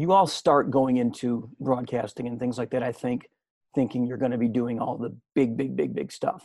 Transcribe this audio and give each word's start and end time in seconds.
you 0.00 0.12
all 0.12 0.26
start 0.26 0.70
going 0.70 0.96
into 0.96 1.48
broadcasting 1.60 2.26
and 2.26 2.38
things 2.38 2.58
like 2.58 2.70
that 2.70 2.82
i 2.82 2.92
think 2.92 3.28
thinking 3.74 4.06
you're 4.06 4.18
going 4.18 4.32
to 4.32 4.38
be 4.38 4.48
doing 4.48 4.80
all 4.80 4.96
the 4.96 5.14
big 5.34 5.56
big 5.56 5.76
big 5.76 5.94
big 5.94 6.10
stuff. 6.10 6.42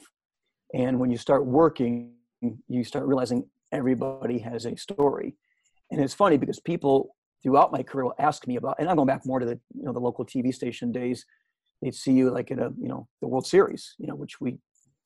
And 0.73 0.99
when 0.99 1.09
you 1.09 1.17
start 1.17 1.45
working 1.45 2.11
you 2.67 2.83
start 2.83 3.05
realizing 3.05 3.47
everybody 3.71 4.37
has 4.39 4.65
a 4.65 4.75
story. 4.75 5.35
And 5.91 5.99
it's 6.01 6.13
funny 6.13 6.37
because 6.37 6.59
people 6.59 7.15
throughout 7.41 7.71
my 7.71 7.81
career 7.81 8.05
will 8.05 8.15
ask 8.19 8.47
me 8.47 8.55
about 8.55 8.75
and 8.79 8.89
i'm 8.89 8.95
going 8.95 9.07
back 9.07 9.25
more 9.25 9.39
to 9.39 9.45
the 9.45 9.59
you 9.73 9.83
know 9.83 9.93
the 9.93 9.99
local 9.99 10.25
tv 10.25 10.53
station 10.53 10.91
days 10.91 11.25
they'd 11.81 11.93
see 11.93 12.11
you 12.11 12.31
like 12.31 12.49
in 12.49 12.59
a 12.59 12.69
you 12.79 12.87
know 12.87 13.07
the 13.21 13.27
world 13.27 13.45
series 13.45 13.93
you 13.99 14.07
know 14.07 14.15
which 14.15 14.41
we 14.41 14.57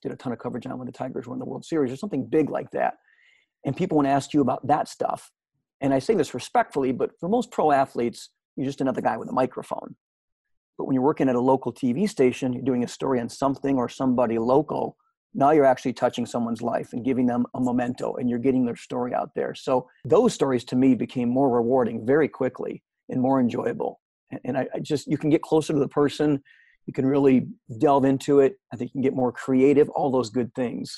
did 0.01 0.11
a 0.11 0.15
ton 0.15 0.31
of 0.31 0.39
coverage 0.39 0.65
on 0.65 0.77
when 0.77 0.85
the 0.85 0.91
tigers 0.91 1.27
were 1.27 1.33
in 1.35 1.39
the 1.39 1.45
world 1.45 1.65
series 1.65 1.91
or 1.91 1.97
something 1.97 2.25
big 2.25 2.49
like 2.49 2.71
that. 2.71 2.95
And 3.65 3.75
people 3.75 3.97
want 3.97 4.07
to 4.07 4.11
ask 4.11 4.33
you 4.33 4.41
about 4.41 4.65
that 4.67 4.87
stuff. 4.87 5.31
And 5.81 5.93
I 5.93 5.99
say 5.99 6.13
this 6.13 6.33
respectfully, 6.33 6.91
but 6.91 7.11
for 7.19 7.27
most 7.27 7.51
pro 7.51 7.71
athletes, 7.71 8.29
you're 8.59 8.69
just 8.69 8.81
another 8.81 9.01
guy 9.01 9.17
with 9.17 9.29
a 9.29 9.33
microphone. 9.33 9.95
But 10.77 10.85
when 10.85 10.93
you're 10.93 11.03
working 11.03 11.29
at 11.29 11.35
a 11.35 11.39
local 11.39 11.73
TV 11.73 12.09
station, 12.09 12.53
you're 12.53 12.63
doing 12.63 12.83
a 12.83 12.87
story 12.87 13.19
on 13.19 13.29
something 13.29 13.77
or 13.77 13.89
somebody 13.89 14.37
local, 14.37 14.97
now 15.33 15.51
you're 15.51 15.65
actually 15.65 15.93
touching 15.93 16.25
someone's 16.25 16.61
life 16.61 16.91
and 16.91 17.05
giving 17.05 17.25
them 17.25 17.45
a 17.53 17.61
memento 17.61 18.15
and 18.15 18.29
you're 18.29 18.39
getting 18.39 18.65
their 18.65 18.75
story 18.75 19.13
out 19.13 19.31
there. 19.35 19.53
So 19.55 19.87
those 20.03 20.33
stories 20.33 20.63
to 20.65 20.75
me 20.75 20.95
became 20.95 21.29
more 21.29 21.49
rewarding 21.49 22.05
very 22.05 22.27
quickly 22.27 22.83
and 23.09 23.21
more 23.21 23.39
enjoyable. 23.39 24.01
And 24.43 24.57
I, 24.57 24.67
I 24.73 24.79
just, 24.79 25.07
you 25.07 25.17
can 25.17 25.29
get 25.29 25.41
closer 25.41 25.73
to 25.73 25.79
the 25.79 25.87
person, 25.87 26.41
you 26.85 26.93
can 26.93 27.05
really 27.05 27.47
delve 27.77 28.05
into 28.05 28.39
it. 28.39 28.59
I 28.73 28.75
think 28.75 28.89
you 28.89 28.93
can 28.93 29.01
get 29.01 29.15
more 29.15 29.31
creative, 29.31 29.89
all 29.89 30.11
those 30.11 30.29
good 30.29 30.53
things. 30.55 30.97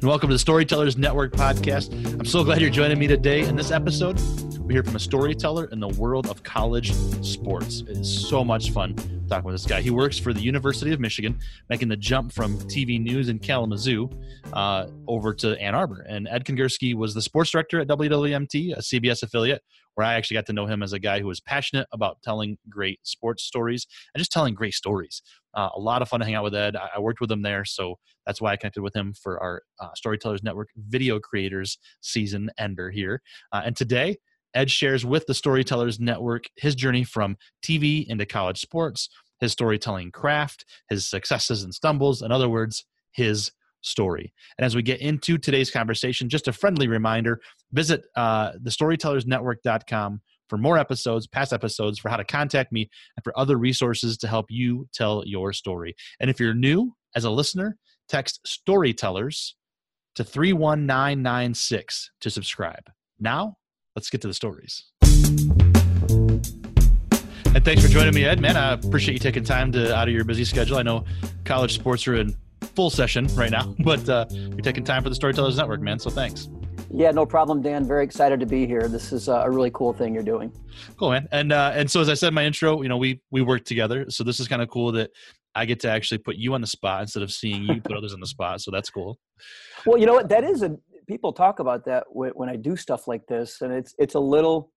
and 0.00 0.08
welcome 0.08 0.30
to 0.30 0.34
the 0.34 0.38
Storytellers 0.38 0.96
Network 0.96 1.34
podcast. 1.34 1.92
I'm 2.18 2.24
so 2.24 2.42
glad 2.42 2.62
you're 2.62 2.70
joining 2.70 2.98
me 2.98 3.06
today. 3.06 3.42
In 3.42 3.54
this 3.54 3.70
episode, 3.70 4.18
we 4.60 4.72
hear 4.72 4.82
from 4.82 4.96
a 4.96 5.00
storyteller 5.00 5.66
in 5.66 5.78
the 5.78 5.88
world 5.88 6.26
of 6.28 6.42
college 6.42 6.94
sports. 7.22 7.82
It 7.82 7.98
is 7.98 8.28
so 8.28 8.42
much 8.42 8.70
fun 8.70 8.96
talking 9.28 9.44
with 9.44 9.54
this 9.54 9.66
guy. 9.66 9.82
He 9.82 9.90
works 9.90 10.18
for 10.18 10.32
the 10.32 10.40
University 10.40 10.94
of 10.94 11.00
Michigan, 11.00 11.38
making 11.68 11.88
the 11.88 11.98
jump 11.98 12.32
from 12.32 12.56
TV 12.60 12.98
news 12.98 13.28
in 13.28 13.38
Kalamazoo 13.38 14.08
uh, 14.54 14.86
over 15.06 15.34
to 15.34 15.60
Ann 15.60 15.74
Arbor. 15.74 16.00
And 16.08 16.26
Ed 16.28 16.46
Kengerski 16.46 16.94
was 16.94 17.12
the 17.12 17.20
sports 17.20 17.50
director 17.50 17.80
at 17.80 17.88
WWMT, 17.88 18.72
a 18.72 18.80
CBS 18.80 19.22
affiliate, 19.22 19.62
where 19.96 20.06
I 20.06 20.14
actually 20.14 20.36
got 20.36 20.46
to 20.46 20.54
know 20.54 20.64
him 20.64 20.82
as 20.82 20.94
a 20.94 20.98
guy 20.98 21.20
who 21.20 21.26
was 21.26 21.40
passionate 21.40 21.86
about 21.92 22.22
telling 22.22 22.56
great 22.70 23.00
sports 23.02 23.42
stories 23.42 23.86
and 24.14 24.20
just 24.20 24.32
telling 24.32 24.54
great 24.54 24.72
stories. 24.72 25.20
Uh, 25.54 25.68
a 25.74 25.80
lot 25.80 26.00
of 26.00 26.08
fun 26.08 26.20
to 26.20 26.26
hang 26.26 26.36
out 26.36 26.44
with 26.44 26.54
Ed. 26.54 26.76
I, 26.76 26.88
I, 26.96 27.00
worked 27.00 27.20
with 27.20 27.30
him 27.30 27.42
there, 27.42 27.64
so 27.64 27.96
that's 28.30 28.40
why 28.40 28.52
I 28.52 28.56
connected 28.56 28.82
with 28.82 28.94
him 28.94 29.12
for 29.12 29.42
our 29.42 29.62
uh, 29.80 29.88
Storytellers 29.96 30.44
Network 30.44 30.68
Video 30.76 31.18
Creators 31.18 31.78
season 32.00 32.48
ender 32.58 32.88
here. 32.88 33.22
Uh, 33.50 33.62
and 33.64 33.74
today, 33.74 34.18
Ed 34.54 34.70
shares 34.70 35.04
with 35.04 35.26
the 35.26 35.34
Storytellers 35.34 35.98
Network 35.98 36.44
his 36.56 36.76
journey 36.76 37.02
from 37.02 37.36
TV 37.60 38.06
into 38.06 38.24
college 38.24 38.60
sports, 38.60 39.08
his 39.40 39.50
storytelling 39.50 40.12
craft, 40.12 40.64
his 40.88 41.10
successes 41.10 41.64
and 41.64 41.74
stumbles, 41.74 42.22
in 42.22 42.30
other 42.30 42.48
words, 42.48 42.84
his 43.10 43.50
story. 43.80 44.32
And 44.56 44.64
as 44.64 44.76
we 44.76 44.82
get 44.82 45.00
into 45.00 45.36
today's 45.36 45.72
conversation, 45.72 46.28
just 46.28 46.46
a 46.46 46.52
friendly 46.52 46.86
reminder 46.86 47.40
visit 47.72 48.04
uh, 48.14 48.52
thestorytellersnetwork.com 48.62 50.20
for 50.48 50.56
more 50.56 50.78
episodes, 50.78 51.26
past 51.26 51.52
episodes, 51.52 51.98
for 51.98 52.10
how 52.10 52.16
to 52.16 52.24
contact 52.24 52.70
me, 52.70 52.88
and 53.16 53.24
for 53.24 53.36
other 53.36 53.56
resources 53.56 54.16
to 54.18 54.28
help 54.28 54.46
you 54.50 54.86
tell 54.94 55.24
your 55.26 55.52
story. 55.52 55.96
And 56.20 56.30
if 56.30 56.38
you're 56.38 56.54
new 56.54 56.92
as 57.16 57.24
a 57.24 57.30
listener, 57.30 57.76
text 58.10 58.40
storytellers 58.44 59.54
to 60.16 60.24
31996 60.24 62.10
to 62.20 62.30
subscribe. 62.30 62.90
Now, 63.20 63.56
let's 63.94 64.10
get 64.10 64.20
to 64.22 64.28
the 64.28 64.34
stories. 64.34 64.84
And 67.52 67.64
thanks 67.64 67.82
for 67.82 67.88
joining 67.88 68.14
me, 68.14 68.24
Ed. 68.24 68.40
Man, 68.40 68.56
I 68.56 68.72
appreciate 68.72 69.14
you 69.14 69.20
taking 69.20 69.44
time 69.44 69.70
to 69.72 69.94
out 69.94 70.08
of 70.08 70.14
your 70.14 70.24
busy 70.24 70.44
schedule. 70.44 70.78
I 70.78 70.82
know 70.82 71.04
college 71.44 71.74
sports 71.74 72.06
are 72.08 72.16
in 72.16 72.34
full 72.74 72.90
session 72.90 73.28
right 73.34 73.50
now, 73.50 73.74
but 73.84 74.08
uh, 74.08 74.26
you're 74.30 74.58
taking 74.58 74.84
time 74.84 75.02
for 75.02 75.08
the 75.08 75.14
Storytellers 75.14 75.56
Network, 75.56 75.80
man. 75.80 75.98
So 75.98 76.10
thanks. 76.10 76.48
Yeah, 76.92 77.12
no 77.12 77.24
problem, 77.24 77.62
Dan. 77.62 77.86
Very 77.86 78.02
excited 78.02 78.40
to 78.40 78.46
be 78.46 78.66
here. 78.66 78.88
This 78.88 79.12
is 79.12 79.28
a 79.28 79.48
really 79.48 79.70
cool 79.72 79.92
thing 79.92 80.12
you're 80.12 80.24
doing. 80.24 80.52
Cool, 80.96 81.10
man. 81.10 81.28
And 81.30 81.52
uh, 81.52 81.70
and 81.74 81.88
so 81.88 82.00
as 82.00 82.08
I 82.08 82.14
said 82.14 82.28
in 82.28 82.34
my 82.34 82.44
intro, 82.44 82.82
you 82.82 82.88
know, 82.88 82.96
we 82.96 83.20
we 83.30 83.42
work 83.42 83.64
together. 83.64 84.10
So 84.10 84.24
this 84.24 84.40
is 84.40 84.48
kind 84.48 84.60
of 84.60 84.68
cool 84.68 84.90
that 84.92 85.10
I 85.54 85.64
get 85.64 85.80
to 85.80 85.90
actually 85.90 86.18
put 86.18 86.36
you 86.36 86.54
on 86.54 86.60
the 86.60 86.66
spot 86.66 87.02
instead 87.02 87.22
of 87.22 87.32
seeing 87.32 87.64
you 87.64 87.80
put 87.80 87.96
others 87.96 88.12
on 88.12 88.20
the 88.20 88.26
spot. 88.26 88.60
So 88.60 88.70
that's 88.70 88.90
cool. 88.90 89.18
Well, 89.84 89.98
you 89.98 90.06
know 90.06 90.14
what? 90.14 90.28
That 90.28 90.44
is 90.44 90.62
a 90.62 90.76
people 91.08 91.32
talk 91.32 91.58
about 91.58 91.84
that 91.86 92.04
when 92.10 92.48
I 92.48 92.56
do 92.56 92.76
stuff 92.76 93.08
like 93.08 93.26
this, 93.26 93.60
and 93.62 93.72
it's 93.72 93.94
it's 93.98 94.14
a 94.14 94.20
little. 94.20 94.72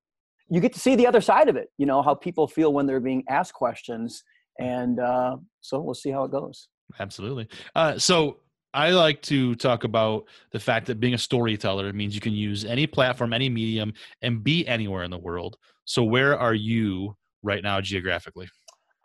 You 0.49 0.59
get 0.59 0.73
to 0.73 0.79
see 0.79 0.95
the 0.95 1.07
other 1.07 1.21
side 1.21 1.47
of 1.47 1.55
it. 1.55 1.69
You 1.77 1.85
know 1.85 2.01
how 2.01 2.15
people 2.15 2.47
feel 2.47 2.73
when 2.73 2.85
they're 2.85 2.99
being 2.99 3.23
asked 3.29 3.53
questions, 3.53 4.23
and 4.59 4.99
uh, 4.99 5.37
so 5.61 5.79
we'll 5.79 5.93
see 5.93 6.11
how 6.11 6.23
it 6.23 6.31
goes. 6.31 6.67
Absolutely. 6.99 7.47
Uh, 7.75 7.97
so 7.97 8.37
I 8.73 8.89
like 8.89 9.21
to 9.23 9.55
talk 9.55 9.83
about 9.83 10.25
the 10.51 10.59
fact 10.59 10.87
that 10.87 10.99
being 10.99 11.13
a 11.13 11.17
storyteller 11.17 11.93
means 11.93 12.15
you 12.15 12.21
can 12.21 12.33
use 12.33 12.65
any 12.65 12.87
platform, 12.87 13.31
any 13.31 13.49
medium, 13.49 13.93
and 14.21 14.43
be 14.43 14.67
anywhere 14.67 15.03
in 15.03 15.11
the 15.11 15.17
world. 15.17 15.57
So, 15.85 16.03
where 16.03 16.37
are 16.37 16.55
you 16.55 17.15
right 17.43 17.61
now 17.61 17.79
geographically? 17.81 18.49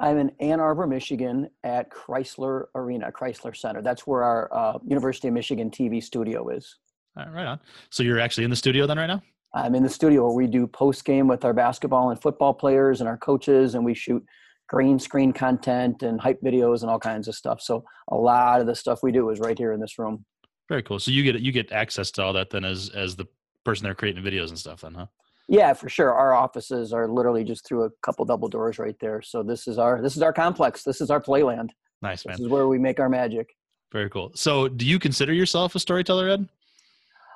I'm 0.00 0.18
in 0.18 0.30
Ann 0.40 0.60
Arbor, 0.60 0.86
Michigan 0.86 1.50
at 1.64 1.90
Crisler 1.90 2.66
Arena, 2.74 3.10
Crisler 3.10 3.56
Center. 3.56 3.82
That's 3.82 4.06
where 4.06 4.22
our 4.22 4.54
uh, 4.54 4.78
University 4.86 5.28
of 5.28 5.34
Michigan 5.34 5.70
TV 5.70 6.02
studio 6.02 6.48
is. 6.50 6.76
All 7.16 7.24
right, 7.24 7.34
right 7.34 7.46
on. 7.46 7.60
So, 7.90 8.02
you're 8.02 8.20
actually 8.20 8.44
in 8.44 8.50
the 8.50 8.56
studio 8.56 8.86
then 8.86 8.98
right 8.98 9.06
now? 9.06 9.22
I'm 9.54 9.74
in 9.74 9.82
the 9.82 9.88
studio 9.88 10.26
where 10.26 10.34
we 10.34 10.46
do 10.46 10.66
post 10.66 11.04
game 11.04 11.26
with 11.26 11.44
our 11.44 11.54
basketball 11.54 12.10
and 12.10 12.20
football 12.20 12.54
players 12.54 13.00
and 13.00 13.08
our 13.08 13.16
coaches, 13.16 13.74
and 13.74 13.84
we 13.84 13.94
shoot 13.94 14.24
green 14.68 14.98
screen 14.98 15.32
content 15.32 16.02
and 16.02 16.20
hype 16.20 16.40
videos 16.42 16.82
and 16.82 16.90
all 16.90 16.98
kinds 16.98 17.26
of 17.26 17.34
stuff. 17.34 17.60
So 17.60 17.84
a 18.08 18.14
lot 18.14 18.60
of 18.60 18.66
the 18.66 18.74
stuff 18.74 19.02
we 19.02 19.10
do 19.10 19.30
is 19.30 19.40
right 19.40 19.58
here 19.58 19.72
in 19.72 19.80
this 19.80 19.98
room. 19.98 20.24
Very 20.68 20.82
cool. 20.82 20.98
So 20.98 21.10
you 21.10 21.22
get 21.22 21.40
you 21.40 21.50
get 21.50 21.72
access 21.72 22.10
to 22.12 22.22
all 22.22 22.34
that 22.34 22.50
then 22.50 22.64
as 22.64 22.90
as 22.90 23.16
the 23.16 23.26
person 23.64 23.84
there 23.84 23.94
creating 23.94 24.22
videos 24.22 24.48
and 24.48 24.58
stuff 24.58 24.82
then, 24.82 24.94
huh? 24.94 25.06
Yeah, 25.48 25.72
for 25.72 25.88
sure. 25.88 26.12
Our 26.12 26.34
offices 26.34 26.92
are 26.92 27.08
literally 27.08 27.42
just 27.42 27.66
through 27.66 27.84
a 27.84 27.90
couple 28.02 28.24
double 28.26 28.48
doors 28.48 28.78
right 28.78 28.96
there. 29.00 29.22
So 29.22 29.42
this 29.42 29.66
is 29.66 29.78
our 29.78 30.02
this 30.02 30.16
is 30.16 30.22
our 30.22 30.32
complex. 30.32 30.84
This 30.84 31.00
is 31.00 31.10
our 31.10 31.20
playland. 31.20 31.70
Nice 32.02 32.26
man. 32.26 32.34
This 32.34 32.44
is 32.44 32.48
where 32.48 32.68
we 32.68 32.78
make 32.78 33.00
our 33.00 33.08
magic. 33.08 33.48
Very 33.90 34.10
cool. 34.10 34.30
So 34.34 34.68
do 34.68 34.84
you 34.84 34.98
consider 34.98 35.32
yourself 35.32 35.74
a 35.74 35.80
storyteller, 35.80 36.28
Ed? 36.28 36.48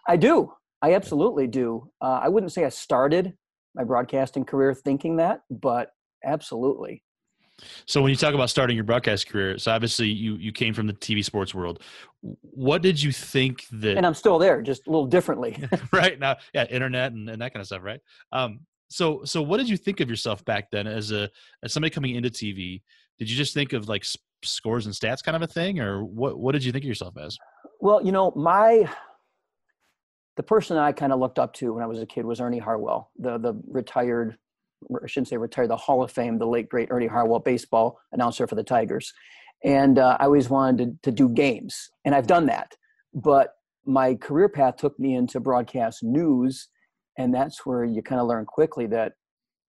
I 0.06 0.16
do. 0.16 0.52
I 0.82 0.94
absolutely 0.94 1.46
do. 1.46 1.90
Uh, 2.00 2.20
I 2.22 2.28
wouldn't 2.28 2.52
say 2.52 2.64
I 2.64 2.68
started 2.68 3.32
my 3.74 3.84
broadcasting 3.84 4.44
career 4.44 4.74
thinking 4.74 5.16
that, 5.16 5.40
but 5.50 5.92
absolutely. 6.24 7.02
So 7.86 8.02
when 8.02 8.10
you 8.10 8.16
talk 8.16 8.34
about 8.34 8.50
starting 8.50 8.76
your 8.76 8.84
broadcast 8.84 9.28
career, 9.28 9.58
so 9.58 9.72
obviously 9.72 10.08
you 10.08 10.36
you 10.36 10.52
came 10.52 10.74
from 10.74 10.86
the 10.86 10.92
TV 10.92 11.24
sports 11.24 11.54
world. 11.54 11.82
What 12.20 12.82
did 12.82 13.02
you 13.02 13.12
think 13.12 13.66
that? 13.72 13.96
And 13.96 14.06
I'm 14.06 14.14
still 14.14 14.38
there, 14.38 14.62
just 14.62 14.86
a 14.86 14.90
little 14.90 15.06
differently. 15.06 15.62
right 15.92 16.18
now, 16.18 16.36
yeah, 16.54 16.64
internet 16.64 17.12
and, 17.12 17.28
and 17.28 17.42
that 17.42 17.52
kind 17.52 17.60
of 17.60 17.66
stuff, 17.66 17.82
right? 17.82 18.00
Um, 18.32 18.60
so 18.88 19.24
so 19.24 19.42
what 19.42 19.56
did 19.56 19.68
you 19.68 19.76
think 19.76 20.00
of 20.00 20.10
yourself 20.10 20.44
back 20.44 20.70
then 20.70 20.86
as 20.86 21.12
a 21.12 21.30
as 21.62 21.72
somebody 21.72 21.90
coming 21.90 22.14
into 22.14 22.30
TV? 22.30 22.82
Did 23.18 23.30
you 23.30 23.36
just 23.36 23.54
think 23.54 23.72
of 23.72 23.88
like 23.88 24.04
scores 24.44 24.86
and 24.86 24.94
stats 24.94 25.22
kind 25.22 25.36
of 25.36 25.42
a 25.42 25.46
thing, 25.46 25.80
or 25.80 26.04
what 26.04 26.38
what 26.38 26.52
did 26.52 26.64
you 26.64 26.72
think 26.72 26.84
of 26.84 26.88
yourself 26.88 27.16
as? 27.16 27.38
Well, 27.80 28.04
you 28.04 28.12
know, 28.12 28.32
my 28.36 28.88
the 30.36 30.42
person 30.42 30.76
I 30.76 30.92
kind 30.92 31.12
of 31.12 31.20
looked 31.20 31.38
up 31.38 31.52
to 31.54 31.74
when 31.74 31.82
I 31.82 31.86
was 31.86 32.00
a 32.00 32.06
kid 32.06 32.24
was 32.24 32.40
Ernie 32.40 32.58
Harwell, 32.58 33.10
the 33.18 33.38
the 33.38 33.60
retired 33.66 34.38
I 35.02 35.06
shouldn't 35.06 35.28
say 35.28 35.36
retired, 35.36 35.68
the 35.68 35.76
Hall 35.76 36.02
of 36.02 36.10
Fame, 36.10 36.38
the 36.38 36.46
late 36.46 36.68
great 36.68 36.88
Ernie 36.90 37.06
Harwell, 37.06 37.40
baseball 37.40 37.98
announcer 38.12 38.46
for 38.46 38.54
the 38.54 38.64
Tigers. 38.64 39.12
And 39.64 39.98
uh, 39.98 40.16
I 40.18 40.24
always 40.24 40.50
wanted 40.50 41.02
to, 41.02 41.10
to 41.10 41.16
do 41.16 41.28
games, 41.28 41.90
and 42.04 42.14
I've 42.14 42.26
done 42.26 42.46
that. 42.46 42.76
But 43.14 43.54
my 43.84 44.14
career 44.14 44.48
path 44.48 44.76
took 44.76 44.98
me 44.98 45.14
into 45.14 45.40
broadcast 45.40 46.02
news, 46.02 46.68
and 47.18 47.34
that's 47.34 47.64
where 47.66 47.84
you 47.84 48.02
kind 48.02 48.20
of 48.20 48.26
learn 48.26 48.44
quickly 48.44 48.86
that 48.86 49.12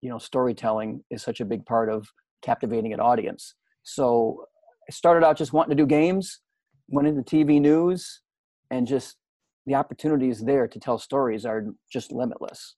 you 0.02 0.10
know 0.10 0.18
storytelling 0.18 1.04
is 1.10 1.22
such 1.22 1.40
a 1.42 1.46
big 1.46 1.66
part 1.66 1.90
of 1.90 2.08
captivating 2.42 2.94
an 2.94 3.00
audience. 3.00 3.56
So 3.84 4.46
I 4.88 4.92
started 4.92 5.26
out 5.26 5.38
just 5.38 5.54
wanting 5.54 5.76
to 5.76 5.84
do 5.84 5.88
games, 5.88 6.40
went 6.88 7.08
into 7.08 7.22
TV 7.22 7.62
news, 7.62 8.22
and 8.70 8.88
just 8.88 9.18
the 9.66 9.76
opportunities 9.76 10.42
there 10.42 10.68
to 10.68 10.80
tell 10.80 10.98
stories 10.98 11.46
are 11.46 11.66
just 11.92 12.12
limitless. 12.12 12.76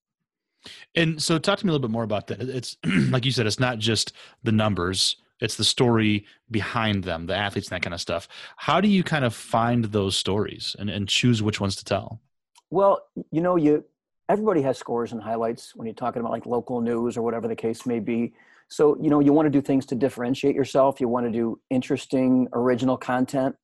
And 0.96 1.22
so, 1.22 1.38
talk 1.38 1.60
to 1.60 1.66
me 1.66 1.70
a 1.70 1.74
little 1.74 1.88
bit 1.88 1.92
more 1.92 2.04
about 2.04 2.28
that. 2.28 2.42
It's 2.42 2.78
like 3.10 3.26
you 3.26 3.32
said, 3.32 3.48
it's 3.48 3.60
not 3.60 3.80
just 3.80 4.14
the 4.44 4.52
numbers; 4.52 5.18
it's 5.40 5.56
the 5.56 5.64
story 5.64 6.26
behind 6.50 7.04
them, 7.04 7.26
the 7.26 7.36
athletes, 7.36 7.68
and 7.68 7.76
that 7.76 7.84
kind 7.84 7.94
of 7.94 8.02
stuff. 8.02 8.28
How 8.58 8.80
do 8.82 8.88
you 8.88 9.04
kind 9.04 9.26
of 9.26 9.34
find 9.34 9.86
those 9.86 10.16
stories 10.16 10.76
and, 10.80 10.90
and 10.90 11.08
choose 11.08 11.42
which 11.42 11.60
ones 11.60 11.76
to 11.78 11.86
tell? 11.86 12.22
Well, 12.70 13.02
you 13.32 13.42
know, 13.42 13.56
you 13.56 13.84
everybody 14.30 14.62
has 14.62 14.78
scores 14.78 15.12
and 15.12 15.22
highlights 15.22 15.76
when 15.76 15.86
you're 15.86 15.94
talking 15.94 16.20
about 16.20 16.32
like 16.32 16.46
local 16.46 16.82
news 16.82 17.18
or 17.18 17.22
whatever 17.22 17.48
the 17.48 17.56
case 17.56 17.86
may 17.86 18.00
be. 18.00 18.34
So, 18.68 18.98
you 19.00 19.10
know, 19.10 19.20
you 19.20 19.32
want 19.32 19.46
to 19.46 19.52
do 19.52 19.62
things 19.62 19.86
to 19.88 19.96
differentiate 19.96 20.56
yourself. 20.56 21.00
You 21.00 21.08
want 21.08 21.28
to 21.28 21.32
do 21.32 21.60
interesting, 21.70 22.48
original 22.54 22.98
content, 22.98 23.56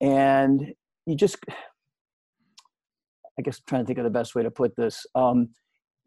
and 0.00 0.72
you 1.06 1.16
just 1.16 1.38
I 3.38 3.42
guess 3.42 3.60
trying 3.66 3.82
to 3.82 3.86
think 3.86 3.98
of 3.98 4.04
the 4.04 4.10
best 4.10 4.34
way 4.34 4.42
to 4.42 4.50
put 4.50 4.76
this. 4.76 5.06
Um, 5.14 5.50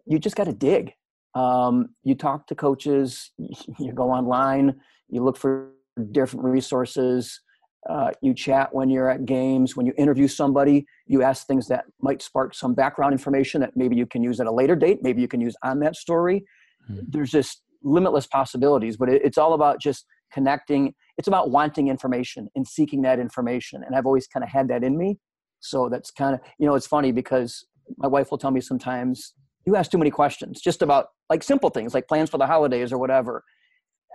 you 0.09 0.19
just 0.19 0.35
got 0.35 0.45
to 0.45 0.53
dig. 0.53 0.93
Um, 1.35 1.89
you 2.03 2.15
talk 2.15 2.47
to 2.47 2.55
coaches, 2.55 3.31
you 3.79 3.93
go 3.93 4.11
online, 4.11 4.81
you 5.07 5.23
look 5.23 5.37
for 5.37 5.71
different 6.11 6.45
resources, 6.45 7.39
uh, 7.87 8.11
you 8.21 8.33
chat 8.33 8.73
when 8.73 8.89
you're 8.89 9.09
at 9.09 9.25
games, 9.25 9.77
when 9.77 9.85
you 9.85 9.93
interview 9.97 10.27
somebody, 10.27 10.85
you 11.05 11.21
ask 11.21 11.47
things 11.47 11.67
that 11.67 11.85
might 12.01 12.21
spark 12.21 12.53
some 12.53 12.73
background 12.73 13.13
information 13.13 13.61
that 13.61 13.71
maybe 13.75 13.95
you 13.95 14.05
can 14.05 14.21
use 14.21 14.39
at 14.41 14.47
a 14.47 14.51
later 14.51 14.75
date, 14.75 14.99
maybe 15.01 15.21
you 15.21 15.27
can 15.27 15.39
use 15.39 15.55
on 15.63 15.79
that 15.79 15.95
story. 15.95 16.43
Mm-hmm. 16.89 17.05
There's 17.07 17.31
just 17.31 17.61
limitless 17.83 18.27
possibilities, 18.27 18.97
but 18.97 19.07
it, 19.07 19.21
it's 19.23 19.37
all 19.37 19.53
about 19.53 19.79
just 19.79 20.05
connecting. 20.33 20.93
It's 21.17 21.27
about 21.27 21.51
wanting 21.51 21.87
information 21.87 22.49
and 22.55 22.67
seeking 22.67 23.01
that 23.03 23.19
information. 23.19 23.83
And 23.85 23.95
I've 23.95 24.05
always 24.05 24.27
kind 24.27 24.43
of 24.43 24.49
had 24.49 24.67
that 24.69 24.83
in 24.83 24.97
me. 24.97 25.19
So 25.59 25.89
that's 25.89 26.11
kind 26.11 26.33
of, 26.33 26.41
you 26.57 26.65
know, 26.65 26.75
it's 26.75 26.87
funny 26.87 27.11
because 27.11 27.65
my 27.97 28.07
wife 28.07 28.31
will 28.31 28.37
tell 28.37 28.51
me 28.51 28.61
sometimes, 28.61 29.33
you 29.65 29.75
ask 29.75 29.91
too 29.91 29.97
many 29.97 30.11
questions 30.11 30.61
just 30.61 30.81
about 30.81 31.09
like 31.29 31.43
simple 31.43 31.69
things 31.69 31.93
like 31.93 32.07
plans 32.07 32.29
for 32.29 32.37
the 32.37 32.47
holidays 32.47 32.91
or 32.91 32.97
whatever. 32.97 33.43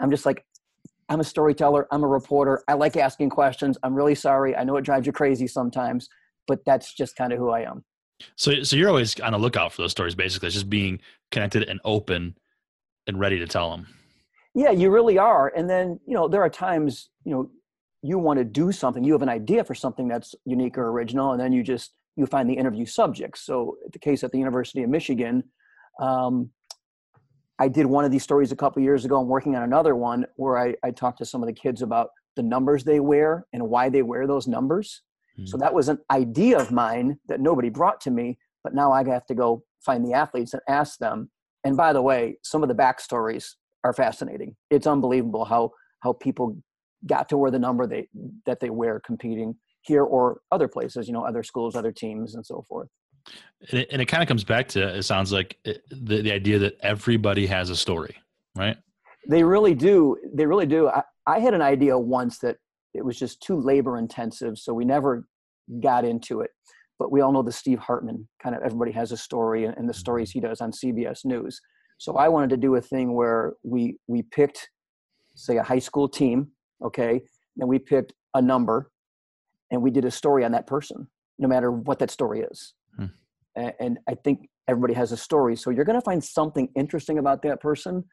I'm 0.01 0.11
just 0.11 0.27
like, 0.27 0.45
I'm 1.09 1.21
a 1.21 1.25
storyteller. 1.25 1.87
I'm 1.91 2.03
a 2.03 2.09
reporter. 2.09 2.63
I 2.67 2.75
like 2.75 2.97
asking 2.97 3.31
questions. 3.31 3.77
I'm 3.83 3.95
really 3.95 4.15
sorry. 4.15 4.57
I 4.57 4.65
know 4.65 4.77
it 4.77 4.83
drives 4.83 5.07
you 5.07 5.13
crazy 5.13 5.47
sometimes, 5.47 6.09
but 6.47 6.65
that's 6.65 6.95
just 6.95 7.15
kind 7.17 7.33
of 7.33 7.39
who 7.39 7.51
I 7.51 7.61
am. 7.61 7.85
So, 8.37 8.63
so 8.63 8.77
you're 8.77 8.89
always 8.89 9.19
on 9.21 9.33
the 9.33 9.39
lookout 9.39 9.73
for 9.73 9.83
those 9.83 9.91
stories. 9.91 10.15
Basically, 10.15 10.47
it's 10.47 10.55
just 10.55 10.71
being 10.71 11.01
connected 11.31 11.65
and 11.65 11.81
open 11.85 12.37
and 13.07 13.21
ready 13.21 13.39
to 13.39 13.47
tell 13.47 13.71
them. 13.71 13.87
Yeah, 14.55 14.71
you 14.71 14.91
really 14.91 15.19
are. 15.19 15.53
And 15.55 15.69
then, 15.69 16.01
you 16.07 16.15
know, 16.15 16.29
there 16.29 16.43
are 16.43 16.49
times, 16.49 17.11
you 17.25 17.33
know, 17.33 17.51
you 18.05 18.19
want 18.19 18.39
to 18.39 18.45
do 18.45 18.71
something 18.71 19.03
you 19.03 19.15
have 19.15 19.23
an 19.23 19.31
idea 19.31 19.65
for 19.65 19.75
something 19.75 20.07
that's 20.07 20.35
unique 20.45 20.77
or 20.77 20.91
original 20.91 21.33
and 21.33 21.41
then 21.41 21.53
you 21.53 21.63
just 21.63 21.93
you 22.17 22.27
find 22.27 22.49
the 22.49 22.55
interview 22.55 22.87
subjects. 22.87 23.45
So 23.45 23.77
the 23.93 23.99
case 23.99 24.23
at 24.25 24.33
the 24.33 24.39
university 24.39 24.83
of 24.83 24.91
michigan 24.91 25.45
um, 26.01 26.51
i 27.59 27.69
did 27.69 27.87
one 27.87 28.05
of 28.05 28.11
these 28.11 28.23
stories 28.23 28.53
a 28.53 28.57
couple 28.57 28.83
years 28.83 29.05
ago. 29.05 29.21
I'm 29.21 29.29
working 29.29 29.55
on 29.57 29.63
another 29.63 29.95
one 29.95 30.27
where 30.37 30.59
I, 30.59 30.75
I 30.83 30.91
talked 30.91 31.19
to 31.19 31.25
some 31.25 31.43
of 31.43 31.47
the 31.47 31.53
kids 31.53 31.83
about 31.83 32.11
the 32.37 32.43
numbers 32.43 32.83
they 32.83 33.01
wear 33.01 33.47
and 33.53 33.63
why 33.69 33.89
they 33.89 34.03
wear 34.03 34.27
those 34.27 34.49
numbers. 34.49 35.03
Mm-hmm. 35.39 35.47
so 35.47 35.57
that 35.57 35.75
was 35.75 35.89
an 35.89 35.99
idea 36.13 36.59
of 36.59 36.71
mine 36.71 37.19
that 37.27 37.41
nobody 37.41 37.69
brought 37.69 38.01
to 38.03 38.11
me 38.13 38.39
but 38.63 38.73
now 38.73 38.93
i 38.93 39.03
have 39.05 39.27
to 39.27 39.35
go 39.35 39.65
find 39.85 40.05
the 40.05 40.15
athletes 40.15 40.55
and 40.55 40.63
ask 40.69 40.99
them. 40.99 41.31
And 41.65 41.77
by 41.77 41.93
the 41.93 42.03
way 42.03 42.39
some 42.43 42.63
of 42.63 42.69
the 42.69 42.75
backstories 42.75 43.51
are 43.85 43.93
fascinating. 43.93 44.57
It's 44.71 44.87
unbelievable 44.87 45.45
how 45.45 45.73
how 46.01 46.15
people 46.15 46.57
got 47.07 47.29
to 47.29 47.37
wear 47.37 47.51
the 47.51 47.59
number 47.59 47.87
they 47.87 48.09
that 48.47 48.61
they 48.61 48.71
wear 48.71 49.01
competing 49.01 49.55
here 49.85 50.03
or 50.03 50.41
other 50.51 50.69
places 50.69 51.07
you 51.07 51.13
know 51.13 51.25
other 51.25 51.43
schools 51.43 51.77
other 51.77 51.93
teams 51.93 52.35
and 52.35 52.45
so 52.45 52.65
forth. 52.69 52.89
And 53.71 53.81
it, 53.81 53.89
and 53.91 54.03
it 54.03 54.07
kind 54.07 54.23
of 54.23 54.29
comes 54.29 54.45
back 54.45 54.69
to 54.69 54.97
it 54.97 55.03
sounds 55.05 55.33
like 55.33 55.59
it, 55.65 55.83
the, 55.91 56.23
the 56.23 56.33
idea 56.33 56.59
that 56.59 56.77
everybody 56.83 57.47
has 57.47 57.71
a 57.71 57.77
story 57.77 58.17
right? 58.57 58.77
They 59.29 59.43
really 59.43 59.75
do 59.75 60.17
they 60.35 60.47
really 60.47 60.67
do. 60.67 60.89
I, 60.89 61.03
I 61.27 61.39
had 61.41 61.55
an 61.55 61.63
idea 61.63 61.99
once 61.99 62.39
that 62.41 62.57
it 62.93 63.05
was 63.05 63.19
just 63.19 63.41
too 63.41 63.59
labor 63.59 63.99
intensive 63.99 64.59
so 64.59 64.73
we 64.73 64.85
never 64.85 65.27
got 65.83 66.05
into 66.05 66.41
it. 66.41 66.51
But 66.99 67.11
we 67.11 67.21
all 67.23 67.33
know 67.33 67.43
the 67.43 67.53
steve 67.53 67.79
hartman 67.79 68.29
kind 68.43 68.55
of 68.55 68.63
everybody 68.63 68.93
has 68.93 69.13
a 69.13 69.17
story 69.17 69.65
and, 69.65 69.77
and 69.77 69.89
the 69.89 69.95
stories 69.95 70.31
he 70.31 70.41
does 70.41 70.61
on 70.61 70.73
cbs 70.73 71.25
news. 71.25 71.61
So 71.99 72.17
i 72.17 72.29
wanted 72.29 72.51
to 72.51 72.57
do 72.57 72.75
a 72.75 72.81
thing 72.81 73.15
where 73.15 73.55
we 73.63 73.97
we 74.07 74.23
picked 74.23 74.69
say 75.35 75.57
a 75.57 75.63
high 75.63 75.81
school 75.81 76.09
team 76.09 76.53
okay? 76.85 77.21
And 77.59 77.69
we 77.69 77.79
picked 77.79 78.13
a 78.35 78.43
number 78.43 78.91
and 79.75 79.83
we 79.83 79.91
did 79.91 80.05
a 80.05 80.11
story 80.11 80.45
on 80.45 80.53
that 80.53 80.67
person 80.67 81.07
no 81.39 81.49
matter 81.49 81.71
what 81.71 81.99
that 81.99 82.11
story 82.11 82.41
is 82.41 82.75
hmm. 82.97 83.07
and, 83.57 83.73
and, 83.81 83.99
i 84.09 84.15
think 84.15 84.49
everybody 84.69 84.95
has 84.95 85.13
a 85.13 85.17
story 85.17 85.57
so 85.57 85.71
you're 85.71 85.85
going 85.85 85.99
to 85.99 86.05
find 86.05 86.23
something 86.23 86.69
interesting 86.75 87.19
about 87.19 87.43
that 87.43 87.61
person 87.61 88.05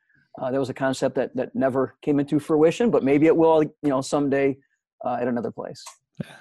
uh, 0.41 0.51
that 0.51 0.59
was 0.59 0.69
a 0.69 0.73
concept 0.73 1.15
that 1.15 1.35
that 1.35 1.53
never 1.55 1.95
came 2.01 2.19
into 2.19 2.39
fruition 2.39 2.91
but 2.91 3.03
maybe 3.03 3.27
it 3.27 3.35
will 3.35 3.63
you 3.63 3.89
know 3.89 4.01
someday 4.01 4.57
uh, 5.05 5.17
at 5.21 5.27
another 5.27 5.51
place 5.51 5.83
yeah, 6.19 6.35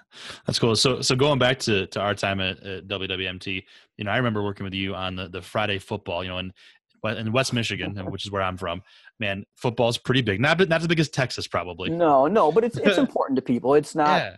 that's 0.46 0.58
cool. 0.58 0.76
So, 0.76 1.00
so 1.00 1.16
going 1.16 1.38
back 1.38 1.58
to, 1.60 1.86
to 1.86 2.00
our 2.00 2.14
time 2.14 2.38
at, 2.40 2.62
at 2.62 2.86
WWMT, 2.86 3.64
you 3.96 4.04
know, 4.04 4.10
I 4.10 4.18
remember 4.18 4.42
working 4.42 4.64
with 4.64 4.74
you 4.74 4.94
on 4.94 5.16
the, 5.16 5.28
the 5.28 5.40
Friday 5.40 5.78
football, 5.78 6.22
you 6.22 6.28
know, 6.28 6.36
in 6.36 6.52
in 7.16 7.32
West 7.32 7.54
Michigan, 7.54 7.94
which 8.10 8.26
is 8.26 8.30
where 8.30 8.42
I'm 8.42 8.58
from 8.58 8.82
man, 9.20 9.44
football's 9.54 9.98
pretty 9.98 10.22
big. 10.22 10.40
Not 10.40 10.58
not 10.68 10.80
as 10.80 10.86
big 10.88 10.98
as 10.98 11.08
Texas, 11.08 11.46
probably. 11.46 11.90
No, 11.90 12.26
no, 12.26 12.50
but 12.50 12.64
it's 12.64 12.78
it's 12.78 12.98
important 13.06 13.36
to 13.36 13.42
people. 13.42 13.74
It's 13.74 13.94
not. 13.94 14.22
Yeah. 14.22 14.36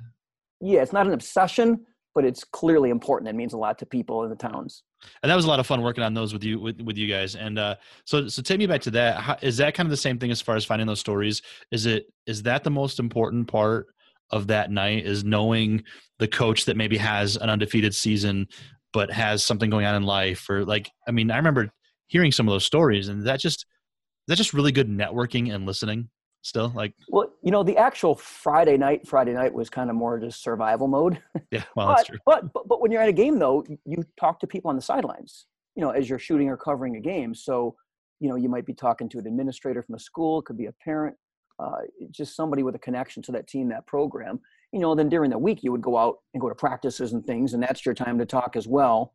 Yeah, 0.63 0.81
it's 0.81 0.93
not 0.93 1.07
an 1.07 1.13
obsession, 1.13 1.85
but 2.15 2.25
it's 2.25 2.45
clearly 2.45 2.91
important. 2.91 3.29
It 3.29 3.35
means 3.35 3.53
a 3.53 3.59
lot 3.59 3.79
to 3.81 3.87
people 3.87 4.23
in 4.23 4.31
the 4.31 4.37
towns. 4.37 4.85
And 5.23 5.31
that 5.31 5.35
was 5.35 5.45
a 5.45 5.49
lot 5.49 5.61
of 5.61 5.67
fun 5.67 5.83
working 5.83 6.05
on 6.05 6.15
those 6.15 6.33
with 6.33 6.45
you 6.45 6.61
with, 6.61 6.81
with 6.81 6.97
you 6.97 7.09
guys. 7.09 7.35
And 7.35 7.59
uh, 7.59 7.77
so 8.05 8.29
so 8.29 8.41
take 8.41 8.59
me 8.59 8.67
back 8.67 8.81
to 8.83 8.91
that. 8.93 9.17
How, 9.21 9.37
is 9.43 9.57
that 9.57 9.75
kind 9.75 9.87
of 9.87 9.91
the 9.91 9.97
same 9.97 10.19
thing 10.19 10.31
as 10.31 10.41
far 10.41 10.55
as 10.55 10.65
finding 10.65 10.87
those 10.87 11.01
stories? 11.01 11.43
Is 11.73 11.87
it 11.87 12.07
is 12.27 12.43
that 12.45 12.63
the 12.63 12.71
most 12.71 13.01
important 13.01 13.49
part 13.49 13.89
of 14.31 14.47
that 14.47 14.71
night? 14.71 15.05
Is 15.05 15.25
knowing 15.25 15.83
the 16.21 16.29
coach 16.29 16.65
that 16.67 16.77
maybe 16.77 16.97
has 16.99 17.37
an 17.37 17.51
undefeated 17.51 17.95
season 17.95 18.47
but 18.93 19.11
has 19.11 19.43
something 19.43 19.71
going 19.71 19.87
on 19.87 19.95
in 19.97 20.03
life, 20.05 20.49
or 20.49 20.65
like 20.65 20.91
I 21.09 21.11
mean, 21.11 21.31
I 21.31 21.37
remember 21.37 21.73
hearing 22.07 22.31
some 22.31 22.47
of 22.47 22.53
those 22.53 22.67
stories, 22.67 23.09
and 23.09 23.27
that 23.27 23.41
just 23.41 23.67
that 24.29 24.37
just 24.37 24.55
really 24.55 24.71
good 24.71 24.89
networking 24.89 25.53
and 25.53 25.67
listening 25.67 26.09
still 26.43 26.73
like 26.75 26.93
well 27.09 27.33
you 27.43 27.53
know 27.53 27.63
the 27.63 27.77
actual 27.77 28.17
friday 28.17 28.77
night 28.77 29.07
friday 29.07 29.33
night 29.33 29.53
was 29.53 29.71
kind 29.71 29.89
of 29.89 29.97
more 29.97 30.19
just 30.19 30.43
survival 30.43 30.89
mode. 30.89 31.21
Yeah 31.51 31.65
well 31.77 31.89
but, 31.89 31.97
that's 31.97 32.09
true. 32.09 32.19
but, 32.27 32.53
but 32.53 32.69
but 32.69 32.81
when 32.81 32.91
you're 32.91 33.03
at 33.03 33.09
a 33.09 33.13
game 33.13 33.39
though 33.39 33.65
you 33.85 34.05
talk 34.19 34.41
to 34.41 34.47
people 34.47 34.69
on 34.69 34.77
the 34.77 34.83
sidelines 34.83 35.47
you 35.77 35.83
know 35.83 35.91
as 35.91 36.09
you're 36.09 36.19
shooting 36.19 36.49
or 36.49 36.57
covering 36.57 36.97
a 36.97 37.01
game. 37.01 37.35
So 37.35 37.77
you 38.21 38.29
know 38.29 38.37
you 38.37 38.49
might 38.49 38.67
be 38.67 38.75
talking 38.75 39.09
to 39.11 39.19
an 39.19 39.27
administrator 39.27 39.83
from 39.83 39.95
a 39.95 39.99
school 39.99 40.41
it 40.41 40.45
could 40.45 40.59
be 40.59 40.67
a 40.67 40.73
parent 40.85 41.17
uh, 41.59 41.83
just 42.11 42.35
somebody 42.35 42.63
with 42.63 42.75
a 42.75 42.79
connection 42.79 43.23
to 43.23 43.33
that 43.33 43.47
team 43.47 43.69
that 43.69 43.87
program. 43.87 44.41
You 44.73 44.81
know 44.81 44.95
then 44.95 45.09
during 45.09 45.31
the 45.31 45.39
week 45.39 45.63
you 45.63 45.71
would 45.71 45.83
go 45.83 45.97
out 45.97 46.17
and 46.35 46.41
go 46.41 46.49
to 46.49 46.55
practices 46.55 47.13
and 47.13 47.25
things 47.25 47.55
and 47.55 47.63
that's 47.63 47.87
your 47.87 47.95
time 47.95 48.19
to 48.19 48.27
talk 48.27 48.57
as 48.57 48.67
well. 48.67 49.15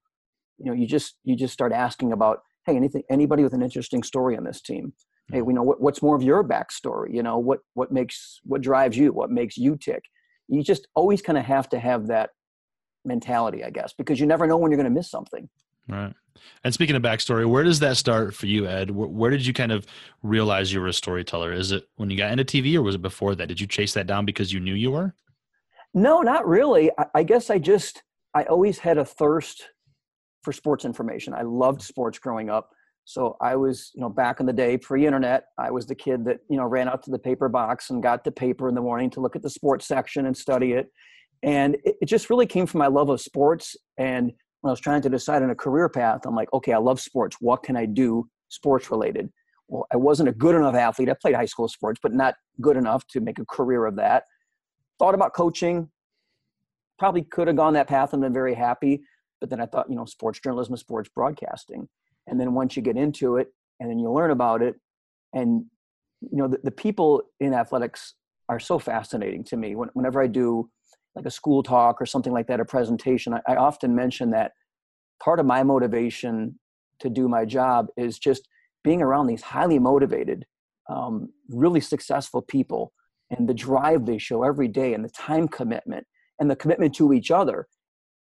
You 0.60 0.68
know 0.68 0.74
you 0.74 0.88
just 0.88 1.16
you 1.24 1.36
just 1.36 1.54
start 1.54 1.74
asking 1.74 2.14
about 2.14 2.42
hey, 2.68 2.76
anything, 2.76 3.04
anybody 3.10 3.44
with 3.44 3.54
an 3.54 3.64
interesting 3.64 4.04
story 4.04 4.38
on 4.38 4.44
this 4.44 4.62
team? 4.62 4.92
Hey, 5.32 5.42
we 5.42 5.54
know 5.54 5.64
what, 5.64 5.82
what's 5.82 6.02
more 6.02 6.16
of 6.16 6.24
your 6.24 6.44
backstory. 6.44 7.14
You 7.14 7.24
know 7.24 7.38
what 7.38 7.60
what 7.74 7.92
makes 7.92 8.40
what 8.44 8.62
drives 8.62 8.98
you, 8.98 9.12
what 9.12 9.30
makes 9.30 9.58
you 9.58 9.76
tick. 9.76 10.04
You 10.48 10.64
just 10.64 10.88
always 10.96 11.22
kind 11.22 11.38
of 11.38 11.44
have 11.46 11.68
to 11.70 11.80
have 11.80 12.08
that 12.08 12.30
mentality, 13.04 13.64
I 13.64 13.70
guess, 13.70 13.94
because 13.98 14.20
you 14.20 14.26
never 14.26 14.48
know 14.48 14.58
when 14.58 14.72
you're 14.72 14.78
going 14.78 14.92
to 14.92 14.98
miss 14.98 15.10
something. 15.10 15.50
Right. 15.88 16.14
And 16.64 16.74
speaking 16.74 16.96
of 16.96 17.02
backstory, 17.02 17.46
where 17.46 17.64
does 17.64 17.80
that 17.80 17.98
start 17.98 18.36
for 18.36 18.46
you, 18.46 18.68
Ed? 18.68 18.92
Where, 18.92 19.08
where, 19.08 19.32
did 19.32 19.46
you 19.46 19.54
kind 19.54 19.72
of 19.72 19.86
realize 20.22 20.72
you 20.72 20.80
were 20.80 20.88
a 20.88 20.94
storyteller? 20.94 21.52
Is 21.52 21.72
it 21.72 21.88
when 21.96 22.10
you 22.10 22.18
got 22.18 22.32
into 22.32 22.46
TV, 22.46 22.76
or 22.76 22.82
was 22.82 22.96
it 22.96 23.02
before 23.02 23.36
that? 23.36 23.48
Did 23.48 23.60
you 23.60 23.68
chase 23.68 23.94
that 23.94 24.08
down 24.08 24.26
because 24.26 24.54
you 24.54 24.60
knew 24.60 24.74
you 24.74 24.92
were? 24.92 25.16
No, 25.94 26.22
not 26.22 26.48
really. 26.48 26.92
I, 26.98 27.06
I 27.16 27.24
guess 27.24 27.50
I 27.50 27.58
just 27.58 28.04
I 28.34 28.44
always 28.44 28.80
had 28.80 28.98
a 28.98 29.06
thirst 29.06 29.70
for 30.44 30.54
sports 30.54 30.86
information. 30.86 31.34
I 31.34 31.42
loved 31.42 31.82
sports 31.82 32.20
growing 32.20 32.50
up. 32.50 32.70
So 33.08 33.38
I 33.40 33.56
was, 33.56 33.92
you 33.96 34.02
know, 34.02 34.10
back 34.10 34.42
in 34.42 34.46
the 34.46 34.52
day, 34.52 34.78
pre-internet, 34.78 35.46
I 35.58 35.72
was 35.72 35.86
the 35.86 35.96
kid 35.96 36.26
that, 36.26 36.40
you 36.50 36.58
know, 36.58 36.66
ran 36.66 36.90
out 36.90 37.04
to 37.04 37.10
the 37.10 37.18
paper 37.18 37.48
box 37.48 37.90
and 37.90 38.04
got 38.04 38.26
the 38.26 38.34
paper 38.34 38.68
in 38.68 38.76
the 38.76 38.82
morning 38.82 39.10
to 39.12 39.22
look 39.22 39.34
at 39.34 39.42
the 39.42 39.50
sports 39.50 39.88
section 39.88 40.26
and 40.26 40.36
study 40.36 40.74
it. 40.74 40.92
And 41.42 41.76
it, 41.86 41.96
it 42.02 42.06
just 42.08 42.30
really 42.30 42.46
came 42.46 42.66
from 42.66 42.80
my 42.80 42.88
love 42.88 43.08
of 43.08 43.22
sports. 43.22 43.78
And 43.98 44.34
when 44.60 44.70
I 44.70 44.74
was 44.74 44.82
trying 44.82 45.02
to 45.04 45.10
decide 45.10 45.42
on 45.42 45.50
a 45.50 45.56
career 45.56 45.88
path, 45.88 46.26
I'm 46.26 46.36
like, 46.36 46.52
okay, 46.52 46.74
I 46.74 46.80
love 46.80 47.00
sports. 47.00 47.38
What 47.40 47.64
can 47.64 47.78
I 47.78 47.86
do 47.86 48.28
sports 48.50 48.92
related? 48.92 49.30
Well, 49.70 49.88
I 49.90 49.96
wasn't 49.96 50.28
a 50.28 50.34
good 50.34 50.56
enough 50.56 50.76
athlete. 50.76 51.08
I 51.08 51.14
played 51.14 51.36
high 51.36 51.46
school 51.46 51.70
sports, 51.70 52.02
but 52.04 52.14
not 52.14 52.36
good 52.60 52.76
enough 52.76 53.08
to 53.12 53.22
make 53.22 53.40
a 53.40 53.46
career 53.46 53.86
of 53.86 53.96
that. 53.96 54.26
Thought 55.00 55.16
about 55.16 55.34
coaching, 55.34 55.90
probably 57.00 57.22
could 57.22 57.48
have 57.48 57.56
gone 57.56 57.74
that 57.76 57.88
path 57.88 58.12
and 58.12 58.22
been 58.22 58.34
very 58.34 58.54
happy 58.54 59.02
but 59.40 59.50
then 59.50 59.62
I 59.62 59.66
thought, 59.66 59.90
you 59.90 59.96
know, 59.96 60.06
sports 60.06 60.40
journalism, 60.40 60.76
sports 60.78 61.10
broadcasting. 61.14 61.88
And 62.28 62.40
then 62.40 62.54
once 62.54 62.76
you 62.76 62.82
get 62.82 62.98
into 62.98 63.38
it 63.38 63.54
and 63.80 63.90
then 63.90 64.00
you 64.00 64.12
learn 64.12 64.32
about 64.32 64.62
it, 64.62 64.76
and, 65.34 65.66
you 66.22 66.38
know, 66.38 66.48
the, 66.48 66.60
the 66.64 66.72
people 66.72 67.24
in 67.40 67.54
athletics 67.54 68.16
are 68.50 68.60
so 68.60 68.80
fascinating 68.80 69.44
to 69.46 69.58
me. 69.58 69.76
When, 69.76 69.90
whenever 69.94 70.22
I 70.22 70.28
do 70.28 70.70
like 71.16 71.26
a 71.26 71.32
school 71.32 71.64
talk 71.64 72.02
or 72.02 72.06
something 72.06 72.34
like 72.34 72.48
that, 72.48 72.60
a 72.60 72.66
presentation, 72.66 73.34
I, 73.34 73.42
I 73.48 73.56
often 73.56 73.96
mention 73.96 74.32
that 74.32 74.52
part 75.22 75.40
of 75.40 75.46
my 75.46 75.64
motivation 75.64 76.60
to 77.00 77.10
do 77.10 77.28
my 77.28 77.46
job 77.46 77.88
is 77.98 78.20
just 78.20 78.48
being 78.84 79.02
around 79.02 79.28
these 79.28 79.42
highly 79.42 79.80
motivated, 79.80 80.46
um, 80.90 81.30
really 81.50 81.82
successful 81.82 82.42
people 82.42 82.94
and 83.30 83.48
the 83.48 83.54
drive 83.54 84.06
they 84.06 84.18
show 84.18 84.44
every 84.44 84.68
day 84.68 84.94
and 84.94 85.04
the 85.04 85.10
time 85.10 85.48
commitment 85.48 86.08
and 86.40 86.50
the 86.50 86.56
commitment 86.56 86.96
to 86.96 87.14
each 87.14 87.32
other. 87.32 87.68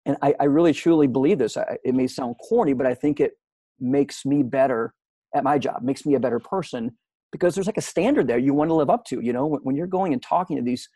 And 0.04 0.16
I, 0.22 0.34
I 0.40 0.44
really 0.44 0.72
truly 0.72 1.06
believe 1.06 1.38
this. 1.38 1.56
I, 1.56 1.78
it 1.84 1.94
may 1.94 2.06
sound 2.06 2.36
corny, 2.48 2.72
but 2.72 2.86
I 2.86 2.94
think 2.94 3.20
it 3.20 3.32
makes 3.80 4.24
me 4.24 4.42
better 4.42 4.94
at 5.34 5.44
my 5.44 5.58
job, 5.58 5.82
makes 5.82 6.06
me 6.06 6.14
a 6.14 6.20
better 6.20 6.38
person 6.38 6.96
because 7.32 7.54
there's 7.54 7.66
like 7.66 7.76
a 7.76 7.82
standard 7.82 8.26
there 8.26 8.38
you 8.38 8.54
want 8.54 8.70
to 8.70 8.74
live 8.74 8.90
up 8.90 9.04
to. 9.06 9.20
You 9.20 9.32
know, 9.32 9.46
when, 9.46 9.60
when 9.62 9.76
you're 9.76 9.86
going 9.86 10.12
and 10.12 10.22
talking 10.22 10.56
to 10.56 10.62
these 10.62 10.88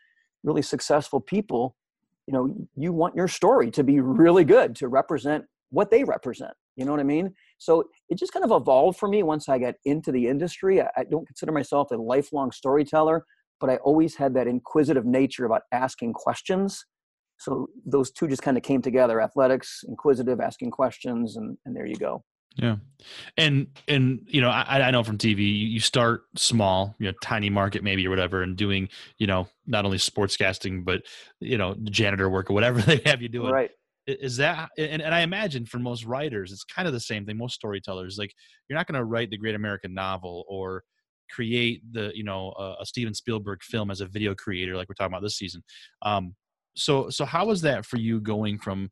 really 0.43 0.61
successful 0.61 1.19
people, 1.19 1.75
you 2.27 2.33
know, 2.33 2.55
you 2.75 2.93
want 2.93 3.15
your 3.15 3.27
story 3.27 3.71
to 3.71 3.83
be 3.83 3.99
really 3.99 4.43
good 4.43 4.75
to 4.77 4.87
represent 4.87 5.45
what 5.69 5.91
they 5.91 6.03
represent. 6.03 6.53
You 6.75 6.85
know 6.85 6.91
what 6.91 6.99
I 6.99 7.03
mean? 7.03 7.33
So 7.57 7.85
it 8.09 8.17
just 8.17 8.33
kind 8.33 8.45
of 8.45 8.51
evolved 8.51 8.97
for 8.97 9.07
me 9.07 9.23
once 9.23 9.49
I 9.49 9.59
got 9.59 9.75
into 9.85 10.11
the 10.11 10.27
industry. 10.27 10.81
I, 10.81 10.89
I 10.97 11.03
don't 11.03 11.27
consider 11.27 11.51
myself 11.51 11.91
a 11.91 11.95
lifelong 11.95 12.51
storyteller, 12.51 13.25
but 13.59 13.69
I 13.69 13.77
always 13.77 14.15
had 14.15 14.33
that 14.35 14.47
inquisitive 14.47 15.05
nature 15.05 15.45
about 15.45 15.63
asking 15.71 16.13
questions. 16.13 16.85
So 17.37 17.67
those 17.85 18.11
two 18.11 18.27
just 18.27 18.43
kind 18.43 18.57
of 18.57 18.63
came 18.63 18.81
together 18.81 19.19
athletics, 19.19 19.83
inquisitive, 19.87 20.39
asking 20.39 20.71
questions, 20.71 21.37
and, 21.37 21.57
and 21.65 21.75
there 21.75 21.87
you 21.87 21.95
go. 21.95 22.23
Yeah, 22.57 22.77
and 23.37 23.67
and 23.87 24.21
you 24.27 24.41
know 24.41 24.49
I, 24.49 24.87
I 24.87 24.91
know 24.91 25.03
from 25.03 25.17
TV 25.17 25.69
you 25.69 25.79
start 25.79 26.23
small, 26.35 26.95
you 26.99 27.07
know, 27.07 27.13
tiny 27.23 27.49
market 27.49 27.83
maybe 27.83 28.05
or 28.05 28.09
whatever, 28.09 28.43
and 28.43 28.57
doing 28.57 28.89
you 29.17 29.27
know 29.27 29.47
not 29.65 29.85
only 29.85 29.97
sportscasting 29.97 30.83
but 30.83 31.03
you 31.39 31.57
know 31.57 31.75
janitor 31.85 32.29
work 32.29 32.49
or 32.49 32.53
whatever 32.53 32.81
they 32.81 33.01
have 33.05 33.21
you 33.21 33.29
doing. 33.29 33.51
Right. 33.51 33.71
Is 34.07 34.37
that 34.37 34.69
and, 34.77 35.01
and 35.01 35.13
I 35.15 35.21
imagine 35.21 35.65
for 35.65 35.79
most 35.79 36.05
writers 36.05 36.51
it's 36.51 36.63
kind 36.63 36.87
of 36.87 36.93
the 36.93 36.99
same 36.99 37.25
thing. 37.25 37.37
Most 37.37 37.55
storytellers 37.55 38.17
like 38.17 38.33
you're 38.67 38.77
not 38.77 38.87
going 38.87 38.99
to 38.99 39.05
write 39.05 39.29
the 39.29 39.37
great 39.37 39.55
American 39.55 39.93
novel 39.93 40.43
or 40.49 40.83
create 41.29 41.81
the 41.93 42.11
you 42.13 42.23
know 42.23 42.53
a, 42.57 42.77
a 42.81 42.85
Steven 42.85 43.13
Spielberg 43.13 43.63
film 43.63 43.89
as 43.91 44.01
a 44.01 44.05
video 44.05 44.35
creator 44.35 44.75
like 44.75 44.89
we're 44.89 44.95
talking 44.95 45.13
about 45.13 45.23
this 45.23 45.37
season. 45.37 45.63
Um, 46.01 46.35
so 46.75 47.09
so 47.09 47.23
how 47.23 47.45
was 47.45 47.61
that 47.61 47.85
for 47.85 47.97
you 47.97 48.19
going 48.19 48.57
from 48.57 48.91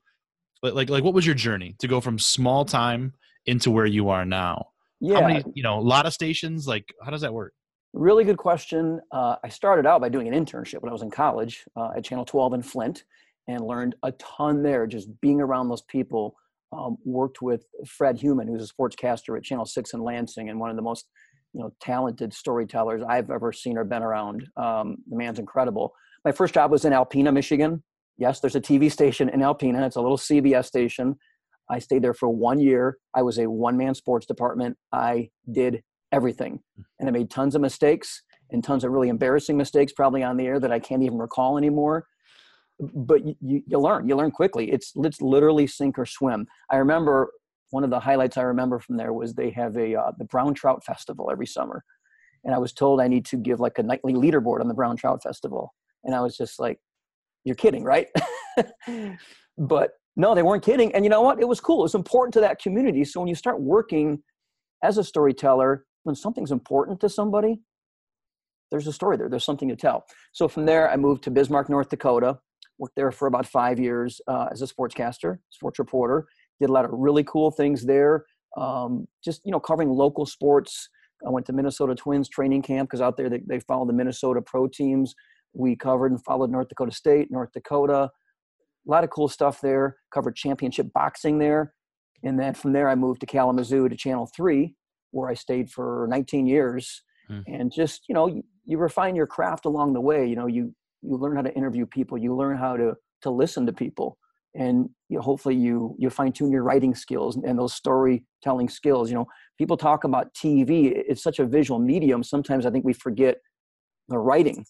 like 0.64 0.90
like 0.90 1.04
what 1.04 1.14
was 1.14 1.26
your 1.26 1.36
journey 1.36 1.76
to 1.80 1.88
go 1.88 2.00
from 2.00 2.18
small 2.20 2.64
time 2.64 3.14
into 3.50 3.72
where 3.72 3.86
you 3.86 4.10
are 4.10 4.26
now? 4.26 4.70
Yeah. 5.02 5.22
How 5.22 5.28
many, 5.28 5.44
you 5.54 5.64
know, 5.64 5.80
a 5.80 5.82
lot 5.82 6.06
of 6.06 6.14
stations? 6.14 6.68
Like, 6.68 6.94
how 7.04 7.12
does 7.12 7.22
that 7.22 7.34
work? 7.34 7.54
Really 7.94 8.24
good 8.24 8.38
question. 8.38 9.02
Uh, 9.12 9.36
I 9.44 9.50
started 9.50 9.86
out 9.86 10.02
by 10.02 10.10
doing 10.10 10.28
an 10.28 10.34
internship 10.34 10.82
when 10.82 10.90
I 10.90 10.94
was 10.94 11.02
in 11.02 11.10
college 11.10 11.66
uh, 11.76 11.90
at 11.96 12.04
Channel 12.04 12.26
12 12.26 12.54
in 12.54 12.62
Flint 12.62 13.04
and 13.48 13.66
learned 13.66 13.96
a 14.04 14.12
ton 14.14 14.62
there 14.62 14.86
just 14.86 15.10
being 15.22 15.42
around 15.42 15.70
those 15.70 15.82
people. 15.82 16.36
Um, 16.72 16.98
worked 17.04 17.42
with 17.42 17.66
Fred 17.88 18.20
Human, 18.20 18.48
who's 18.48 18.70
a 18.70 18.72
sportscaster 18.72 19.36
at 19.36 19.44
Channel 19.44 19.66
6 19.66 19.94
in 19.94 20.02
Lansing 20.02 20.50
and 20.50 20.60
one 20.60 20.70
of 20.70 20.76
the 20.76 20.84
most 20.84 21.08
you 21.54 21.62
know 21.62 21.74
talented 21.82 22.34
storytellers 22.34 23.02
I've 23.08 23.32
ever 23.32 23.52
seen 23.52 23.78
or 23.78 23.84
been 23.84 24.04
around. 24.04 24.48
Um, 24.56 24.98
the 25.10 25.18
man's 25.18 25.40
incredible. 25.40 25.94
My 26.24 26.32
first 26.32 26.54
job 26.54 26.72
was 26.72 26.86
in 26.86 26.94
Alpena, 26.94 27.34
Michigan. 27.34 27.84
Yes, 28.18 28.40
there's 28.40 28.56
a 28.56 28.62
TV 28.62 28.92
station 28.92 29.30
in 29.30 29.40
Alpena. 29.40 29.86
It's 29.86 29.96
a 29.96 30.02
little 30.02 30.18
CBS 30.18 30.66
station. 30.66 31.18
I 31.70 31.80
stayed 31.80 32.04
there 32.04 32.14
for 32.14 32.30
one 32.30 32.60
year. 32.60 32.98
I 33.14 33.22
was 33.22 33.38
a 33.38 33.50
one 33.50 33.78
man 33.78 33.96
sports 33.96 34.26
department. 34.26 34.78
I 34.92 35.30
did 35.52 35.84
everything 36.12 36.60
and 37.00 37.08
I 37.08 37.12
made 37.12 37.30
tons 37.30 37.56
of 37.56 37.62
mistakes 37.62 38.24
and 38.52 38.64
tons 38.64 38.84
of 38.84 38.92
really 38.92 39.10
embarrassing 39.10 39.58
mistakes, 39.58 39.94
probably 39.94 40.24
on 40.24 40.38
the 40.38 40.48
air 40.48 40.60
that 40.60 40.72
I 40.72 40.80
can't 40.80 41.04
even 41.04 41.20
recall 41.20 41.58
anymore. 41.58 42.08
But 42.80 43.26
you, 43.26 43.36
you, 43.42 43.62
you 43.68 43.80
learn, 43.80 44.08
you 44.08 44.16
learn 44.16 44.32
quickly. 44.32 44.72
It's, 44.72 44.94
it's 44.96 45.22
literally 45.22 45.68
sink 45.68 46.00
or 46.00 46.06
swim. 46.06 46.48
I 46.72 46.78
remember 46.78 47.30
one 47.72 47.84
of 47.84 47.90
the 47.90 48.00
highlights 48.00 48.38
I 48.38 48.44
remember 48.44 48.80
from 48.80 48.98
there 48.98 49.14
was 49.14 49.34
they 49.34 49.52
have 49.52 49.78
a 49.78 49.96
uh, 49.96 50.12
the 50.18 50.26
Brown 50.26 50.54
Trout 50.54 50.84
Festival 50.84 51.30
every 51.32 51.46
summer, 51.46 51.84
and 52.44 52.54
I 52.54 52.58
was 52.58 52.74
told 52.74 53.00
I 53.00 53.08
need 53.08 53.26
to 53.26 53.38
give 53.38 53.60
like 53.60 53.78
a 53.78 53.84
nightly 53.84 54.14
leaderboard 54.14 54.62
on 54.62 54.68
the 54.68 54.74
Brown 54.74 54.98
Trout 54.98 55.22
Festival, 55.22 55.74
and 56.04 56.16
I 56.16 56.22
was 56.22 56.36
just 56.36 56.60
like, 56.60 56.80
"You're 57.44 57.56
kidding, 57.56 57.84
right?" 57.84 58.08
but 59.58 59.92
no, 60.20 60.36
they 60.36 60.44
weren't 60.44 60.64
kidding. 60.64 60.94
And 60.94 61.06
you 61.06 61.10
know 61.10 61.22
what? 61.22 61.40
It 61.40 61.48
was 61.48 61.62
cool. 61.62 61.80
It 61.80 61.84
was 61.84 61.96
important 61.96 62.34
to 62.34 62.42
that 62.42 62.60
community. 62.60 63.06
So 63.06 63.22
when 63.22 63.30
you 63.30 63.36
start 63.36 63.62
working 63.62 64.22
as 64.84 64.98
a 64.98 65.04
storyteller, 65.04 65.86
when 66.04 66.14
something's 66.14 66.52
important 66.52 67.00
to 67.00 67.08
somebody, 67.08 67.62
there's 68.70 68.86
a 68.86 68.92
story 68.92 69.16
there. 69.16 69.30
There's 69.30 69.46
something 69.46 69.70
to 69.70 69.78
tell. 69.78 70.06
So 70.34 70.50
from 70.50 70.66
there, 70.66 70.92
I 70.92 70.98
moved 70.98 71.24
to 71.24 71.32
Bismarck, 71.32 71.70
North 71.70 71.88
Dakota. 71.88 72.38
Worked 72.80 72.98
there 72.98 73.12
for 73.14 73.30
about 73.30 73.46
five 73.46 73.80
years 73.80 74.20
uh, 74.28 74.48
as 74.52 74.62
a 74.62 74.68
sportscaster, 74.68 75.40
sports 75.52 75.80
reporter. 75.80 76.28
Did 76.60 76.70
a 76.70 76.74
lot 76.74 76.84
of 76.84 76.92
really 76.92 77.24
cool 77.24 77.50
things 77.50 77.86
there. 77.86 78.26
Um, 78.58 79.08
just 79.24 79.42
you 79.46 79.54
know, 79.54 79.60
covering 79.62 79.90
local 79.90 80.26
sports. 80.26 80.90
I 81.26 81.30
went 81.30 81.46
to 81.46 81.54
Minnesota 81.54 81.96
Twins 81.96 82.28
training 82.28 82.64
camp 82.64 82.90
because 82.90 83.00
out 83.00 83.16
there 83.16 83.30
they, 83.30 83.42
they 83.48 83.62
follow 83.62 83.86
the 83.86 83.94
Minnesota 83.94 84.42
pro 84.42 84.68
teams. 84.68 85.16
We 85.54 85.78
covered 85.78 86.12
and 86.12 86.22
followed 86.26 86.52
North 86.52 86.68
Dakota 86.68 86.92
State, 86.92 87.32
North 87.32 87.54
Dakota, 87.54 88.10
a 88.90 88.92
lot 88.92 89.04
of 89.04 89.12
cool 89.12 89.28
stuff 89.28 89.62
there. 89.62 89.98
Covered 90.12 90.36
championship 90.36 90.92
boxing 90.94 91.38
there. 91.38 91.74
And 92.24 92.40
then 92.40 92.54
from 92.54 92.74
there, 92.74 92.90
I 92.90 92.96
moved 92.96 93.22
to 93.22 93.28
Kalamazoo 93.28 93.88
to 93.88 93.96
Channel 93.96 94.30
3, 94.36 94.74
where 95.12 95.30
I 95.30 95.36
stayed 95.36 95.70
for 95.70 96.08
19 96.10 96.48
years. 96.48 97.04
Hmm. 97.28 97.40
And 97.48 97.72
just, 97.72 98.10
you 98.10 98.16
know, 98.16 98.28
you, 98.28 98.44
you 98.66 98.78
refine 98.78 99.16
your 99.16 99.28
craft 99.28 99.66
along 99.66 99.94
the 99.94 100.02
way. 100.02 100.26
You 100.26 100.36
know, 100.36 100.48
you, 100.48 100.74
you 101.02 101.16
learn 101.16 101.36
how 101.36 101.44
to 101.44 101.54
interview 101.54 101.86
people, 101.86 102.18
you 102.18 102.36
learn 102.36 102.58
how 102.58 102.76
to, 102.76 102.96
to 103.22 103.30
listen 103.30 103.66
to 103.68 103.74
people. 103.74 104.18
And 104.56 104.90
you 105.10 105.18
know, 105.18 105.22
hopefully 105.22 105.56
you, 105.56 105.96
you 106.00 106.10
fine 106.10 106.32
tune 106.32 106.52
your 106.52 106.64
writing 106.64 106.96
skills 106.96 107.38
and 107.38 107.58
those 107.58 107.76
storytelling 107.76 108.68
skills. 108.68 109.12
You 109.12 109.18
know, 109.18 109.28
people 109.60 109.78
talk 109.78 110.04
about 110.04 110.34
TV, 110.34 110.92
it's 110.92 111.22
such 111.22 111.38
a 111.38 111.46
visual 111.46 111.80
medium. 111.80 112.24
Sometimes 112.24 112.66
I 112.66 112.72
think 112.72 112.84
we 112.84 112.94
forget 112.94 113.38
the 114.08 114.18
writing. 114.18 114.66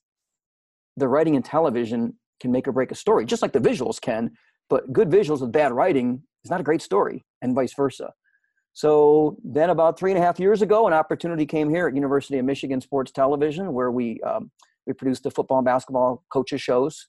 The 0.97 1.07
writing 1.07 1.35
in 1.35 1.43
television 1.43 2.15
can 2.39 2.51
make 2.51 2.67
or 2.67 2.71
break 2.71 2.91
a 2.91 2.95
story, 2.95 3.25
just 3.25 3.41
like 3.41 3.53
the 3.53 3.59
visuals 3.59 3.99
can. 3.99 4.31
But 4.69 4.91
good 4.93 5.09
visuals 5.09 5.41
with 5.41 5.51
bad 5.51 5.71
writing 5.71 6.21
is 6.43 6.51
not 6.51 6.59
a 6.59 6.63
great 6.63 6.81
story, 6.81 7.25
and 7.41 7.55
vice 7.55 7.73
versa. 7.73 8.13
So 8.73 9.37
then, 9.43 9.71
about 9.71 9.99
three 9.99 10.11
and 10.11 10.17
a 10.17 10.25
half 10.25 10.39
years 10.39 10.61
ago, 10.61 10.87
an 10.87 10.93
opportunity 10.93 11.45
came 11.45 11.69
here 11.69 11.87
at 11.87 11.95
University 11.95 12.37
of 12.37 12.45
Michigan 12.45 12.79
Sports 12.81 13.11
Television, 13.11 13.73
where 13.73 13.91
we 13.91 14.21
um, 14.21 14.51
we 14.85 14.93
produce 14.93 15.19
the 15.19 15.31
football 15.31 15.57
and 15.57 15.65
basketball 15.65 16.23
coaches 16.31 16.61
shows, 16.61 17.07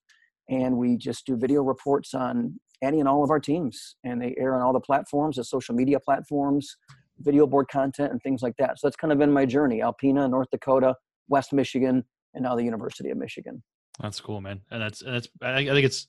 and 0.48 0.76
we 0.76 0.96
just 0.96 1.26
do 1.26 1.36
video 1.36 1.62
reports 1.62 2.14
on 2.14 2.58
any 2.82 2.98
and 2.98 3.08
all 3.08 3.22
of 3.22 3.30
our 3.30 3.40
teams, 3.40 3.96
and 4.04 4.20
they 4.20 4.34
air 4.38 4.54
on 4.54 4.62
all 4.62 4.72
the 4.72 4.80
platforms, 4.80 5.36
the 5.36 5.44
social 5.44 5.74
media 5.74 6.00
platforms, 6.00 6.76
video 7.18 7.46
board 7.46 7.68
content, 7.68 8.10
and 8.10 8.22
things 8.22 8.42
like 8.42 8.56
that. 8.58 8.78
So 8.78 8.86
that's 8.86 8.96
kind 8.96 9.12
of 9.12 9.18
been 9.18 9.32
my 9.32 9.44
journey: 9.44 9.80
Alpena, 9.80 10.28
North 10.30 10.48
Dakota, 10.50 10.96
West 11.28 11.52
Michigan, 11.52 12.04
and 12.34 12.42
now 12.42 12.56
the 12.56 12.64
University 12.64 13.10
of 13.10 13.18
Michigan. 13.18 13.62
That's 14.02 14.20
cool, 14.20 14.40
man. 14.40 14.60
And 14.70 14.80
that's 14.80 15.02
and 15.02 15.14
that's 15.14 15.28
I, 15.42 15.58
I 15.58 15.66
think 15.66 15.84
it's 15.84 16.08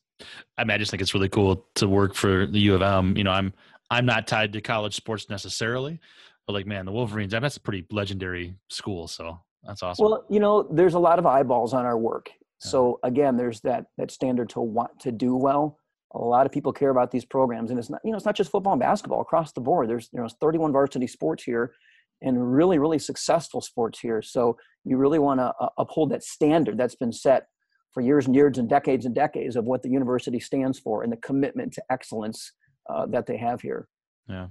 I 0.57 0.63
mean 0.63 0.71
I 0.71 0.77
just 0.77 0.91
think 0.91 1.01
it's 1.01 1.13
really 1.13 1.29
cool 1.29 1.67
to 1.75 1.87
work 1.87 2.15
for 2.15 2.45
the 2.45 2.59
U 2.59 2.75
of 2.75 2.81
M. 2.81 3.17
You 3.17 3.23
know, 3.23 3.31
I'm 3.31 3.53
I'm 3.89 4.05
not 4.05 4.27
tied 4.27 4.53
to 4.53 4.61
college 4.61 4.95
sports 4.95 5.29
necessarily, 5.29 5.99
but 6.47 6.53
like 6.53 6.65
man, 6.65 6.85
the 6.85 6.91
Wolverines, 6.91 7.33
I 7.33 7.37
mean, 7.37 7.43
that's 7.43 7.57
a 7.57 7.61
pretty 7.61 7.85
legendary 7.91 8.55
school. 8.69 9.07
So 9.07 9.39
that's 9.63 9.83
awesome. 9.83 10.05
Well, 10.05 10.25
you 10.29 10.39
know, 10.39 10.67
there's 10.71 10.93
a 10.93 10.99
lot 10.99 11.19
of 11.19 11.25
eyeballs 11.25 11.73
on 11.73 11.85
our 11.85 11.97
work. 11.97 12.29
Yeah. 12.29 12.69
So 12.69 12.99
again, 13.03 13.37
there's 13.37 13.61
that 13.61 13.85
that 13.97 14.11
standard 14.11 14.49
to 14.51 14.61
want 14.61 14.99
to 15.01 15.11
do 15.11 15.35
well. 15.35 15.77
A 16.13 16.19
lot 16.19 16.45
of 16.45 16.51
people 16.51 16.73
care 16.73 16.89
about 16.89 17.09
these 17.11 17.25
programs, 17.25 17.71
and 17.71 17.79
it's 17.79 17.89
not 17.89 18.01
you 18.03 18.11
know 18.11 18.17
it's 18.17 18.25
not 18.25 18.35
just 18.35 18.51
football 18.51 18.73
and 18.73 18.79
basketball 18.79 19.21
across 19.21 19.51
the 19.51 19.61
board. 19.61 19.89
There's 19.89 20.09
you 20.13 20.19
know 20.21 20.27
31 20.39 20.71
varsity 20.71 21.07
sports 21.07 21.43
here, 21.43 21.73
and 22.21 22.53
really 22.53 22.79
really 22.79 22.99
successful 22.99 23.59
sports 23.59 23.99
here. 23.99 24.21
So 24.21 24.57
you 24.83 24.97
really 24.97 25.19
want 25.19 25.39
to 25.39 25.53
uh, 25.59 25.69
uphold 25.77 26.11
that 26.11 26.23
standard 26.23 26.77
that's 26.77 26.95
been 26.95 27.13
set 27.13 27.47
for 27.93 28.01
years 28.01 28.25
and 28.25 28.35
years 28.35 28.57
and 28.57 28.69
decades 28.69 29.05
and 29.05 29.13
decades 29.13 29.55
of 29.55 29.65
what 29.65 29.81
the 29.83 29.89
university 29.89 30.39
stands 30.39 30.79
for 30.79 31.03
and 31.03 31.11
the 31.11 31.17
commitment 31.17 31.73
to 31.73 31.83
excellence 31.89 32.53
uh, 32.89 33.05
that 33.07 33.25
they 33.25 33.37
have 33.37 33.61
here. 33.61 33.87
Yeah. 34.27 34.47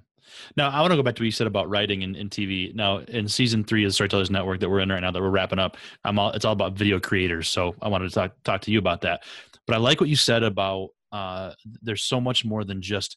Now 0.56 0.68
I 0.68 0.80
want 0.80 0.92
to 0.92 0.97
go 0.97 1.02
back 1.02 1.14
to 1.16 1.23
what 1.23 1.26
you 1.26 1.32
said 1.32 1.47
about 1.47 1.68
writing 1.70 2.02
in, 2.02 2.14
in 2.14 2.28
TV. 2.28 2.75
Now 2.75 2.99
in 2.99 3.26
season 3.26 3.64
three 3.64 3.85
of 3.85 3.94
Storytellers 3.94 4.30
Network 4.30 4.61
that 4.61 4.68
we're 4.68 4.80
in 4.80 4.90
right 4.90 5.00
now 5.00 5.11
that 5.11 5.20
we're 5.20 5.30
wrapping 5.30 5.59
up, 5.59 5.76
I'm 6.04 6.18
all 6.18 6.30
it's 6.32 6.44
all 6.44 6.52
about 6.52 6.75
video 6.75 7.00
creators. 7.00 7.49
So 7.49 7.75
I 7.80 7.88
wanted 7.88 8.09
to 8.09 8.14
talk 8.14 8.32
talk 8.44 8.61
to 8.62 8.70
you 8.70 8.78
about 8.78 9.00
that. 9.02 9.23
But 9.66 9.76
I 9.76 9.78
like 9.78 10.00
what 10.00 10.11
you 10.11 10.16
said 10.16 10.42
about 10.42 10.90
uh, 11.12 11.52
there's 11.82 12.04
so 12.04 12.20
much 12.20 12.44
more 12.44 12.64
than 12.64 12.82
just 12.82 13.16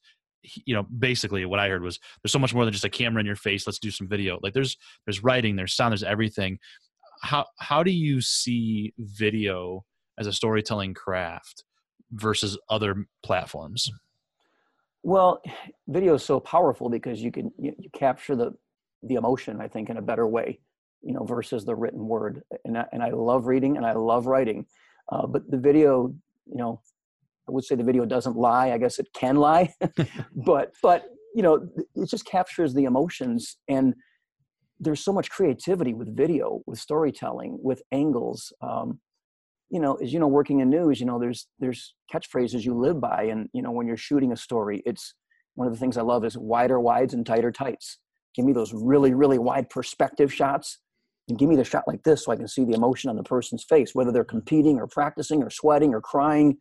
you 0.65 0.75
know 0.75 0.83
basically 0.83 1.45
what 1.45 1.57
i 1.57 1.69
heard 1.69 1.81
was 1.81 2.01
there's 2.21 2.33
so 2.33 2.37
much 2.39 2.53
more 2.53 2.65
than 2.65 2.73
just 2.73 2.83
a 2.83 2.89
camera 2.89 3.21
in 3.21 3.25
your 3.25 3.33
face 3.33 3.65
let's 3.65 3.79
do 3.79 3.89
some 3.89 4.09
video 4.09 4.37
like 4.43 4.53
there's 4.53 4.75
there's 5.05 5.23
writing 5.23 5.55
there's 5.55 5.73
sound 5.73 5.93
there's 5.93 6.03
everything 6.03 6.59
how 7.21 7.45
how 7.59 7.81
do 7.81 7.91
you 7.91 8.19
see 8.19 8.93
video 8.97 9.85
as 10.17 10.27
a 10.27 10.34
storytelling 10.34 10.93
craft 10.93 11.63
versus 12.12 12.58
other 12.70 13.08
platforms? 13.24 13.91
Well, 15.03 15.41
video 15.88 16.15
is 16.15 16.24
so 16.24 16.39
powerful 16.39 16.89
because 16.89 17.22
you 17.22 17.32
can 17.32 17.51
you, 17.58 17.74
you, 17.77 17.89
capture 17.91 18.36
the 18.36 18.53
the 19.03 19.15
emotion, 19.15 19.60
I 19.60 19.67
think, 19.67 19.89
in 19.89 19.98
a 19.98 20.01
better 20.01 20.25
way, 20.25 20.60
you 21.01 21.13
know, 21.13 21.25
versus 21.25 21.65
the 21.65 21.75
written 21.75 22.08
word. 22.08 22.41
And 22.63 22.77
I, 22.77 22.86
and 22.93 23.03
I 23.03 23.10
love 23.10 23.48
reading 23.48 23.75
and 23.75 23.86
I 23.86 23.93
love 23.93 24.27
writing, 24.27 24.65
uh, 25.12 25.27
but 25.27 25.50
the 25.51 25.58
video, 25.58 26.15
you 26.46 26.58
know, 26.58 26.79
I 27.50 27.51
would 27.51 27.65
say 27.65 27.75
the 27.75 27.84
video 27.84 28.05
doesn't 28.05 28.38
lie. 28.38 28.72
I 28.72 28.77
guess 28.77 28.98
it 28.98 29.08
can 29.13 29.36
lie, 29.36 29.74
but 30.36 30.72
but 30.82 31.05
you 31.36 31.43
know, 31.43 31.67
it 31.96 32.10
just 32.10 32.25
captures 32.25 32.74
the 32.74 32.86
emotions 32.86 33.58
and 33.67 33.96
there's 34.79 35.03
so 35.03 35.13
much 35.13 35.29
creativity 35.29 35.93
with 35.93 36.15
video, 36.15 36.62
with 36.65 36.79
storytelling, 36.79 37.58
with 37.62 37.82
angles. 37.91 38.51
Um, 38.62 39.00
you 39.73 39.79
know, 39.79 39.95
as 39.95 40.13
you 40.13 40.19
know, 40.19 40.27
working 40.27 40.59
in 40.59 40.69
news, 40.69 40.99
you 40.99 41.07
know, 41.07 41.17
there's 41.17 41.47
there's 41.57 41.95
catchphrases 42.13 42.63
you 42.63 42.77
live 42.77 43.01
by, 43.01 43.23
and 43.23 43.49
you 43.53 43.63
know, 43.63 43.71
when 43.71 43.87
you're 43.87 43.97
shooting 43.97 44.31
a 44.31 44.37
story, 44.37 44.83
it's 44.85 45.15
one 45.55 45.67
of 45.67 45.73
the 45.73 45.79
things 45.79 45.97
I 45.97 46.03
love 46.03 46.23
is 46.23 46.37
wider 46.37 46.79
wides 46.79 47.15
and 47.15 47.25
tighter 47.25 47.51
tights. 47.51 47.97
Give 48.35 48.45
me 48.45 48.53
those 48.53 48.71
really 48.71 49.15
really 49.15 49.39
wide 49.39 49.71
perspective 49.71 50.31
shots, 50.31 50.77
and 51.27 51.39
give 51.39 51.49
me 51.49 51.55
the 51.55 51.63
shot 51.63 51.85
like 51.87 52.03
this 52.03 52.23
so 52.23 52.31
I 52.31 52.35
can 52.35 52.47
see 52.47 52.65
the 52.65 52.75
emotion 52.75 53.09
on 53.09 53.15
the 53.15 53.23
person's 53.23 53.63
face, 53.63 53.95
whether 53.95 54.11
they're 54.11 54.23
competing 54.23 54.77
or 54.77 54.85
practicing 54.85 55.41
or 55.41 55.49
sweating 55.49 55.95
or 55.95 56.01
crying, 56.01 56.57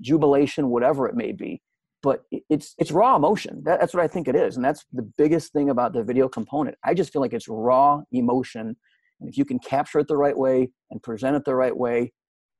jubilation, 0.00 0.68
whatever 0.68 1.06
it 1.06 1.14
may 1.14 1.30
be 1.30 1.62
but 2.02 2.22
it's 2.50 2.74
it's 2.78 2.92
raw 2.92 3.16
emotion. 3.16 3.62
That, 3.64 3.80
that's 3.80 3.92
what 3.92 4.04
I 4.04 4.06
think 4.06 4.28
it 4.28 4.36
is, 4.36 4.54
and 4.54 4.64
that's 4.64 4.84
the 4.92 5.02
biggest 5.02 5.52
thing 5.52 5.70
about 5.70 5.92
the 5.92 6.04
video 6.04 6.28
component. 6.28 6.76
I 6.84 6.94
just 6.94 7.12
feel 7.12 7.22
like 7.22 7.32
it's 7.32 7.48
raw 7.48 8.02
emotion, 8.12 8.76
and 9.20 9.28
if 9.28 9.36
you 9.36 9.44
can 9.44 9.58
capture 9.58 9.98
it 9.98 10.06
the 10.06 10.16
right 10.16 10.36
way 10.36 10.70
and 10.90 11.02
present 11.02 11.34
it 11.34 11.44
the 11.44 11.54
right 11.54 11.76
way, 11.76 12.12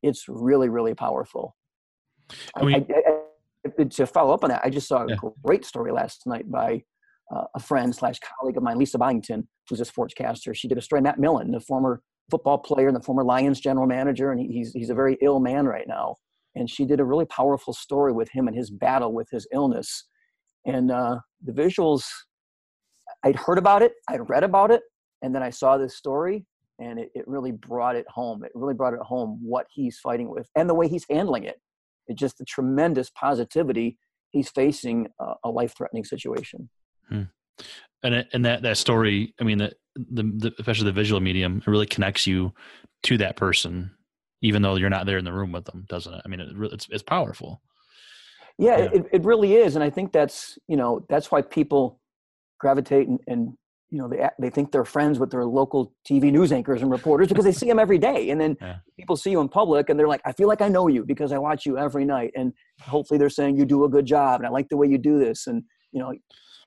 it's 0.03 0.25
really 0.29 0.69
really 0.69 0.95
powerful. 0.95 1.57
I 2.57 2.65
mean, 2.65 2.87
I, 2.91 3.13
I, 3.81 3.85
to 3.85 4.07
follow 4.07 4.35
up 4.35 4.43
on 4.45 4.51
that, 4.51 4.63
I 4.65 4.71
just 4.71 4.89
saw 4.89 5.05
a 5.05 5.09
yeah. 5.09 5.17
great 5.45 5.65
story 5.65 5.93
last 5.93 6.27
night 6.27 6.51
by 6.51 6.83
uh, 7.35 7.45
a 7.55 7.61
friend 7.61 7.95
slash 7.95 8.19
colleague 8.21 8.57
of 8.57 8.63
mine, 8.63 8.79
Lisa 8.79 8.99
Byington, 8.99 9.47
who's 9.69 9.81
a 9.81 9.85
sportscaster. 9.85 10.55
She 10.55 10.69
did 10.69 10.79
a 10.79 10.83
story. 10.83 11.03
Matt 11.03 11.19
Millen, 11.19 11.51
the 11.51 11.61
former 11.61 12.03
football 12.31 12.59
player 12.59 12.89
and 12.89 12.97
the 12.97 13.03
former 13.03 13.25
Lions 13.25 13.61
general 13.61 13.87
manager, 13.87 14.33
and 14.33 14.41
he's 14.41 14.73
he's 14.73 14.91
a 14.91 14.95
very 14.95 15.17
ill 15.21 15.41
man 15.41 15.67
right 15.67 15.87
now 15.87 16.17
and 16.57 16.71
she 16.71 16.87
did 16.87 16.99
a 16.99 17.05
really 17.05 17.27
powerful 17.27 17.73
story 17.73 18.13
with 18.13 18.31
him 18.31 18.49
and 18.49 18.57
his 18.57 18.71
battle 18.71 19.13
with 19.13 19.29
his 19.31 19.47
illness 19.53 20.09
and 20.65 20.91
uh, 20.91 21.17
the 21.45 21.53
visuals 21.53 22.05
i'd 23.25 23.37
heard 23.37 23.59
about 23.59 23.83
it 23.83 23.93
i'd 24.09 24.29
read 24.29 24.43
about 24.43 24.71
it 24.71 24.83
and 25.23 25.35
then 25.35 25.43
i 25.43 25.51
saw 25.51 25.79
this 25.79 25.97
story 25.97 26.45
and 26.79 26.99
it, 26.99 27.11
it 27.15 27.27
really 27.27 27.53
brought 27.53 27.97
it 27.97 28.07
home 28.09 28.45
it 28.45 28.53
really 28.55 28.75
brought 28.75 28.95
it 28.95 29.01
home 29.01 29.39
what 29.43 29.67
he's 29.71 29.99
fighting 29.99 30.29
with 30.29 30.49
and 30.57 30.69
the 30.69 30.75
way 30.75 30.89
he's 30.89 31.07
handling 31.09 31.45
it 31.45 31.61
it's 32.07 32.21
just 32.21 32.39
the 32.39 32.45
tremendous 32.45 33.11
positivity 33.11 33.99
he's 34.31 34.49
facing 34.51 35.09
a, 35.21 35.35
a 35.45 35.51
life-threatening 35.51 36.05
situation 36.05 36.69
hmm. 37.09 37.23
and 38.03 38.15
it, 38.15 38.29
and 38.33 38.45
that 38.45 38.63
that 38.63 38.77
story 38.77 39.35
i 39.41 39.45
mean 39.45 39.59
the, 39.59 39.73
the, 39.97 40.23
the 40.23 40.53
especially 40.59 40.85
the 40.85 40.93
visual 40.93 41.21
medium 41.21 41.59
it 41.59 41.71
really 41.71 41.87
connects 41.87 42.27
you 42.27 42.53
to 43.03 43.17
that 43.19 43.37
person 43.37 43.91
even 44.43 44.63
though 44.63 44.77
you're 44.77 44.91
not 44.91 45.07
there 45.07 45.19
in 45.19 45.25
the 45.25 45.33
room 45.33 45.53
with 45.53 45.65
them, 45.65 45.85
doesn't 45.89 46.13
it? 46.13 46.23
I 46.25 46.29
mean, 46.29 46.41
it, 46.41 46.73
it's 46.73 46.87
it's 46.91 47.03
powerful. 47.03 47.63
Yeah, 48.59 48.79
yeah. 48.79 48.91
It, 48.93 49.07
it 49.13 49.25
really 49.25 49.55
is, 49.55 49.75
and 49.75 49.85
I 49.85 49.91
think 49.91 50.13
that's 50.13 50.59
you 50.69 50.77
know 50.77 51.05
that's 51.09 51.31
why 51.31 51.43
people 51.43 52.01
gravitate 52.59 53.09
and, 53.09 53.21
and 53.27 53.55
you 53.91 53.99
know 53.99 54.09
they 54.09 54.29
they 54.39 54.51
think 54.51 54.73
they're 54.73 54.85
friends 54.85 55.19
with 55.19 55.31
their 55.31 55.45
local 55.45 55.93
TV 56.09 56.33
news 56.33 56.53
anchors 56.53 56.83
and 56.83 56.91
reporters 56.91 57.29
because 57.29 57.45
they 57.45 57.53
see 57.53 57.67
them 57.67 57.79
every 57.79 57.99
day, 57.99 58.31
and 58.31 58.41
then 58.41 58.57
yeah. 58.61 58.77
people 58.99 59.17
see 59.17 59.31
you 59.31 59.41
in 59.41 59.49
public 59.49 59.89
and 59.89 59.99
they're 59.99 60.09
like, 60.09 60.23
I 60.25 60.33
feel 60.33 60.49
like 60.49 60.61
I 60.61 60.69
know 60.69 60.89
you 60.89 61.05
because 61.05 61.33
I 61.33 61.39
watch 61.39 61.67
you 61.67 61.79
every 61.79 62.05
night, 62.05 62.33
and 62.37 62.53
hopefully 62.81 63.19
they're 63.19 63.31
saying 63.31 63.57
you 63.57 63.65
do 63.65 63.85
a 63.85 63.89
good 63.89 64.07
job, 64.07 64.41
and 64.41 64.47
I 64.47 64.51
like 64.51 64.69
the 64.69 64.77
way 64.77 64.87
you 64.87 64.99
do 64.99 65.19
this, 65.19 65.47
and 65.47 65.63
you 65.93 66.01
know 66.01 66.13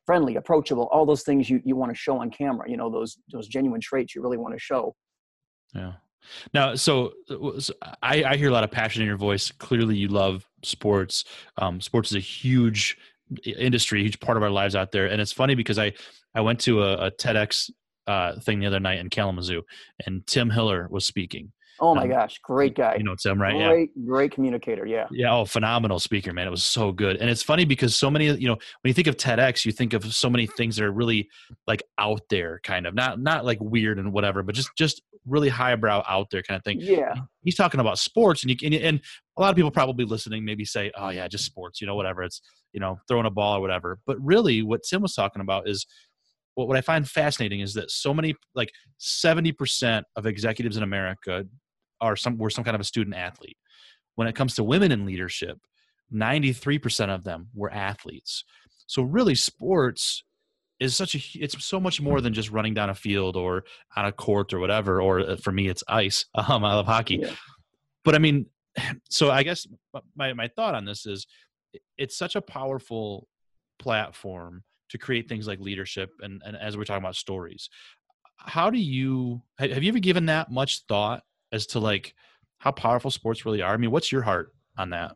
friendly 0.05 0.37
approachable 0.37 0.89
all 0.91 1.05
those 1.05 1.21
things 1.21 1.49
you, 1.51 1.61
you 1.63 1.75
want 1.75 1.91
to 1.91 1.95
show 1.95 2.17
on 2.17 2.31
camera 2.31 2.67
you 2.67 2.77
know 2.77 2.89
those 2.89 3.19
those 3.31 3.47
genuine 3.47 3.79
traits 3.79 4.15
you 4.15 4.23
really 4.23 4.37
want 4.37 4.51
to 4.55 4.59
show 4.59 4.95
yeah 5.75 5.91
now, 6.53 6.75
so, 6.75 7.13
uh, 7.29 7.59
so, 7.59 7.73
I, 8.01 8.23
I, 8.23 8.37
hear 8.37 8.49
a 8.49 8.53
lot 8.53 8.63
of 8.63 8.71
passion 8.71 9.01
in 9.01 9.07
your 9.07 9.17
voice. 9.17 9.51
Clearly, 9.51 9.97
you 9.97 10.07
love 10.07 10.47
sports. 10.63 11.23
Um, 11.57 11.81
sports 11.81 12.11
is 12.11 12.17
a 12.17 12.21
huge 12.21 12.97
industry, 13.45 14.03
huge 14.03 14.19
part 14.19 14.37
of 14.37 14.43
our 14.43 14.49
lives 14.49 14.75
out 14.75 14.91
there. 14.91 15.07
And 15.07 15.21
it's 15.21 15.31
funny 15.31 15.55
because 15.55 15.79
I 15.79 15.93
I 16.35 16.41
went 16.41 16.59
to 16.61 16.83
a, 16.83 17.07
a 17.07 17.11
TEDx 17.11 17.71
uh, 18.07 18.39
thing 18.39 18.59
the 18.59 18.67
other 18.67 18.79
night 18.79 18.99
in 18.99 19.09
Kalamazoo, 19.09 19.63
and 20.05 20.25
Tim 20.25 20.49
Hiller 20.49 20.87
was 20.89 21.05
speaking. 21.05 21.51
Oh 21.81 21.95
my 21.95 22.03
um, 22.03 22.09
gosh, 22.09 22.39
great 22.43 22.75
guy. 22.75 22.95
You 22.97 23.03
know 23.03 23.15
Tim, 23.15 23.41
right? 23.41 23.53
Great, 23.53 23.91
yeah. 23.95 24.05
great 24.05 24.31
communicator. 24.31 24.85
Yeah. 24.85 25.07
Yeah. 25.11 25.33
Oh, 25.33 25.45
phenomenal 25.45 25.99
speaker, 25.99 26.33
man. 26.33 26.47
It 26.47 26.51
was 26.51 26.63
so 26.63 26.91
good. 26.91 27.17
And 27.17 27.29
it's 27.29 27.43
funny 27.43 27.65
because 27.65 27.95
so 27.95 28.09
many, 28.09 28.25
you 28.25 28.47
know, 28.47 28.55
when 28.55 28.89
you 28.89 28.93
think 28.93 29.07
of 29.07 29.17
TEDx, 29.17 29.65
you 29.65 29.71
think 29.71 29.93
of 29.93 30.03
so 30.13 30.29
many 30.29 30.47
things 30.47 30.75
that 30.75 30.85
are 30.85 30.91
really 30.91 31.29
like 31.67 31.83
out 31.97 32.21
there, 32.29 32.59
kind 32.63 32.85
of 32.85 32.93
not 32.95 33.19
not 33.19 33.45
like 33.45 33.59
weird 33.61 33.99
and 33.99 34.11
whatever, 34.11 34.43
but 34.43 34.55
just 34.55 34.69
just 34.77 35.01
really 35.25 35.49
highbrow 35.49 36.03
out 36.07 36.29
there 36.31 36.41
kind 36.41 36.57
of 36.57 36.63
thing. 36.63 36.79
Yeah. 36.79 37.13
He's 37.43 37.55
talking 37.55 37.79
about 37.79 37.99
sports, 37.99 38.43
and 38.43 38.51
you 38.51 38.57
and, 38.63 38.73
and 38.75 39.01
a 39.37 39.41
lot 39.41 39.49
of 39.49 39.55
people 39.55 39.71
probably 39.71 40.05
listening 40.05 40.43
maybe 40.43 40.65
say, 40.65 40.91
"Oh 40.95 41.09
yeah, 41.09 41.27
just 41.27 41.45
sports," 41.45 41.79
you 41.79 41.87
know, 41.87 41.95
whatever. 41.95 42.23
It's 42.23 42.41
you 42.73 42.79
know 42.79 42.99
throwing 43.07 43.25
a 43.25 43.31
ball 43.31 43.57
or 43.57 43.61
whatever. 43.61 43.99
But 44.05 44.17
really, 44.21 44.61
what 44.61 44.81
Tim 44.83 45.01
was 45.01 45.13
talking 45.13 45.41
about 45.41 45.67
is 45.69 45.85
what, 46.55 46.67
what 46.67 46.77
I 46.77 46.81
find 46.81 47.09
fascinating 47.09 47.61
is 47.61 47.73
that 47.75 47.91
so 47.91 48.13
many 48.13 48.35
like 48.55 48.71
seventy 48.97 49.51
percent 49.51 50.05
of 50.15 50.25
executives 50.25 50.77
in 50.77 50.83
America 50.83 51.45
are 52.01 52.15
some 52.15 52.37
were 52.37 52.49
some 52.49 52.63
kind 52.63 52.75
of 52.75 52.81
a 52.81 52.85
student 52.85 53.15
athlete. 53.15 53.57
When 54.15 54.27
it 54.27 54.35
comes 54.35 54.55
to 54.55 54.63
women 54.63 54.91
in 54.91 55.05
leadership, 55.05 55.59
93% 56.13 57.13
of 57.13 57.23
them 57.23 57.49
were 57.53 57.71
athletes. 57.71 58.43
So 58.87 59.03
really 59.03 59.35
sports 59.35 60.23
is 60.79 60.95
such 60.95 61.15
a 61.15 61.19
it's 61.35 61.63
so 61.63 61.79
much 61.79 62.01
more 62.01 62.21
than 62.21 62.33
just 62.33 62.51
running 62.51 62.73
down 62.73 62.89
a 62.89 62.95
field 62.95 63.35
or 63.35 63.65
on 63.95 64.05
a 64.05 64.11
court 64.11 64.53
or 64.53 64.59
whatever 64.59 65.01
or 65.01 65.19
uh, 65.19 65.35
for 65.35 65.51
me 65.51 65.67
it's 65.67 65.83
ice 65.87 66.25
um, 66.35 66.63
i 66.63 66.73
love 66.73 66.85
hockey 66.85 67.19
yeah. 67.21 67.31
but 68.03 68.15
i 68.15 68.17
mean 68.17 68.45
so 69.09 69.29
i 69.29 69.43
guess 69.43 69.67
my, 70.15 70.33
my 70.33 70.47
thought 70.47 70.75
on 70.75 70.85
this 70.85 71.05
is 71.05 71.27
it's 71.97 72.17
such 72.17 72.35
a 72.35 72.41
powerful 72.41 73.27
platform 73.77 74.63
to 74.89 74.97
create 74.97 75.29
things 75.29 75.47
like 75.47 75.59
leadership 75.59 76.11
and, 76.21 76.41
and 76.45 76.57
as 76.57 76.75
we're 76.75 76.83
talking 76.83 77.03
about 77.03 77.15
stories 77.15 77.69
how 78.37 78.69
do 78.69 78.79
you 78.79 79.41
have 79.57 79.83
you 79.83 79.89
ever 79.89 79.99
given 79.99 80.27
that 80.27 80.49
much 80.49 80.83
thought 80.87 81.23
as 81.51 81.65
to 81.67 81.79
like 81.79 82.13
how 82.59 82.71
powerful 82.71 83.11
sports 83.11 83.45
really 83.45 83.61
are 83.61 83.73
i 83.73 83.77
mean 83.77 83.91
what's 83.91 84.11
your 84.11 84.21
heart 84.21 84.53
on 84.77 84.89
that 84.89 85.15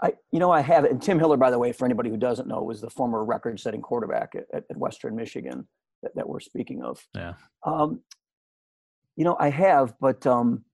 I, 0.00 0.12
you 0.30 0.38
know, 0.38 0.52
I 0.52 0.60
have, 0.60 0.84
and 0.84 1.02
Tim 1.02 1.18
Hiller, 1.18 1.36
by 1.36 1.50
the 1.50 1.58
way, 1.58 1.72
for 1.72 1.84
anybody 1.84 2.08
who 2.08 2.16
doesn't 2.16 2.46
know, 2.46 2.62
was 2.62 2.80
the 2.80 2.90
former 2.90 3.24
record-setting 3.24 3.82
quarterback 3.82 4.34
at, 4.36 4.64
at, 4.70 4.76
Western 4.76 5.16
Michigan 5.16 5.66
that, 6.02 6.14
that, 6.14 6.28
we're 6.28 6.38
speaking 6.38 6.84
of. 6.84 7.04
Yeah. 7.16 7.34
Um, 7.66 8.00
you 9.16 9.24
know, 9.24 9.36
I 9.40 9.50
have, 9.50 9.94
but 10.00 10.24
um, 10.24 10.64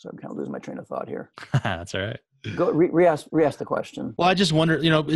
so 0.00 0.08
I'm 0.10 0.18
kind 0.18 0.32
of 0.32 0.38
losing 0.38 0.52
my 0.52 0.58
train 0.58 0.78
of 0.78 0.86
thought 0.86 1.08
here. 1.08 1.30
That's 1.62 1.94
all 1.94 2.00
right. 2.00 2.20
Go 2.56 2.70
re, 2.70 2.88
re-ask, 2.90 3.26
re-ask 3.32 3.58
the 3.58 3.66
question. 3.66 4.14
Well, 4.16 4.26
I 4.26 4.32
just 4.32 4.52
wonder, 4.52 4.78
you 4.78 4.88
know, 4.88 5.06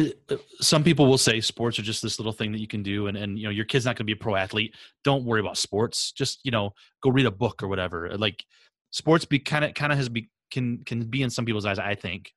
some 0.61 0.85
people 0.85 1.07
will 1.07 1.17
say 1.17 1.41
sports 1.41 1.79
are 1.79 1.83
just 1.83 2.03
this 2.03 2.19
little 2.19 2.33
thing 2.33 2.53
that 2.53 2.61
you 2.61 2.69
can 2.69 2.83
do, 2.83 3.07
and 3.07 3.17
and 3.17 3.39
you 3.39 3.45
know, 3.45 3.51
your 3.51 3.65
kid's 3.65 3.87
not 3.87 3.97
going 3.97 4.05
to 4.05 4.05
be 4.05 4.13
a 4.13 4.17
pro 4.17 4.37
athlete. 4.37 4.75
Don't 5.05 5.25
worry 5.25 5.41
about 5.41 5.57
sports. 5.57 6.13
Just 6.13 6.41
you 6.45 6.51
know, 6.51 6.75
go 7.03 7.09
read 7.09 7.25
a 7.25 7.31
book 7.31 7.63
or 7.63 7.69
whatever. 7.69 8.15
Like 8.19 8.45
sports 8.95 9.25
be 9.25 9.41
kind 9.41 9.65
of 9.65 9.75
kind 9.75 9.91
of 9.91 9.99
has 9.99 10.09
be 10.09 10.31
can 10.53 10.79
can 10.85 11.03
be 11.03 11.23
in 11.23 11.29
some 11.29 11.45
people's 11.45 11.67
eyes 11.67 11.81
i 11.81 11.95
think 11.95 12.33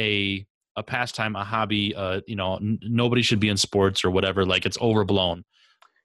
a 0.00 0.44
a 0.76 0.82
pastime 0.82 1.36
a 1.36 1.44
hobby 1.44 1.94
uh 1.94 2.20
you 2.26 2.34
know 2.34 2.56
n- 2.56 2.78
nobody 2.82 3.20
should 3.20 3.38
be 3.38 3.50
in 3.50 3.56
sports 3.56 4.02
or 4.02 4.10
whatever 4.10 4.46
like 4.46 4.64
it's 4.64 4.78
overblown 4.80 5.44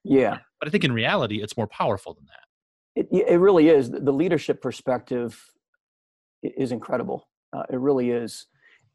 yeah 0.03 0.39
but 0.59 0.67
i 0.67 0.69
think 0.69 0.83
in 0.83 0.91
reality 0.91 1.41
it's 1.41 1.55
more 1.55 1.67
powerful 1.67 2.13
than 2.13 2.25
that 2.25 3.07
it, 3.09 3.25
it 3.29 3.39
really 3.39 3.69
is 3.69 3.89
the 3.89 4.11
leadership 4.11 4.61
perspective 4.61 5.41
is 6.57 6.71
incredible. 6.71 7.27
Uh, 7.55 7.63
it 7.69 7.79
really 7.79 8.11
is. 8.11 8.47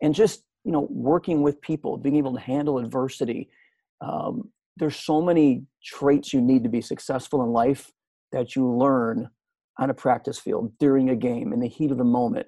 And 0.02 0.14
just 0.14 0.44
you 0.64 0.72
know 0.72 0.86
working 0.90 1.42
with 1.42 1.60
people 1.60 1.96
being 1.96 2.16
able 2.16 2.34
to 2.34 2.40
handle 2.40 2.78
adversity 2.78 3.48
um, 4.02 4.50
there's 4.76 4.96
so 4.96 5.20
many 5.20 5.62
traits 5.84 6.32
you 6.32 6.40
need 6.40 6.62
to 6.64 6.70
be 6.70 6.80
successful 6.80 7.42
in 7.42 7.50
life 7.50 7.90
that 8.32 8.54
you 8.54 8.70
learn 8.70 9.28
on 9.78 9.90
a 9.90 9.94
practice 9.94 10.38
field 10.38 10.72
during 10.78 11.10
a 11.10 11.16
game 11.16 11.52
in 11.52 11.60
the 11.60 11.68
heat 11.68 11.90
of 11.90 11.98
the 11.98 12.04
moment 12.04 12.46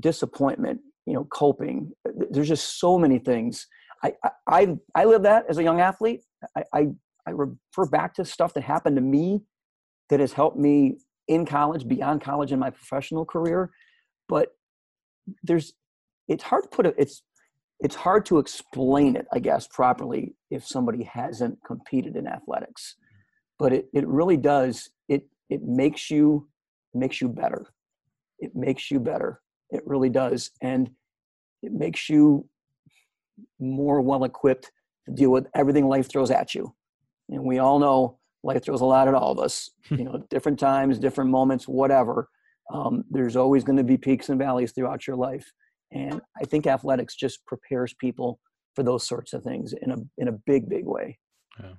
disappointment 0.00 0.80
you 1.06 1.12
know 1.12 1.24
coping. 1.24 1.92
There's 2.30 2.48
just 2.48 2.78
so 2.78 2.98
many 2.98 3.18
things. 3.18 3.66
I 4.04 4.14
i 4.46 4.76
i 4.94 5.04
live 5.04 5.22
that 5.22 5.44
as 5.48 5.58
a 5.58 5.62
young 5.62 5.80
athlete. 5.80 6.22
I 6.56 6.64
i, 6.72 6.86
I 7.26 7.30
refer 7.30 7.86
back 7.90 8.14
to 8.14 8.24
stuff 8.24 8.54
that 8.54 8.62
happened 8.62 8.96
to 8.96 9.02
me 9.02 9.42
that 10.10 10.20
has 10.20 10.32
helped 10.32 10.58
me 10.58 10.98
in 11.28 11.46
college 11.46 11.86
beyond 11.86 12.20
college 12.20 12.52
in 12.52 12.58
my 12.58 12.70
professional 12.70 13.24
career 13.24 13.70
but 14.28 14.48
there's 15.42 15.74
it's 16.28 16.42
hard 16.42 16.64
to 16.64 16.68
put 16.68 16.86
it 16.86 16.94
it's 16.98 17.22
it's 17.80 17.94
hard 17.94 18.24
to 18.26 18.38
explain 18.38 19.16
it 19.16 19.26
i 19.32 19.38
guess 19.38 19.66
properly 19.66 20.34
if 20.50 20.66
somebody 20.66 21.02
hasn't 21.04 21.58
competed 21.66 22.16
in 22.16 22.26
athletics 22.26 22.96
but 23.58 23.72
it, 23.72 23.86
it 23.92 24.06
really 24.06 24.36
does 24.36 24.90
it 25.08 25.26
it 25.48 25.62
makes 25.62 26.10
you 26.10 26.48
makes 26.94 27.20
you 27.20 27.28
better. 27.28 27.66
It 28.38 28.54
makes 28.54 28.90
you 28.90 29.00
better. 29.00 29.40
It 29.70 29.82
really 29.86 30.08
does. 30.08 30.50
And 30.60 30.90
it 31.62 31.72
makes 31.72 32.08
you 32.08 32.48
more 33.58 34.00
well 34.00 34.24
equipped 34.24 34.70
to 35.06 35.14
deal 35.14 35.30
with 35.30 35.46
everything 35.54 35.86
life 35.88 36.08
throws 36.08 36.30
at 36.30 36.54
you. 36.54 36.74
And 37.28 37.44
we 37.44 37.58
all 37.58 37.78
know 37.78 38.18
life 38.42 38.64
throws 38.64 38.80
a 38.80 38.84
lot 38.84 39.08
at 39.08 39.14
all 39.14 39.32
of 39.32 39.38
us, 39.38 39.70
you 39.90 40.04
know, 40.04 40.24
different 40.28 40.58
times, 40.58 40.98
different 40.98 41.30
moments, 41.30 41.66
whatever. 41.66 42.28
Um, 42.72 43.04
there's 43.10 43.36
always 43.36 43.64
going 43.64 43.76
to 43.76 43.84
be 43.84 43.96
peaks 43.96 44.28
and 44.28 44.38
valleys 44.38 44.72
throughout 44.72 45.06
your 45.06 45.16
life. 45.16 45.52
And 45.92 46.20
I 46.40 46.44
think 46.44 46.66
athletics 46.66 47.14
just 47.14 47.44
prepares 47.46 47.94
people 47.94 48.40
for 48.74 48.82
those 48.82 49.06
sorts 49.06 49.34
of 49.34 49.42
things 49.42 49.74
in 49.74 49.90
a 49.90 49.96
in 50.18 50.28
a 50.28 50.32
big 50.32 50.68
big 50.68 50.86
way. 50.86 51.18
Yeah. 51.60 51.74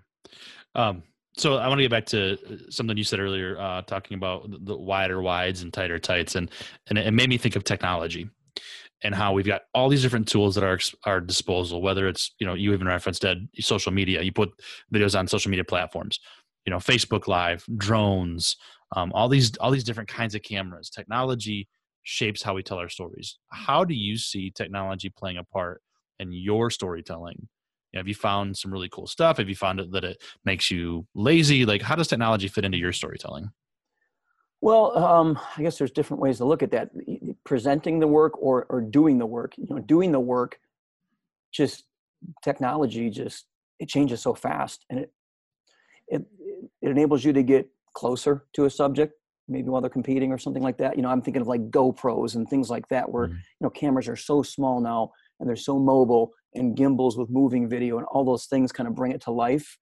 Um, 0.76 1.04
so 1.36 1.58
I 1.58 1.68
want 1.68 1.80
to 1.80 1.84
get 1.84 1.92
back 1.92 2.06
to 2.08 2.34
uh, 2.34 2.58
something 2.70 2.96
you 2.96 3.04
said 3.04 3.20
earlier, 3.20 3.60
uh, 3.60 3.82
talking 3.82 4.16
about 4.16 4.48
the 4.66 4.78
wider 4.78 5.22
wides 5.22 5.64
and 5.64 5.74
tighter 5.74 5.98
tights, 5.98 6.36
and 6.36 6.52
and 6.88 7.00
it 7.00 7.12
made 7.12 7.30
me 7.30 7.38
think 7.38 7.56
of 7.56 7.64
technology 7.64 8.30
and 9.04 9.14
how 9.14 9.34
we've 9.34 9.46
got 9.46 9.64
all 9.74 9.90
these 9.90 10.02
different 10.02 10.28
tools 10.28 10.58
at 10.58 10.64
our 10.64 10.80
our 11.06 11.20
disposal. 11.20 11.82
Whether 11.82 12.08
it's 12.08 12.34
you 12.40 12.48
know 12.48 12.54
you 12.54 12.74
even 12.74 12.88
referenced 12.88 13.26
Ed, 13.26 13.48
social 13.60 13.92
media, 13.92 14.22
you 14.22 14.32
put 14.32 14.52
videos 14.94 15.18
on 15.18 15.28
social 15.28 15.50
media 15.50 15.64
platforms, 15.64 16.20
you 16.66 16.72
know 16.72 16.78
Facebook 16.78 17.28
Live, 17.28 17.66
drones, 17.78 18.56
um, 18.96 19.12
all 19.14 19.28
these 19.28 19.56
all 19.58 19.72
these 19.72 19.84
different 19.84 20.10
kinds 20.10 20.36
of 20.36 20.42
cameras. 20.42 20.90
Technology 20.90 21.68
shapes 22.04 22.44
how 22.44 22.54
we 22.54 22.64
tell 22.64 22.78
our 22.78 22.90
stories. 22.90 23.38
How 23.52 23.84
do 23.84 23.94
you 23.94 24.18
see 24.18 24.52
technology 24.52 25.10
playing 25.10 25.38
a 25.38 25.44
part 25.44 25.82
in 26.20 26.32
your 26.32 26.70
storytelling? 26.70 27.38
You 27.92 27.98
know, 27.98 28.00
have 28.00 28.08
you 28.08 28.16
found 28.16 28.58
some 28.58 28.72
really 28.72 28.90
cool 28.90 29.08
stuff? 29.08 29.38
Have 29.38 29.50
you 29.50 29.56
found 29.56 29.80
that 29.92 30.04
it 30.04 30.22
makes 30.46 30.70
you 30.70 31.08
lazy? 31.16 31.66
Like, 31.66 31.82
how 31.82 31.96
does 31.96 32.08
technology 32.08 32.48
fit 32.48 32.66
into 32.66 32.78
your 32.78 32.92
storytelling? 32.92 33.52
Well, 34.62 34.98
um, 34.98 35.40
I 35.58 35.62
guess 35.62 35.78
there's 35.78 35.92
different 35.92 36.22
ways 36.22 36.38
to 36.38 36.46
look 36.46 36.64
at 36.64 36.72
that. 36.72 36.92
Presenting 37.44 38.00
the 38.00 38.08
work 38.08 38.42
or 38.42 38.66
or 38.70 38.82
doing 38.82 39.18
the 39.18 39.26
work. 39.26 39.54
You 39.58 39.68
know, 39.70 39.80
doing 39.80 40.12
the 40.12 40.20
work. 40.20 40.60
Just 41.52 41.84
technology, 42.44 43.10
just 43.10 43.46
it 43.80 43.90
changes 43.90 44.22
so 44.22 44.34
fast, 44.34 44.86
and 44.90 45.00
it 45.00 45.14
it 46.08 46.26
it 46.82 46.90
enables 46.90 47.24
you 47.24 47.34
to 47.34 47.44
get 47.44 47.68
closer 47.94 48.46
to 48.54 48.66
a 48.66 48.70
subject 48.70 49.14
maybe 49.48 49.70
while 49.70 49.82
they're 49.82 49.90
competing 49.90 50.32
or 50.32 50.38
something 50.38 50.64
like 50.64 50.78
that. 50.78 50.96
You 50.96 51.02
know, 51.02 51.10
I'm 51.10 51.22
thinking 51.22 51.42
of 51.42 51.48
like 51.48 51.70
GoPros 51.70 52.36
and 52.36 52.48
things 52.50 52.70
like 52.70 52.88
that, 52.90 53.12
where 53.12 53.28
mm-hmm. 53.28 53.36
you 53.36 53.62
know 53.62 53.70
cameras 53.70 54.08
are 54.08 54.16
so 54.16 54.42
small 54.42 54.80
now 54.80 55.12
and 55.40 55.50
they're 55.50 55.56
so 55.56 55.78
mobile, 55.80 56.32
and 56.56 56.78
gimbals 56.78 57.18
with 57.18 57.30
moving 57.30 57.68
video 57.68 57.98
and 57.98 58.06
all 58.12 58.24
those 58.24 58.46
things 58.46 58.72
kind 58.72 58.88
of 58.88 58.96
bring 58.96 59.12
it 59.12 59.22
to 59.22 59.32
life. 59.32 59.78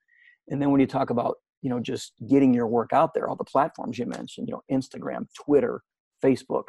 And 0.48 0.62
then 0.62 0.72
when 0.72 0.82
you 0.82 0.88
talk 0.88 1.10
about 1.10 1.36
you 1.62 1.70
know 1.70 1.80
just 1.80 2.14
getting 2.28 2.54
your 2.54 2.68
work 2.68 2.92
out 2.94 3.14
there, 3.14 3.30
all 3.30 3.36
the 3.36 3.44
platforms 3.44 4.00
you 4.00 4.06
mentioned, 4.06 4.48
you 4.48 4.54
know, 4.54 4.64
Instagram, 4.72 5.28
Twitter, 5.46 5.82
Facebook, 6.24 6.66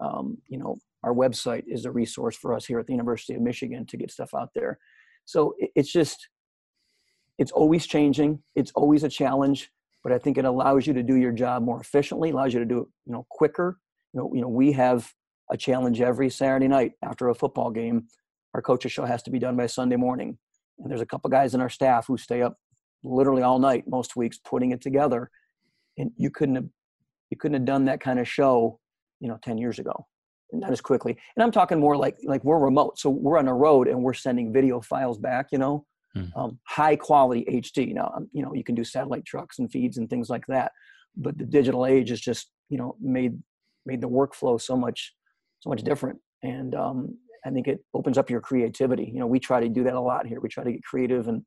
um, 0.00 0.38
you 0.48 0.58
know, 0.58 0.78
our 1.02 1.14
website 1.14 1.64
is 1.66 1.84
a 1.84 1.90
resource 1.90 2.36
for 2.36 2.54
us 2.54 2.66
here 2.66 2.78
at 2.78 2.86
the 2.86 2.92
University 2.92 3.34
of 3.34 3.42
Michigan 3.42 3.86
to 3.86 3.96
get 3.96 4.10
stuff 4.10 4.34
out 4.34 4.50
there. 4.54 4.78
So 5.24 5.54
it's 5.58 5.92
just 5.92 6.28
it's 7.38 7.52
always 7.52 7.86
changing. 7.86 8.42
It's 8.54 8.72
always 8.74 9.04
a 9.04 9.08
challenge 9.08 9.70
but 10.02 10.12
I 10.12 10.18
think 10.18 10.38
it 10.38 10.44
allows 10.44 10.86
you 10.86 10.94
to 10.94 11.02
do 11.02 11.16
your 11.16 11.32
job 11.32 11.62
more 11.62 11.80
efficiently, 11.80 12.30
allows 12.30 12.54
you 12.54 12.60
to 12.60 12.66
do 12.66 12.80
it, 12.80 12.86
you 13.06 13.12
know, 13.12 13.26
quicker. 13.30 13.78
You 14.12 14.20
know, 14.20 14.30
you 14.34 14.40
know, 14.40 14.48
we 14.48 14.72
have 14.72 15.12
a 15.50 15.56
challenge 15.56 16.00
every 16.00 16.30
Saturday 16.30 16.68
night 16.68 16.92
after 17.02 17.28
a 17.28 17.34
football 17.34 17.70
game. 17.70 18.06
Our 18.54 18.62
coaches 18.62 18.92
show 18.92 19.04
has 19.04 19.22
to 19.24 19.30
be 19.30 19.38
done 19.38 19.56
by 19.56 19.66
Sunday 19.66 19.96
morning. 19.96 20.38
And 20.78 20.90
there's 20.90 21.00
a 21.00 21.06
couple 21.06 21.30
guys 21.30 21.54
in 21.54 21.60
our 21.60 21.68
staff 21.68 22.06
who 22.06 22.16
stay 22.16 22.42
up 22.42 22.56
literally 23.02 23.42
all 23.42 23.58
night 23.58 23.84
most 23.86 24.16
weeks 24.16 24.38
putting 24.38 24.70
it 24.72 24.80
together. 24.80 25.30
And 25.98 26.10
you 26.16 26.30
couldn't 26.30 26.56
have 26.56 26.68
you 27.30 27.36
couldn't 27.36 27.54
have 27.54 27.64
done 27.64 27.84
that 27.84 28.00
kind 28.00 28.18
of 28.18 28.26
show, 28.26 28.80
you 29.20 29.28
know, 29.28 29.38
10 29.42 29.58
years 29.58 29.78
ago. 29.78 30.06
Not 30.52 30.72
as 30.72 30.80
quickly. 30.80 31.16
And 31.36 31.44
I'm 31.44 31.52
talking 31.52 31.78
more 31.78 31.96
like 31.96 32.16
like 32.24 32.42
we're 32.42 32.58
remote. 32.58 32.98
So 32.98 33.10
we're 33.10 33.38
on 33.38 33.46
the 33.46 33.52
road 33.52 33.86
and 33.86 34.02
we're 34.02 34.14
sending 34.14 34.52
video 34.52 34.80
files 34.80 35.18
back, 35.18 35.48
you 35.52 35.58
know 35.58 35.86
mm. 36.16 36.30
um, 36.36 36.58
high 36.66 36.96
quality 36.96 37.44
HD. 37.48 37.94
Now, 37.94 38.12
um, 38.16 38.28
you 38.32 38.42
know, 38.42 38.54
you 38.54 38.64
can 38.64 38.74
do 38.74 38.84
satellite 38.84 39.24
trucks 39.24 39.58
and 39.58 39.70
feeds 39.70 39.98
and 39.98 40.08
things 40.08 40.28
like 40.28 40.46
that, 40.48 40.72
but 41.16 41.38
the 41.38 41.44
digital 41.44 41.86
age 41.86 42.10
has 42.10 42.20
just, 42.20 42.50
you 42.68 42.78
know, 42.78 42.96
made 43.00 43.38
made 43.86 44.00
the 44.00 44.08
workflow 44.08 44.60
so 44.60 44.76
much 44.76 45.14
so 45.60 45.70
much 45.70 45.82
different. 45.82 46.18
And 46.42 46.74
um, 46.74 47.18
I 47.44 47.50
think 47.50 47.68
it 47.68 47.80
opens 47.94 48.18
up 48.18 48.30
your 48.30 48.40
creativity. 48.40 49.10
You 49.12 49.20
know, 49.20 49.26
we 49.26 49.38
try 49.38 49.60
to 49.60 49.68
do 49.68 49.84
that 49.84 49.94
a 49.94 50.00
lot 50.00 50.26
here. 50.26 50.40
We 50.40 50.48
try 50.48 50.64
to 50.64 50.72
get 50.72 50.84
creative 50.84 51.28
and 51.28 51.42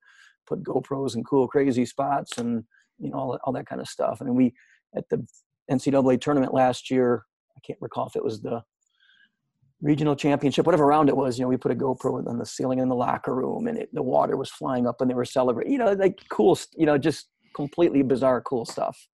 put 0.47 0.63
GoPros 0.63 1.15
in 1.15 1.23
cool, 1.23 1.47
crazy 1.47 1.85
spots 1.85 2.37
and 2.37 2.63
you 2.99 3.09
know 3.09 3.17
all, 3.17 3.39
all 3.43 3.53
that 3.53 3.67
kind 3.67 3.81
of 3.81 3.87
stuff. 3.87 4.19
I 4.21 4.25
mean, 4.25 4.35
we 4.35 4.53
at 4.95 5.09
the 5.09 5.25
NCAA 5.71 6.21
tournament 6.21 6.53
last 6.53 6.89
year. 6.89 7.25
I 7.55 7.59
can't 7.65 7.79
recall 7.81 8.07
if 8.07 8.15
it 8.15 8.23
was 8.23 8.41
the 8.41 8.63
regional 9.83 10.15
championship, 10.15 10.65
whatever 10.65 10.85
round 10.85 11.09
it 11.09 11.17
was, 11.17 11.37
you 11.37 11.43
know, 11.43 11.49
we 11.49 11.57
put 11.57 11.71
a 11.71 11.75
GoPro 11.75 12.25
on 12.25 12.37
the 12.37 12.45
ceiling 12.45 12.79
in 12.79 12.87
the 12.87 12.95
locker 12.95 13.35
room 13.35 13.67
and 13.67 13.77
it, 13.77 13.89
the 13.93 14.01
water 14.01 14.37
was 14.37 14.49
flying 14.49 14.87
up 14.87 15.01
and 15.01 15.09
they 15.09 15.13
were 15.13 15.25
celebrating, 15.25 15.73
you 15.73 15.77
know, 15.77 15.91
like 15.91 16.23
cool, 16.29 16.57
you 16.75 16.85
know, 16.85 16.97
just 16.97 17.27
completely 17.53 18.01
bizarre, 18.01 18.41
cool 18.41 18.65
stuff. 18.65 19.07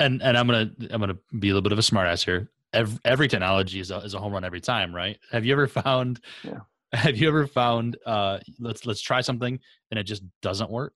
And, 0.00 0.20
and 0.20 0.36
I'm 0.36 0.48
going 0.48 0.74
to, 0.76 0.92
I'm 0.92 1.00
going 1.00 1.14
to 1.14 1.38
be 1.38 1.48
a 1.48 1.52
little 1.52 1.62
bit 1.62 1.70
of 1.70 1.78
a 1.78 1.82
smartass 1.82 2.24
here. 2.24 2.50
Every, 2.72 2.98
every 3.04 3.28
technology 3.28 3.78
is 3.78 3.92
a, 3.92 3.98
is 3.98 4.14
a 4.14 4.18
home 4.18 4.32
run 4.32 4.44
every 4.44 4.60
time, 4.60 4.92
right? 4.92 5.16
Have 5.30 5.44
you 5.44 5.52
ever 5.52 5.68
found, 5.68 6.20
yeah. 6.42 6.58
have 6.92 7.16
you 7.16 7.28
ever 7.28 7.46
found, 7.46 7.96
uh, 8.04 8.40
let's, 8.58 8.84
let's 8.84 9.00
try 9.00 9.20
something 9.20 9.60
and 9.92 10.00
it 10.00 10.04
just 10.04 10.24
doesn't 10.42 10.70
work? 10.70 10.94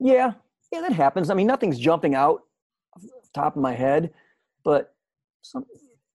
Yeah. 0.00 0.32
Yeah, 0.72 0.80
that 0.80 0.92
happens. 0.92 1.30
I 1.30 1.34
mean, 1.34 1.46
nothing's 1.46 1.78
jumping 1.78 2.16
out 2.16 2.40
top 3.34 3.56
of 3.56 3.62
my 3.62 3.72
head, 3.72 4.10
but 4.64 4.94
some, 5.42 5.64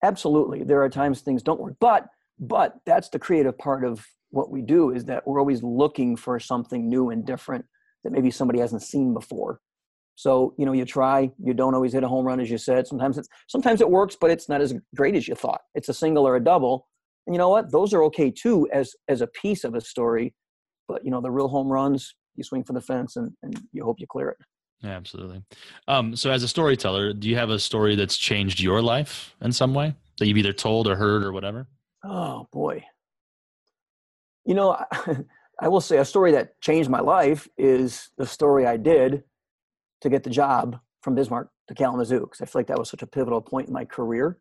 absolutely 0.03 0.63
there 0.63 0.81
are 0.81 0.89
times 0.89 1.21
things 1.21 1.43
don't 1.43 1.59
work 1.59 1.75
but 1.79 2.07
but 2.39 2.77
that's 2.85 3.09
the 3.09 3.19
creative 3.19 3.57
part 3.57 3.83
of 3.83 4.05
what 4.31 4.49
we 4.49 4.61
do 4.61 4.91
is 4.91 5.05
that 5.05 5.25
we're 5.27 5.39
always 5.39 5.63
looking 5.63 6.15
for 6.15 6.39
something 6.39 6.87
new 6.87 7.09
and 7.09 7.25
different 7.25 7.65
that 8.03 8.11
maybe 8.11 8.31
somebody 8.31 8.59
hasn't 8.59 8.81
seen 8.81 9.13
before. 9.13 9.59
So 10.15 10.53
you 10.57 10.65
know 10.65 10.73
you 10.73 10.85
try 10.85 11.31
you 11.41 11.53
don't 11.53 11.73
always 11.73 11.93
hit 11.93 12.03
a 12.03 12.07
home 12.07 12.25
run 12.25 12.39
as 12.39 12.49
you 12.49 12.57
said. 12.57 12.87
Sometimes 12.87 13.17
it's 13.17 13.27
sometimes 13.47 13.81
it 13.81 13.89
works 13.89 14.17
but 14.19 14.29
it's 14.29 14.49
not 14.49 14.61
as 14.61 14.73
great 14.95 15.15
as 15.15 15.27
you 15.27 15.35
thought. 15.35 15.61
It's 15.75 15.89
a 15.89 15.93
single 15.93 16.27
or 16.27 16.35
a 16.35 16.43
double. 16.43 16.87
And 17.25 17.33
you 17.33 17.37
know 17.37 17.49
what? 17.49 17.71
Those 17.71 17.93
are 17.93 18.03
okay 18.05 18.31
too 18.31 18.67
as 18.71 18.95
as 19.07 19.21
a 19.21 19.27
piece 19.27 19.63
of 19.63 19.75
a 19.75 19.81
story 19.81 20.33
but 20.89 21.05
you 21.05 21.11
know 21.11 21.21
the 21.21 21.31
real 21.31 21.47
home 21.47 21.71
runs 21.71 22.15
you 22.35 22.43
swing 22.43 22.63
for 22.63 22.73
the 22.73 22.81
fence 22.81 23.15
and, 23.15 23.31
and 23.43 23.61
you 23.71 23.83
hope 23.83 23.99
you 23.99 24.07
clear 24.07 24.29
it 24.29 24.37
yeah, 24.81 24.91
absolutely. 24.91 25.43
Um, 25.87 26.15
so, 26.15 26.31
as 26.31 26.43
a 26.43 26.47
storyteller, 26.47 27.13
do 27.13 27.27
you 27.27 27.35
have 27.35 27.49
a 27.49 27.59
story 27.59 27.95
that's 27.95 28.17
changed 28.17 28.59
your 28.59 28.81
life 28.81 29.35
in 29.41 29.51
some 29.51 29.73
way 29.73 29.93
that 30.17 30.27
you've 30.27 30.37
either 30.37 30.53
told 30.53 30.87
or 30.87 30.95
heard 30.95 31.23
or 31.23 31.31
whatever? 31.31 31.67
Oh 32.03 32.47
boy. 32.51 32.85
You 34.45 34.53
know, 34.55 34.71
I, 34.71 35.17
I 35.59 35.67
will 35.67 35.81
say 35.81 35.97
a 35.97 36.05
story 36.05 36.31
that 36.31 36.59
changed 36.61 36.89
my 36.89 37.01
life 37.01 37.47
is 37.57 38.09
the 38.17 38.25
story 38.25 38.65
I 38.65 38.77
did 38.77 39.23
to 40.01 40.09
get 40.09 40.23
the 40.23 40.29
job 40.29 40.79
from 41.01 41.15
Bismarck 41.15 41.49
to 41.67 41.73
Kalamazoo 41.75 42.21
because 42.21 42.39
I 42.41 42.45
feel 42.45 42.59
like 42.59 42.67
that 42.67 42.79
was 42.79 42.89
such 42.89 43.01
a 43.01 43.07
pivotal 43.07 43.41
point 43.41 43.67
in 43.67 43.73
my 43.73 43.85
career. 43.85 44.37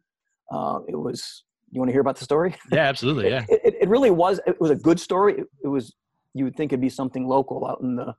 Uh, 0.50 0.80
it 0.88 0.96
was. 0.96 1.44
You 1.70 1.80
want 1.80 1.90
to 1.90 1.92
hear 1.92 2.00
about 2.00 2.16
the 2.16 2.24
story? 2.24 2.54
Yeah, 2.72 2.88
absolutely. 2.88 3.28
Yeah. 3.28 3.44
it, 3.48 3.60
it, 3.62 3.74
it, 3.82 3.88
really 3.88 4.10
was. 4.10 4.40
It 4.46 4.58
was 4.58 4.70
a 4.70 4.76
good 4.76 4.98
story. 4.98 5.34
It, 5.34 5.46
it 5.64 5.68
was. 5.68 5.94
You 6.32 6.44
would 6.44 6.56
think 6.56 6.72
it'd 6.72 6.80
be 6.80 6.88
something 6.88 7.26
local 7.26 7.66
out 7.66 7.80
in 7.82 7.96
the 7.96 8.14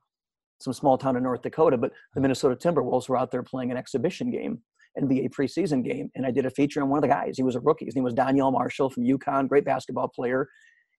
some 0.60 0.74
small 0.74 0.98
town 0.98 1.16
in 1.16 1.24
North 1.24 1.42
Dakota, 1.42 1.78
but 1.78 1.92
the 2.14 2.22
Minnesota 2.22 2.56
Timberwolves 2.56 3.10
were 3.10 3.18
out 3.18 3.32
there 3.32 3.44
playing 3.44 3.72
an 3.72 3.78
exhibition 3.78 4.30
game, 4.30 4.60
NBA 5.00 5.30
preseason 5.30 5.84
game, 5.84 6.10
and 6.16 6.26
I 6.26 6.32
did 6.32 6.46
a 6.46 6.50
feature 6.50 6.82
on 6.82 6.90
one 6.90 6.98
of 6.98 7.02
the 7.02 7.08
guys. 7.08 7.38
He 7.38 7.44
was 7.44 7.56
a 7.56 7.60
rookie. 7.60 7.86
His 7.86 7.96
name 7.96 8.04
was 8.04 8.14
Donyell 8.14 8.52
Marshall 8.52 8.90
from 8.90 9.04
UConn, 9.04 9.48
great 9.48 9.66
basketball 9.66 10.08
player. 10.08 10.48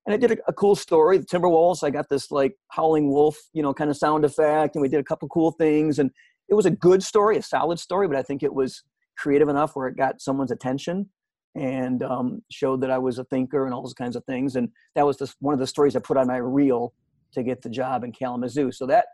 And 0.06 0.14
I 0.14 0.16
did 0.16 0.32
a, 0.32 0.36
a 0.48 0.52
cool 0.52 0.74
story. 0.74 1.18
The 1.18 1.26
Timberwolves. 1.26 1.84
I 1.84 1.90
got 1.90 2.08
this 2.08 2.30
like 2.30 2.54
howling 2.68 3.10
wolf, 3.10 3.36
you 3.52 3.62
know, 3.62 3.74
kind 3.74 3.90
of 3.90 3.96
sound 3.96 4.24
effect, 4.24 4.74
and 4.74 4.82
we 4.82 4.88
did 4.88 5.00
a 5.00 5.04
couple 5.04 5.28
cool 5.28 5.52
things. 5.52 5.98
And 5.98 6.10
it 6.48 6.54
was 6.54 6.66
a 6.66 6.70
good 6.70 7.02
story, 7.02 7.36
a 7.36 7.42
solid 7.42 7.78
story, 7.78 8.08
but 8.08 8.16
I 8.16 8.22
think 8.22 8.42
it 8.42 8.52
was 8.52 8.82
creative 9.16 9.48
enough 9.48 9.76
where 9.76 9.88
it 9.88 9.96
got 9.96 10.20
someone's 10.20 10.50
attention 10.50 11.08
and 11.54 12.02
um, 12.02 12.42
showed 12.50 12.80
that 12.80 12.90
I 12.90 12.98
was 12.98 13.18
a 13.18 13.24
thinker 13.24 13.64
and 13.64 13.74
all 13.74 13.82
those 13.82 13.94
kinds 13.94 14.16
of 14.16 14.24
things. 14.24 14.56
And 14.56 14.68
that 14.94 15.06
was 15.06 15.16
just 15.16 15.36
one 15.40 15.52
of 15.52 15.60
the 15.60 15.66
stories 15.66 15.94
I 15.94 16.00
put 16.00 16.16
on 16.16 16.26
my 16.26 16.36
reel 16.36 16.94
to 17.32 17.42
get 17.42 17.62
the 17.62 17.68
job 17.68 18.02
in 18.02 18.12
Kalamazoo. 18.12 18.72
So 18.72 18.86
that 18.86 19.06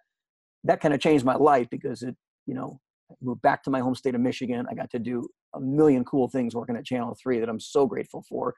that 0.66 0.80
kind 0.80 0.94
of 0.94 1.00
changed 1.00 1.24
my 1.24 1.36
life 1.36 1.68
because 1.70 2.02
it, 2.02 2.16
you 2.46 2.54
know, 2.54 2.80
I 3.10 3.14
moved 3.22 3.42
back 3.42 3.62
to 3.64 3.70
my 3.70 3.80
home 3.80 3.94
state 3.94 4.14
of 4.14 4.20
Michigan. 4.20 4.66
I 4.70 4.74
got 4.74 4.90
to 4.90 4.98
do 4.98 5.28
a 5.54 5.60
million 5.60 6.04
cool 6.04 6.28
things 6.28 6.54
working 6.54 6.76
at 6.76 6.84
Channel 6.84 7.16
3 7.20 7.40
that 7.40 7.48
I'm 7.48 7.60
so 7.60 7.86
grateful 7.86 8.24
for. 8.28 8.54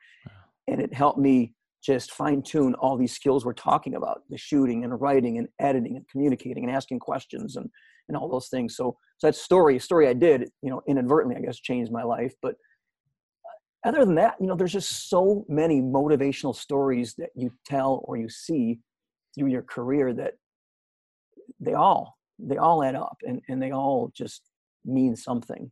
And 0.67 0.81
it 0.81 0.93
helped 0.93 1.19
me 1.19 1.55
just 1.83 2.11
fine 2.13 2.43
tune 2.43 2.75
all 2.75 2.97
these 2.97 3.15
skills 3.15 3.45
we're 3.45 3.53
talking 3.53 3.95
about 3.95 4.23
the 4.31 4.37
shooting 4.37 4.85
and 4.85 5.01
writing 5.01 5.39
and 5.39 5.49
editing 5.61 5.97
and 5.97 6.09
communicating 6.09 6.65
and 6.65 6.75
asking 6.75 6.99
questions 6.99 7.57
and, 7.57 7.71
and 8.09 8.17
all 8.17 8.29
those 8.29 8.49
things. 8.49 8.77
So, 8.77 8.97
so 9.19 9.29
that 9.29 9.35
story, 9.35 9.79
story 9.79 10.09
I 10.09 10.13
did, 10.13 10.51
you 10.63 10.71
know, 10.71 10.83
inadvertently, 10.89 11.37
I 11.37 11.45
guess, 11.45 11.61
changed 11.61 11.93
my 11.93 12.03
life. 12.03 12.35
But 12.43 12.55
uh, 12.55 13.89
other 13.89 14.05
than 14.05 14.17
that, 14.17 14.35
you 14.41 14.47
know, 14.47 14.57
there's 14.57 14.73
just 14.73 15.09
so 15.09 15.45
many 15.49 15.81
motivational 15.81 16.55
stories 16.55 17.15
that 17.19 17.31
you 17.37 17.53
tell 17.65 18.03
or 18.05 18.17
you 18.17 18.29
see 18.29 18.81
through 19.35 19.49
your 19.49 19.63
career 19.63 20.13
that 20.15 20.35
they 21.61 21.75
all 21.75 22.17
they 22.39 22.57
all 22.57 22.83
add 22.83 22.95
up 22.95 23.19
and, 23.27 23.41
and 23.49 23.63
they 23.63 23.73
all 23.73 24.13
just 24.15 24.43
mean 24.85 25.17
something 25.17 25.71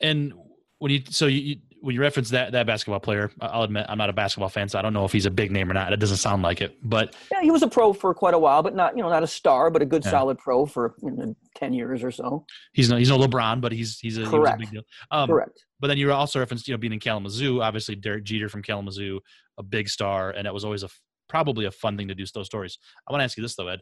and 0.00 0.32
when 0.78 0.92
you 0.92 1.02
so 1.10 1.26
you 1.26 1.56
when 1.80 1.94
you 1.94 2.00
reference 2.00 2.30
that 2.30 2.52
that 2.52 2.66
basketball 2.66 3.00
player, 3.00 3.30
I'll 3.40 3.62
admit 3.62 3.86
I'm 3.88 3.98
not 3.98 4.10
a 4.10 4.12
basketball 4.12 4.48
fan, 4.48 4.68
so 4.68 4.78
I 4.78 4.82
don't 4.82 4.92
know 4.92 5.04
if 5.04 5.12
he's 5.12 5.26
a 5.26 5.30
big 5.30 5.50
name 5.50 5.70
or 5.70 5.74
not. 5.74 5.92
It 5.92 6.00
doesn't 6.00 6.16
sound 6.16 6.42
like 6.42 6.60
it, 6.60 6.76
but 6.82 7.14
yeah, 7.32 7.42
he 7.42 7.50
was 7.50 7.62
a 7.62 7.68
pro 7.68 7.92
for 7.92 8.12
quite 8.14 8.34
a 8.34 8.38
while, 8.38 8.62
but 8.62 8.74
not 8.74 8.96
you 8.96 9.02
know 9.02 9.08
not 9.08 9.22
a 9.22 9.26
star, 9.28 9.70
but 9.70 9.82
a 9.82 9.86
good 9.86 10.04
yeah. 10.04 10.10
solid 10.10 10.38
pro 10.38 10.66
for 10.66 10.94
you 11.02 11.10
know, 11.10 11.36
ten 11.54 11.72
years 11.72 12.02
or 12.02 12.10
so. 12.10 12.44
He's 12.72 12.88
no 12.88 12.96
he's 12.96 13.10
no 13.10 13.18
LeBron, 13.18 13.60
but 13.60 13.72
he's 13.72 13.98
he's 13.98 14.18
a, 14.18 14.24
Correct. 14.24 14.60
He 14.60 14.64
a 14.64 14.66
big 14.66 14.70
deal. 14.72 14.82
Um, 15.10 15.28
Correct. 15.28 15.64
But 15.80 15.88
then 15.88 15.98
you 15.98 16.12
also 16.12 16.38
referenced 16.40 16.66
you 16.68 16.74
know 16.74 16.78
being 16.78 16.92
in 16.92 17.00
Kalamazoo, 17.00 17.62
obviously 17.62 17.94
Derek 17.94 18.24
Jeter 18.24 18.48
from 18.48 18.62
Kalamazoo, 18.62 19.20
a 19.56 19.62
big 19.62 19.88
star, 19.88 20.30
and 20.30 20.46
it 20.46 20.54
was 20.54 20.64
always 20.64 20.82
a 20.82 20.88
probably 21.28 21.66
a 21.66 21.70
fun 21.70 21.96
thing 21.96 22.08
to 22.08 22.14
do 22.14 22.24
those 22.34 22.46
stories. 22.46 22.78
I 23.06 23.12
want 23.12 23.20
to 23.20 23.24
ask 23.24 23.36
you 23.36 23.42
this 23.42 23.54
though, 23.54 23.68
Ed. 23.68 23.80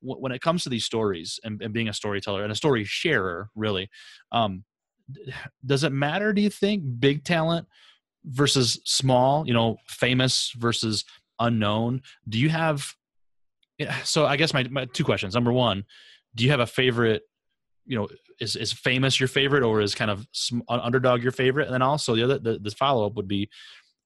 When 0.00 0.32
it 0.32 0.40
comes 0.40 0.62
to 0.62 0.68
these 0.68 0.84
stories 0.84 1.40
and, 1.42 1.60
and 1.60 1.74
being 1.74 1.88
a 1.88 1.92
storyteller 1.92 2.42
and 2.42 2.52
a 2.52 2.54
story 2.54 2.84
sharer, 2.84 3.50
really, 3.56 3.90
um, 4.30 4.64
does 5.64 5.84
it 5.84 5.92
matter? 5.92 6.32
Do 6.32 6.40
you 6.40 6.50
think 6.50 6.84
big 7.00 7.24
talent 7.24 7.66
versus 8.24 8.80
small? 8.84 9.46
You 9.46 9.54
know, 9.54 9.76
famous 9.86 10.52
versus 10.56 11.04
unknown. 11.40 12.02
Do 12.28 12.38
you 12.38 12.48
have? 12.48 12.94
So 14.04 14.26
I 14.26 14.36
guess 14.36 14.52
my, 14.52 14.64
my 14.64 14.84
two 14.86 15.04
questions. 15.04 15.34
Number 15.34 15.52
one, 15.52 15.84
do 16.34 16.44
you 16.44 16.50
have 16.50 16.60
a 16.60 16.66
favorite? 16.66 17.22
You 17.86 17.98
know, 17.98 18.08
is 18.38 18.54
is 18.54 18.72
famous 18.72 19.18
your 19.18 19.28
favorite, 19.28 19.62
or 19.62 19.80
is 19.80 19.94
kind 19.94 20.10
of 20.10 20.26
underdog 20.68 21.22
your 21.22 21.32
favorite? 21.32 21.66
And 21.66 21.74
then 21.74 21.82
also 21.82 22.14
the 22.14 22.22
other 22.22 22.38
the, 22.38 22.58
the 22.58 22.70
follow 22.70 23.06
up 23.06 23.14
would 23.14 23.28
be, 23.28 23.48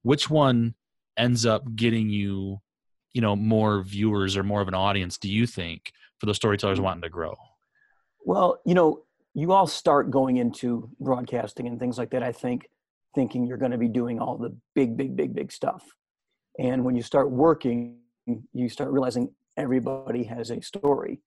which 0.03 0.31
one 0.31 0.75
ends 1.19 1.45
up 1.45 1.65
getting 1.75 2.09
you, 2.09 2.61
you 3.15 3.21
know, 3.21 3.37
more 3.37 3.83
viewers 3.83 4.37
or 4.37 4.43
more 4.43 4.61
of 4.61 4.69
an 4.69 4.75
audience? 4.75 5.19
Do 5.19 5.29
you 5.29 5.47
think 5.47 5.93
for 6.19 6.27
the 6.27 6.35
storytellers 6.35 6.79
mm. 6.79 6.85
wanting 6.85 7.03
to 7.03 7.09
grow? 7.09 7.37
Well, 8.25 8.61
you 8.65 8.75
know, 8.75 9.05
you 9.35 9.53
all 9.53 9.67
start 9.67 10.11
going 10.11 10.37
into 10.37 10.91
broadcasting 11.01 11.67
and 11.67 11.79
things 11.79 11.99
like 11.99 12.11
that, 12.11 12.23
I 12.23 12.33
think, 12.33 12.69
thinking 13.15 13.47
you're 13.47 13.59
going 13.59 13.73
to 13.73 13.79
be 13.79 13.89
doing 13.89 14.21
all 14.21 14.37
the 14.37 14.55
big, 14.75 14.97
big, 14.97 15.17
big, 15.17 15.35
big 15.35 15.51
stuff. 15.51 15.85
And 16.59 16.85
when 16.85 16.95
you 16.95 17.03
start 17.03 17.31
working, 17.31 17.97
you 18.53 18.69
start 18.69 18.91
realizing 18.91 19.31
everybody 19.57 20.23
has 20.25 20.51
a 20.51 20.61
story. 20.61 21.21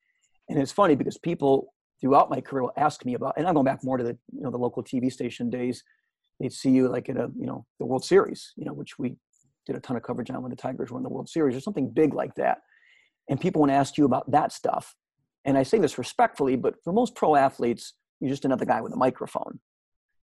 And 0.50 0.60
it's 0.60 0.72
funny 0.72 0.96
because 0.96 1.18
people 1.18 1.74
throughout 2.00 2.30
my 2.30 2.42
career 2.42 2.64
will 2.64 2.74
ask 2.78 3.04
me 3.06 3.16
about, 3.16 3.34
and 3.38 3.48
I'm 3.48 3.54
going 3.54 3.66
back 3.66 3.84
more 3.84 3.98
to 3.98 4.04
the, 4.04 4.18
you 4.32 4.42
know, 4.42 4.52
the 4.52 4.58
local 4.58 4.84
TV 4.84 5.12
station 5.12 5.50
days. 5.50 5.84
They'd 6.40 6.54
see 6.54 6.70
you 6.70 6.90
like 6.90 7.10
in 7.10 7.18
a, 7.18 7.30
you 7.36 7.46
know, 7.46 7.66
the 7.80 7.86
World 7.86 8.04
Series, 8.04 8.54
you 8.56 8.66
know, 8.66 8.74
which 8.74 9.00
we 9.00 9.16
did 9.66 9.76
a 9.76 9.80
ton 9.80 9.98
of 9.98 10.04
coverage 10.04 10.30
on 10.30 10.42
when 10.42 10.52
the 10.52 10.56
Tigers 10.56 10.92
were 10.92 10.98
in 10.98 11.04
the 11.04 11.10
World 11.10 11.30
Series 11.30 11.56
or 11.56 11.60
something 11.60 11.90
big 11.90 12.14
like 12.14 12.36
that. 12.36 12.60
And 13.30 13.40
people 13.40 13.62
want 13.62 13.72
to 13.72 13.76
ask 13.76 13.98
you 13.98 14.06
about 14.06 14.30
that 14.32 14.52
stuff 14.52 14.96
and 15.46 15.58
I 15.58 15.64
say 15.64 15.78
this 15.78 15.98
respectfully, 15.98 16.56
but 16.56 16.76
for 16.84 16.92
most 16.92 17.16
pro 17.16 17.36
athletes, 17.36 17.94
you're 18.20 18.32
just 18.32 18.46
another 18.46 18.66
guy 18.66 18.82
with 18.82 18.94
a 18.94 18.98
microphone. 18.98 19.60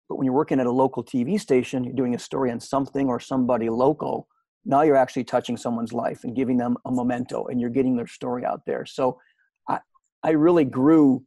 But 0.09 0.17
when 0.17 0.25
you're 0.25 0.35
working 0.35 0.59
at 0.59 0.67
a 0.67 0.73
local 0.73 1.05
TV 1.05 1.39
station, 1.39 1.85
you're 1.85 1.93
doing 1.93 2.15
a 2.15 2.19
story 2.19 2.51
on 2.51 2.61
something 2.61 3.09
or 3.09 3.21
somebody 3.21 3.69
local, 3.69 4.27
now 4.65 4.83
you're 4.83 4.97
actually 4.97 5.25
touching 5.25 5.57
someone's 5.57 5.93
life 5.93 6.25
and 6.25 6.35
giving 6.35 6.57
them 6.57 6.77
a 6.87 6.93
memento 6.93 7.47
and 7.47 7.61
you're 7.61 7.71
getting 7.71 7.97
their 7.97 8.07
story 8.07 8.45
out 8.45 8.63
there. 8.67 8.87
So 8.87 9.21
I, 9.69 9.81
I 10.23 10.31
really 10.31 10.65
grew 10.65 11.25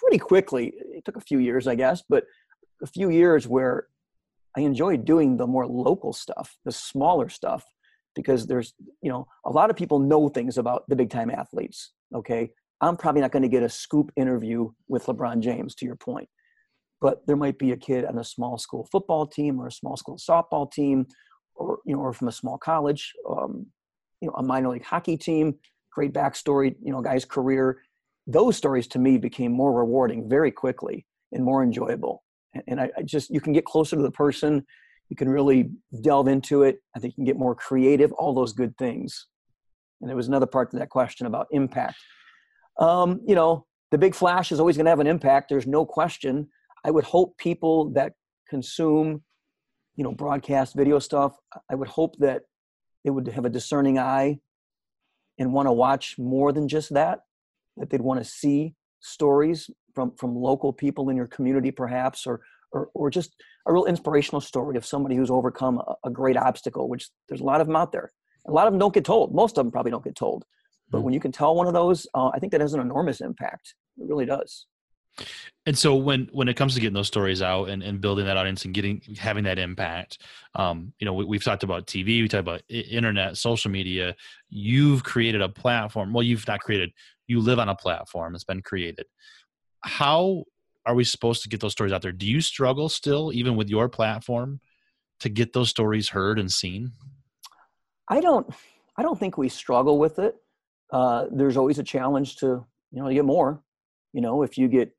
pretty 0.00 0.18
quickly. 0.18 0.72
It 0.94 1.04
took 1.04 1.16
a 1.16 1.20
few 1.20 1.38
years, 1.38 1.66
I 1.66 1.74
guess, 1.74 2.02
but 2.08 2.24
a 2.82 2.86
few 2.86 3.10
years 3.10 3.46
where 3.46 3.88
I 4.56 4.60
enjoyed 4.60 5.04
doing 5.04 5.36
the 5.36 5.46
more 5.46 5.66
local 5.66 6.12
stuff, 6.12 6.56
the 6.64 6.72
smaller 6.72 7.28
stuff, 7.28 7.64
because 8.14 8.46
there's, 8.46 8.72
you 9.02 9.10
know, 9.10 9.26
a 9.44 9.50
lot 9.50 9.70
of 9.70 9.76
people 9.76 9.98
know 9.98 10.28
things 10.28 10.56
about 10.56 10.84
the 10.88 10.96
big 10.96 11.10
time 11.10 11.30
athletes. 11.30 11.92
Okay. 12.14 12.50
I'm 12.80 12.96
probably 12.96 13.22
not 13.22 13.32
going 13.32 13.42
to 13.42 13.48
get 13.48 13.62
a 13.62 13.68
scoop 13.68 14.10
interview 14.16 14.70
with 14.88 15.06
LeBron 15.06 15.40
James, 15.40 15.74
to 15.76 15.86
your 15.86 15.96
point. 15.96 16.28
But 17.00 17.26
there 17.26 17.36
might 17.36 17.58
be 17.58 17.72
a 17.72 17.76
kid 17.76 18.04
on 18.04 18.18
a 18.18 18.24
small 18.24 18.58
school 18.58 18.88
football 18.90 19.26
team 19.26 19.60
or 19.60 19.66
a 19.66 19.72
small 19.72 19.96
school 19.96 20.18
softball 20.18 20.70
team, 20.70 21.06
or 21.54 21.78
you 21.84 21.94
know, 21.94 22.02
or 22.02 22.12
from 22.12 22.28
a 22.28 22.32
small 22.32 22.58
college, 22.58 23.12
um, 23.28 23.66
you 24.20 24.28
know, 24.28 24.34
a 24.34 24.42
minor 24.42 24.70
league 24.70 24.84
hockey 24.84 25.16
team. 25.16 25.54
Great 25.92 26.12
backstory, 26.12 26.74
you 26.82 26.92
know, 26.92 27.00
guy's 27.00 27.24
career. 27.24 27.82
Those 28.26 28.56
stories 28.56 28.86
to 28.88 28.98
me 28.98 29.18
became 29.18 29.52
more 29.52 29.72
rewarding 29.72 30.28
very 30.28 30.50
quickly 30.50 31.06
and 31.32 31.44
more 31.44 31.62
enjoyable. 31.62 32.22
And 32.66 32.80
I, 32.80 32.90
I 32.96 33.02
just 33.02 33.30
you 33.30 33.40
can 33.40 33.52
get 33.52 33.64
closer 33.64 33.96
to 33.96 34.02
the 34.02 34.10
person, 34.10 34.64
you 35.08 35.16
can 35.16 35.28
really 35.28 35.70
delve 36.02 36.28
into 36.28 36.62
it. 36.62 36.78
I 36.94 36.98
think 36.98 37.12
you 37.12 37.16
can 37.16 37.24
get 37.24 37.38
more 37.38 37.54
creative. 37.54 38.12
All 38.12 38.34
those 38.34 38.52
good 38.52 38.76
things. 38.76 39.26
And 40.00 40.08
there 40.08 40.16
was 40.16 40.28
another 40.28 40.46
part 40.46 40.70
to 40.72 40.78
that 40.78 40.90
question 40.90 41.26
about 41.26 41.46
impact 41.50 41.96
um, 42.78 43.20
you 43.26 43.34
know, 43.34 43.66
the 43.90 43.98
big 43.98 44.14
flash 44.14 44.52
is 44.52 44.60
always 44.60 44.76
going 44.76 44.84
to 44.84 44.90
have 44.90 45.00
an 45.00 45.06
impact. 45.06 45.48
There's 45.48 45.66
no 45.66 45.84
question. 45.86 46.48
I 46.84 46.90
would 46.90 47.04
hope 47.04 47.36
people 47.38 47.90
that 47.90 48.12
consume, 48.48 49.22
you 49.96 50.04
know, 50.04 50.12
broadcast 50.12 50.74
video 50.74 50.98
stuff, 50.98 51.36
I 51.70 51.74
would 51.74 51.88
hope 51.88 52.16
that 52.18 52.42
they 53.04 53.10
would 53.10 53.28
have 53.28 53.44
a 53.44 53.50
discerning 53.50 53.98
eye 53.98 54.40
and 55.38 55.52
want 55.52 55.66
to 55.68 55.72
watch 55.72 56.16
more 56.18 56.52
than 56.52 56.68
just 56.68 56.92
that, 56.94 57.20
that 57.76 57.90
they'd 57.90 58.00
want 58.00 58.20
to 58.20 58.24
see 58.24 58.74
stories 59.00 59.70
from, 59.96 60.12
from 60.16 60.36
local 60.36 60.72
people 60.72 61.08
in 61.08 61.16
your 61.16 61.26
community, 61.26 61.72
perhaps, 61.72 62.26
or, 62.26 62.42
or, 62.70 62.90
or 62.94 63.10
just 63.10 63.34
a 63.66 63.72
real 63.72 63.86
inspirational 63.86 64.40
story 64.40 64.76
of 64.76 64.86
somebody 64.86 65.16
who's 65.16 65.30
overcome 65.30 65.78
a, 65.78 65.94
a 66.04 66.10
great 66.10 66.36
obstacle, 66.36 66.88
which 66.88 67.08
there's 67.28 67.40
a 67.40 67.44
lot 67.44 67.60
of 67.60 67.66
them 67.66 67.74
out 67.74 67.90
there. 67.90 68.12
A 68.46 68.52
lot 68.52 68.68
of 68.68 68.72
them 68.72 68.78
don't 68.78 68.94
get 68.94 69.04
told. 69.04 69.34
Most 69.34 69.58
of 69.58 69.64
them 69.64 69.72
probably 69.72 69.90
don't 69.90 70.04
get 70.04 70.14
told. 70.14 70.44
But 70.88 71.00
when 71.00 71.14
you 71.14 71.18
can 71.18 71.32
tell 71.32 71.56
one 71.56 71.66
of 71.66 71.72
those, 71.72 72.06
uh, 72.14 72.30
I 72.32 72.38
think 72.38 72.52
that 72.52 72.60
has 72.60 72.74
an 72.74 72.80
enormous 72.80 73.20
impact. 73.20 73.74
It 73.98 74.06
really 74.06 74.26
does. 74.26 74.66
And 75.64 75.76
so 75.76 75.96
when 75.96 76.28
when 76.32 76.48
it 76.48 76.54
comes 76.54 76.74
to 76.74 76.80
getting 76.80 76.94
those 76.94 77.06
stories 77.06 77.42
out 77.42 77.70
and, 77.70 77.82
and 77.82 78.00
building 78.00 78.26
that 78.26 78.36
audience 78.36 78.64
and 78.64 78.74
getting 78.74 79.00
having 79.18 79.44
that 79.44 79.58
impact, 79.58 80.22
um, 80.54 80.92
you 80.98 81.06
know, 81.06 81.14
we, 81.14 81.36
have 81.36 81.44
talked 81.44 81.62
about 81.62 81.86
TV, 81.86 82.22
we 82.22 82.28
talked 82.28 82.40
about 82.40 82.62
internet, 82.68 83.36
social 83.36 83.70
media. 83.70 84.14
You've 84.48 85.02
created 85.02 85.40
a 85.40 85.48
platform. 85.48 86.12
Well, 86.12 86.22
you've 86.22 86.46
not 86.46 86.60
created. 86.60 86.92
You 87.26 87.40
live 87.40 87.58
on 87.58 87.68
a 87.68 87.74
platform 87.74 88.32
that's 88.32 88.44
been 88.44 88.62
created. 88.62 89.06
How 89.86 90.44
are 90.84 90.94
we 90.94 91.04
supposed 91.04 91.42
to 91.42 91.48
get 91.48 91.60
those 91.60 91.72
stories 91.72 91.92
out 91.92 92.02
there? 92.02 92.12
Do 92.12 92.26
you 92.26 92.40
struggle 92.40 92.88
still, 92.88 93.32
even 93.32 93.56
with 93.56 93.68
your 93.68 93.88
platform, 93.88 94.60
to 95.20 95.28
get 95.28 95.52
those 95.52 95.70
stories 95.70 96.10
heard 96.10 96.38
and 96.38 96.50
seen? 96.50 96.92
I 98.08 98.20
don't. 98.20 98.48
I 98.98 99.02
don't 99.02 99.18
think 99.18 99.36
we 99.36 99.48
struggle 99.48 99.98
with 99.98 100.18
it 100.18 100.36
uh, 100.90 101.26
there's 101.32 101.56
always 101.56 101.78
a 101.78 101.82
challenge 101.82 102.36
to 102.36 102.64
you 102.92 103.02
know 103.02 103.08
to 103.08 103.14
get 103.14 103.24
more. 103.24 103.62
You 104.12 104.20
know, 104.20 104.42
if 104.42 104.56
you 104.56 104.68
get 104.68 104.90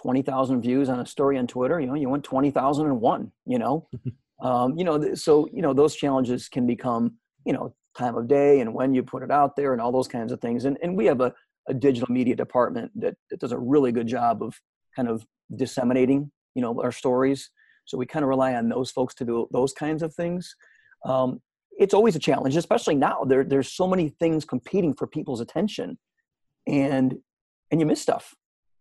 twenty 0.00 0.22
thousand 0.22 0.62
views 0.62 0.88
on 0.88 1.00
a 1.00 1.06
story 1.06 1.38
on 1.38 1.46
Twitter, 1.46 1.80
you 1.80 1.86
know, 1.86 1.94
you 1.94 2.08
want 2.08 2.24
twenty 2.24 2.50
thousand 2.50 2.86
and 2.86 3.00
one. 3.00 3.32
You 3.44 3.58
know, 3.58 3.88
um, 4.42 4.76
you 4.76 4.84
know, 4.84 5.14
so 5.14 5.48
you 5.52 5.62
know 5.62 5.74
those 5.74 5.94
challenges 5.94 6.48
can 6.48 6.66
become 6.66 7.16
you 7.44 7.52
know 7.52 7.74
time 7.96 8.16
of 8.16 8.26
day 8.26 8.60
and 8.60 8.72
when 8.72 8.94
you 8.94 9.02
put 9.02 9.22
it 9.22 9.30
out 9.30 9.54
there 9.54 9.74
and 9.74 9.82
all 9.82 9.92
those 9.92 10.08
kinds 10.08 10.32
of 10.32 10.40
things. 10.40 10.64
And 10.64 10.78
and 10.82 10.96
we 10.96 11.06
have 11.06 11.20
a, 11.20 11.34
a 11.68 11.74
digital 11.74 12.12
media 12.12 12.34
department 12.34 12.90
that, 12.96 13.14
that 13.30 13.40
does 13.40 13.52
a 13.52 13.58
really 13.58 13.92
good 13.92 14.06
job 14.06 14.42
of 14.42 14.54
kind 14.96 15.08
of 15.08 15.24
disseminating 15.54 16.30
you 16.54 16.62
know 16.62 16.80
our 16.82 16.92
stories. 16.92 17.50
So 17.84 17.98
we 17.98 18.06
kind 18.06 18.22
of 18.22 18.28
rely 18.28 18.54
on 18.54 18.68
those 18.68 18.90
folks 18.90 19.14
to 19.16 19.24
do 19.24 19.48
those 19.52 19.72
kinds 19.72 20.02
of 20.02 20.14
things. 20.14 20.54
Um, 21.04 21.40
it's 21.78 21.94
always 21.94 22.14
a 22.14 22.20
challenge, 22.20 22.56
especially 22.56 22.94
now. 22.94 23.24
There, 23.24 23.42
there's 23.42 23.72
so 23.72 23.88
many 23.88 24.10
things 24.20 24.44
competing 24.44 24.94
for 24.94 25.06
people's 25.06 25.40
attention, 25.40 25.98
and 26.66 27.16
and 27.70 27.80
you 27.80 27.86
miss 27.86 28.00
stuff. 28.00 28.34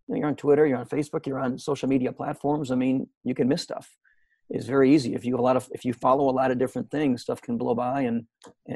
You're 0.08 0.28
on 0.28 0.36
Twitter, 0.36 0.66
you're 0.66 0.78
on 0.78 0.88
Facebook, 0.88 1.26
you're 1.26 1.40
on 1.40 1.58
social 1.58 1.88
media 1.88 2.12
platforms. 2.12 2.70
I 2.70 2.76
mean, 2.76 3.08
you 3.24 3.34
can 3.34 3.48
miss 3.48 3.62
stuff. 3.62 3.90
It's 4.50 4.66
very 4.66 4.94
easy 4.94 5.16
if 5.16 5.24
you 5.24 5.38
a 5.38 5.40
lot 5.40 5.56
of 5.56 5.70
if 5.72 5.86
you 5.86 5.94
follow 5.94 6.30
a 6.30 6.36
lot 6.36 6.52
of 6.52 6.60
different 6.60 6.92
things, 6.92 7.22
stuff 7.22 7.42
can 7.42 7.58
blow 7.58 7.74
by 7.74 8.02
and 8.02 8.26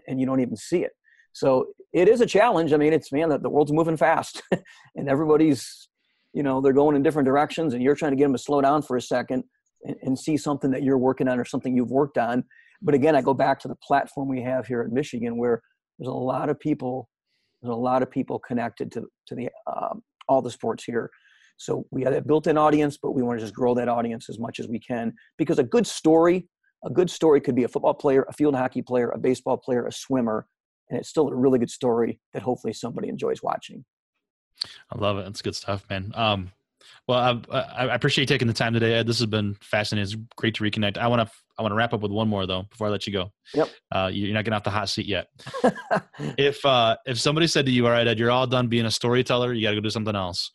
and 0.07 0.19
you 0.19 0.25
don't 0.25 0.39
even 0.39 0.55
see 0.55 0.83
it. 0.83 0.93
So 1.35 1.67
it 1.93 2.07
is 2.07 2.21
a 2.21 2.25
challenge. 2.25 2.73
I 2.73 2.77
mean, 2.77 2.93
it's 2.93 3.11
man, 3.11 3.29
the, 3.29 3.37
the 3.37 3.49
world's 3.49 3.71
moving 3.71 3.97
fast, 3.97 4.41
and 4.95 5.09
everybody's 5.09 5.89
you 6.33 6.43
know 6.43 6.61
they're 6.61 6.73
going 6.73 6.95
in 6.95 7.03
different 7.03 7.27
directions, 7.27 7.73
and 7.73 7.83
you're 7.83 7.95
trying 7.95 8.11
to 8.13 8.15
get 8.15 8.25
them 8.25 8.33
to 8.33 8.39
slow 8.39 8.61
down 8.61 8.81
for 8.81 8.97
a 8.97 9.01
second 9.01 9.43
and, 9.83 9.95
and 10.01 10.19
see 10.19 10.37
something 10.37 10.71
that 10.71 10.83
you're 10.83 10.97
working 10.97 11.27
on 11.27 11.39
or 11.39 11.45
something 11.45 11.75
you've 11.75 11.91
worked 11.91 12.17
on 12.17 12.43
but 12.81 12.93
again, 12.93 13.15
I 13.15 13.21
go 13.21 13.33
back 13.33 13.59
to 13.61 13.67
the 13.67 13.75
platform 13.75 14.27
we 14.27 14.41
have 14.43 14.67
here 14.67 14.81
at 14.81 14.91
Michigan, 14.91 15.37
where 15.37 15.61
there's 15.97 16.07
a 16.07 16.11
lot 16.11 16.49
of 16.49 16.59
people, 16.59 17.09
there's 17.61 17.73
a 17.73 17.75
lot 17.75 18.01
of 18.01 18.11
people 18.11 18.39
connected 18.39 18.91
to 18.93 19.07
to 19.27 19.35
the 19.35 19.49
um, 19.67 20.03
all 20.27 20.41
the 20.41 20.51
sports 20.51 20.83
here. 20.83 21.09
So 21.57 21.85
we 21.89 22.03
have 22.03 22.13
that 22.13 22.27
built-in 22.27 22.57
audience, 22.57 22.97
but 23.01 23.11
we 23.11 23.23
want 23.23 23.39
to 23.39 23.45
just 23.45 23.55
grow 23.55 23.73
that 23.75 23.87
audience 23.87 24.29
as 24.29 24.39
much 24.39 24.59
as 24.59 24.67
we 24.67 24.77
can 24.79 25.13
because 25.37 25.57
a 25.57 25.63
good 25.63 25.87
story, 25.87 26.49
a 26.83 26.89
good 26.89 27.09
story 27.09 27.39
could 27.39 27.55
be 27.55 27.63
a 27.63 27.67
football 27.67 27.93
player, 27.93 28.25
a 28.27 28.33
field 28.33 28.55
hockey 28.55 28.81
player, 28.81 29.09
a 29.11 29.17
baseball 29.17 29.55
player, 29.55 29.87
a 29.87 29.91
swimmer, 29.91 30.47
and 30.89 30.99
it's 30.99 31.09
still 31.09 31.29
a 31.29 31.35
really 31.35 31.59
good 31.59 31.69
story 31.69 32.19
that 32.33 32.41
hopefully 32.41 32.73
somebody 32.73 33.09
enjoys 33.09 33.41
watching. 33.41 33.85
I 34.91 34.97
love 34.97 35.17
it. 35.17 35.25
That's 35.25 35.41
good 35.41 35.55
stuff, 35.55 35.85
man. 35.89 36.11
Um, 36.15 36.51
well, 37.07 37.41
I, 37.51 37.85
I, 37.85 37.95
appreciate 37.95 38.23
you 38.23 38.27
taking 38.27 38.47
the 38.47 38.53
time 38.53 38.73
today, 38.73 38.93
Ed. 38.93 39.07
This 39.07 39.19
has 39.19 39.27
been 39.27 39.55
fascinating. 39.61 40.03
It's 40.03 40.15
great 40.35 40.55
to 40.55 40.63
reconnect. 40.63 40.97
I 40.97 41.07
want 41.07 41.27
to 41.27 41.35
I 41.57 41.61
want 41.61 41.71
to 41.71 41.75
wrap 41.75 41.93
up 41.93 42.01
with 42.01 42.11
one 42.11 42.27
more 42.27 42.45
though 42.45 42.63
before 42.63 42.87
I 42.87 42.89
let 42.89 43.07
you 43.07 43.13
go. 43.13 43.31
Yep. 43.53 43.69
Uh, 43.91 44.09
you're 44.13 44.33
not 44.33 44.43
getting 44.43 44.55
off 44.55 44.63
the 44.63 44.69
hot 44.69 44.89
seat 44.89 45.05
yet. 45.05 45.27
if 46.37 46.63
uh, 46.65 46.97
if 47.05 47.19
somebody 47.19 47.47
said 47.47 47.65
to 47.65 47.71
you, 47.71 47.85
"All 47.85 47.91
right, 47.91 48.07
Ed, 48.07 48.19
you're 48.19 48.31
all 48.31 48.47
done 48.47 48.67
being 48.67 48.85
a 48.85 48.91
storyteller. 48.91 49.53
You 49.53 49.63
got 49.63 49.71
to 49.71 49.75
go 49.75 49.81
do 49.81 49.89
something 49.89 50.15
else," 50.15 50.51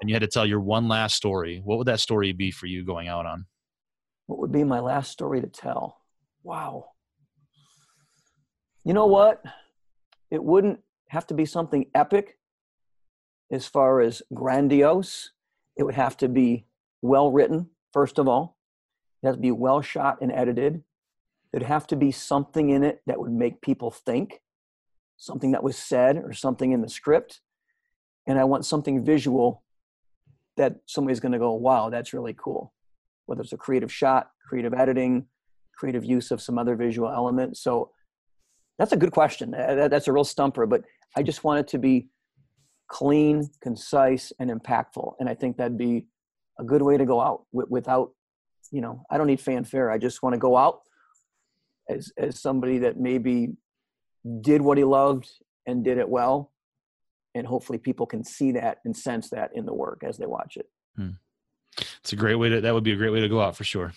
and 0.00 0.10
you 0.10 0.14
had 0.14 0.22
to 0.22 0.28
tell 0.28 0.44
your 0.44 0.60
one 0.60 0.88
last 0.88 1.14
story, 1.14 1.60
what 1.64 1.78
would 1.78 1.86
that 1.86 2.00
story 2.00 2.32
be 2.32 2.50
for 2.50 2.66
you 2.66 2.84
going 2.84 3.08
out 3.08 3.24
on? 3.24 3.46
What 4.26 4.40
would 4.40 4.52
be 4.52 4.64
my 4.64 4.80
last 4.80 5.12
story 5.12 5.40
to 5.40 5.46
tell? 5.46 5.98
Wow. 6.42 6.86
You 8.84 8.94
know 8.94 9.06
what? 9.06 9.42
It 10.30 10.42
wouldn't 10.42 10.80
have 11.08 11.26
to 11.28 11.34
be 11.34 11.44
something 11.44 11.86
epic 11.94 12.38
as 13.50 13.66
far 13.66 14.00
as 14.00 14.22
grandiose. 14.34 15.30
It 15.76 15.84
would 15.84 15.94
have 15.94 16.16
to 16.18 16.28
be 16.28 16.66
well 17.00 17.30
written, 17.30 17.68
first 17.92 18.18
of 18.18 18.26
all. 18.26 18.56
It 19.22 19.26
has 19.28 19.36
to 19.36 19.42
be 19.42 19.52
well 19.52 19.82
shot 19.82 20.18
and 20.20 20.32
edited. 20.32 20.82
There'd 21.52 21.62
have 21.62 21.86
to 21.88 21.96
be 21.96 22.10
something 22.10 22.70
in 22.70 22.82
it 22.82 23.02
that 23.06 23.20
would 23.20 23.30
make 23.30 23.60
people 23.60 23.90
think, 23.90 24.40
something 25.16 25.52
that 25.52 25.62
was 25.62 25.76
said 25.76 26.16
or 26.16 26.32
something 26.32 26.72
in 26.72 26.80
the 26.80 26.88
script. 26.88 27.40
And 28.26 28.38
I 28.38 28.44
want 28.44 28.64
something 28.64 29.04
visual 29.04 29.62
that 30.56 30.76
somebody's 30.86 31.20
going 31.20 31.32
to 31.32 31.38
go, 31.38 31.52
wow, 31.52 31.88
that's 31.88 32.12
really 32.12 32.34
cool. 32.36 32.72
Whether 33.26 33.42
it's 33.42 33.52
a 33.52 33.56
creative 33.56 33.92
shot, 33.92 34.30
creative 34.44 34.74
editing, 34.74 35.26
creative 35.76 36.04
use 36.04 36.30
of 36.30 36.42
some 36.42 36.58
other 36.58 36.74
visual 36.74 37.08
element. 37.08 37.56
So 37.56 37.90
that's 38.78 38.92
a 38.92 38.96
good 38.96 39.12
question. 39.12 39.50
That's 39.52 40.08
a 40.08 40.12
real 40.12 40.24
stumper, 40.24 40.66
but 40.66 40.82
I 41.16 41.22
just 41.22 41.44
want 41.44 41.60
it 41.60 41.68
to 41.68 41.78
be 41.78 42.08
clean, 42.88 43.48
concise, 43.60 44.32
and 44.38 44.50
impactful. 44.50 45.14
And 45.20 45.28
I 45.28 45.34
think 45.34 45.56
that'd 45.56 45.78
be 45.78 46.06
a 46.58 46.64
good 46.64 46.82
way 46.82 46.96
to 46.96 47.04
go 47.04 47.20
out 47.20 47.44
without, 47.52 48.10
you 48.70 48.80
know, 48.80 49.04
I 49.10 49.18
don't 49.18 49.26
need 49.26 49.40
fanfare. 49.40 49.90
I 49.90 49.98
just 49.98 50.22
want 50.22 50.34
to 50.34 50.38
go 50.38 50.56
out 50.56 50.80
as, 51.88 52.12
as 52.16 52.40
somebody 52.40 52.78
that 52.78 52.98
maybe 52.98 53.54
did 54.40 54.62
what 54.62 54.78
he 54.78 54.84
loved 54.84 55.28
and 55.66 55.84
did 55.84 55.98
it 55.98 56.08
well. 56.08 56.52
And 57.34 57.46
hopefully 57.46 57.78
people 57.78 58.06
can 58.06 58.24
see 58.24 58.52
that 58.52 58.78
and 58.84 58.96
sense 58.96 59.30
that 59.30 59.50
in 59.54 59.64
the 59.64 59.72
work 59.72 60.02
as 60.04 60.18
they 60.18 60.26
watch 60.26 60.56
it. 60.56 60.66
Hmm. 60.96 61.10
It's 62.00 62.12
a 62.12 62.16
great 62.16 62.34
way 62.34 62.50
to, 62.50 62.60
that 62.60 62.74
would 62.74 62.84
be 62.84 62.92
a 62.92 62.96
great 62.96 63.12
way 63.12 63.20
to 63.20 63.28
go 63.28 63.40
out 63.40 63.56
for 63.56 63.64
sure 63.64 63.94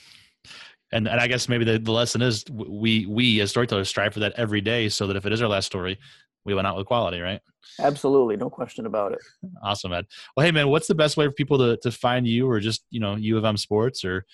and 0.95 1.07
and 1.09 1.19
I 1.19 1.27
guess 1.27 1.49
maybe 1.49 1.65
the, 1.65 1.77
the 1.77 1.91
lesson 1.91 2.21
is 2.21 2.45
we 2.49 3.05
we 3.05 3.41
as 3.41 3.51
storytellers 3.51 3.89
strive 3.89 4.13
for 4.13 4.21
that 4.21 4.33
every 4.37 4.61
day, 4.61 4.89
so 4.89 5.05
that 5.07 5.17
if 5.17 5.25
it 5.25 5.33
is 5.33 5.41
our 5.41 5.49
last 5.49 5.65
story, 5.65 5.99
we 6.45 6.55
went 6.55 6.65
out 6.65 6.77
with 6.77 6.87
quality, 6.87 7.19
right? 7.19 7.41
Absolutely, 7.79 8.37
no 8.37 8.49
question 8.49 8.85
about 8.85 9.11
it. 9.11 9.19
Awesome, 9.63 9.93
Ed. 9.93 10.05
Well, 10.35 10.45
hey 10.45 10.51
man, 10.51 10.69
what's 10.69 10.87
the 10.87 10.95
best 10.95 11.17
way 11.17 11.25
for 11.25 11.33
people 11.33 11.57
to 11.57 11.77
to 11.77 11.91
find 11.91 12.25
you, 12.25 12.49
or 12.49 12.59
just 12.59 12.85
you 12.89 12.99
know 12.99 13.15
U 13.15 13.37
of 13.37 13.43
M 13.43 13.57
Sports, 13.57 14.05
or 14.05 14.25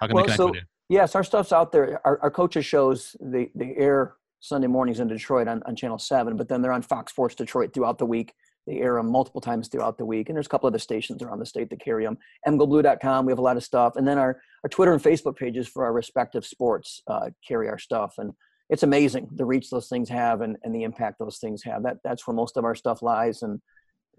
how 0.00 0.06
can 0.06 0.16
well, 0.16 0.24
they 0.24 0.28
connect 0.28 0.38
so, 0.38 0.46
with 0.46 0.54
you? 0.56 0.62
Yes, 0.88 1.14
our 1.14 1.22
stuff's 1.22 1.52
out 1.52 1.70
there. 1.70 2.00
Our, 2.06 2.18
our 2.22 2.30
coaches 2.30 2.64
shows 2.64 3.14
they 3.20 3.50
they 3.54 3.74
air 3.76 4.14
Sunday 4.40 4.68
mornings 4.68 5.00
in 5.00 5.08
Detroit 5.08 5.48
on, 5.48 5.62
on 5.66 5.76
Channel 5.76 5.98
Seven, 5.98 6.36
but 6.36 6.48
then 6.48 6.62
they're 6.62 6.72
on 6.72 6.82
Fox 6.82 7.12
Sports 7.12 7.34
Detroit 7.34 7.74
throughout 7.74 7.98
the 7.98 8.06
week. 8.06 8.32
They 8.66 8.78
air 8.78 8.94
them 8.94 9.10
multiple 9.10 9.40
times 9.40 9.68
throughout 9.68 9.98
the 9.98 10.04
week, 10.04 10.28
and 10.28 10.36
there's 10.36 10.46
a 10.46 10.48
couple 10.48 10.66
other 10.66 10.78
stations 10.78 11.22
around 11.22 11.38
the 11.38 11.46
state 11.46 11.70
that 11.70 11.80
carry 11.80 12.04
them. 12.04 12.18
MGoBlue.com, 12.46 13.26
we 13.26 13.32
have 13.32 13.38
a 13.38 13.42
lot 13.42 13.56
of 13.56 13.64
stuff, 13.64 13.96
and 13.96 14.06
then 14.06 14.18
our 14.18 14.40
our 14.62 14.68
Twitter 14.68 14.92
and 14.92 15.02
Facebook 15.02 15.36
pages 15.36 15.66
for 15.66 15.84
our 15.84 15.92
respective 15.92 16.44
sports 16.44 17.02
uh, 17.06 17.30
carry 17.46 17.68
our 17.68 17.78
stuff, 17.78 18.14
and 18.18 18.32
it's 18.68 18.82
amazing 18.82 19.28
the 19.34 19.44
reach 19.44 19.70
those 19.70 19.88
things 19.88 20.08
have 20.08 20.42
and, 20.42 20.56
and 20.62 20.74
the 20.74 20.84
impact 20.84 21.18
those 21.18 21.38
things 21.38 21.62
have. 21.64 21.82
That 21.82 21.98
that's 22.04 22.26
where 22.26 22.34
most 22.34 22.56
of 22.56 22.64
our 22.64 22.74
stuff 22.74 23.02
lies, 23.02 23.42
and 23.42 23.60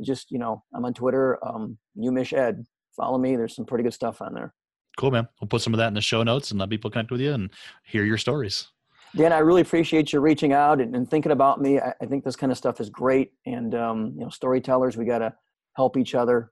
just 0.01 0.31
you 0.31 0.39
know, 0.39 0.63
I'm 0.73 0.85
on 0.85 0.93
Twitter, 0.93 1.37
um, 1.45 1.77
Umish 1.97 2.33
Ed. 2.37 2.65
Follow 2.95 3.17
me. 3.17 3.35
There's 3.35 3.55
some 3.55 3.65
pretty 3.65 3.83
good 3.83 3.93
stuff 3.93 4.21
on 4.21 4.33
there. 4.33 4.53
Cool, 4.97 5.11
man. 5.11 5.27
We'll 5.39 5.47
put 5.47 5.61
some 5.61 5.73
of 5.73 5.77
that 5.77 5.87
in 5.87 5.93
the 5.93 6.01
show 6.01 6.23
notes 6.23 6.51
and 6.51 6.59
let 6.59 6.69
people 6.69 6.91
connect 6.91 7.11
with 7.11 7.21
you 7.21 7.33
and 7.33 7.49
hear 7.85 8.03
your 8.03 8.17
stories. 8.17 8.67
Dan, 9.15 9.33
I 9.33 9.39
really 9.39 9.61
appreciate 9.61 10.13
you 10.13 10.19
reaching 10.19 10.53
out 10.53 10.79
and, 10.79 10.95
and 10.95 11.09
thinking 11.09 11.31
about 11.31 11.61
me. 11.61 11.79
I, 11.79 11.93
I, 12.01 12.05
think 12.05 12.23
this 12.23 12.35
kind 12.35 12.51
of 12.51 12.57
stuff 12.57 12.79
is 12.79 12.89
great. 12.89 13.31
And, 13.45 13.75
um, 13.75 14.13
you 14.15 14.23
know, 14.23 14.29
storytellers, 14.29 14.95
we 14.95 15.05
got 15.05 15.19
to 15.19 15.33
help 15.75 15.97
each 15.97 16.15
other, 16.15 16.51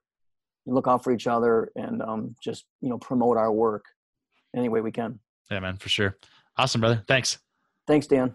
look 0.66 0.86
out 0.86 1.02
for 1.02 1.12
each 1.12 1.26
other, 1.26 1.72
and 1.74 2.02
um, 2.02 2.34
just, 2.42 2.66
you 2.80 2.90
know, 2.90 2.98
promote 2.98 3.36
our 3.36 3.50
work 3.50 3.84
any 4.54 4.68
way 4.68 4.80
we 4.80 4.92
can. 4.92 5.18
Yeah, 5.50 5.60
man, 5.60 5.76
for 5.76 5.88
sure. 5.88 6.16
Awesome, 6.56 6.80
brother. 6.80 7.02
Thanks. 7.08 7.38
Thanks, 7.86 8.06
Dan. 8.06 8.34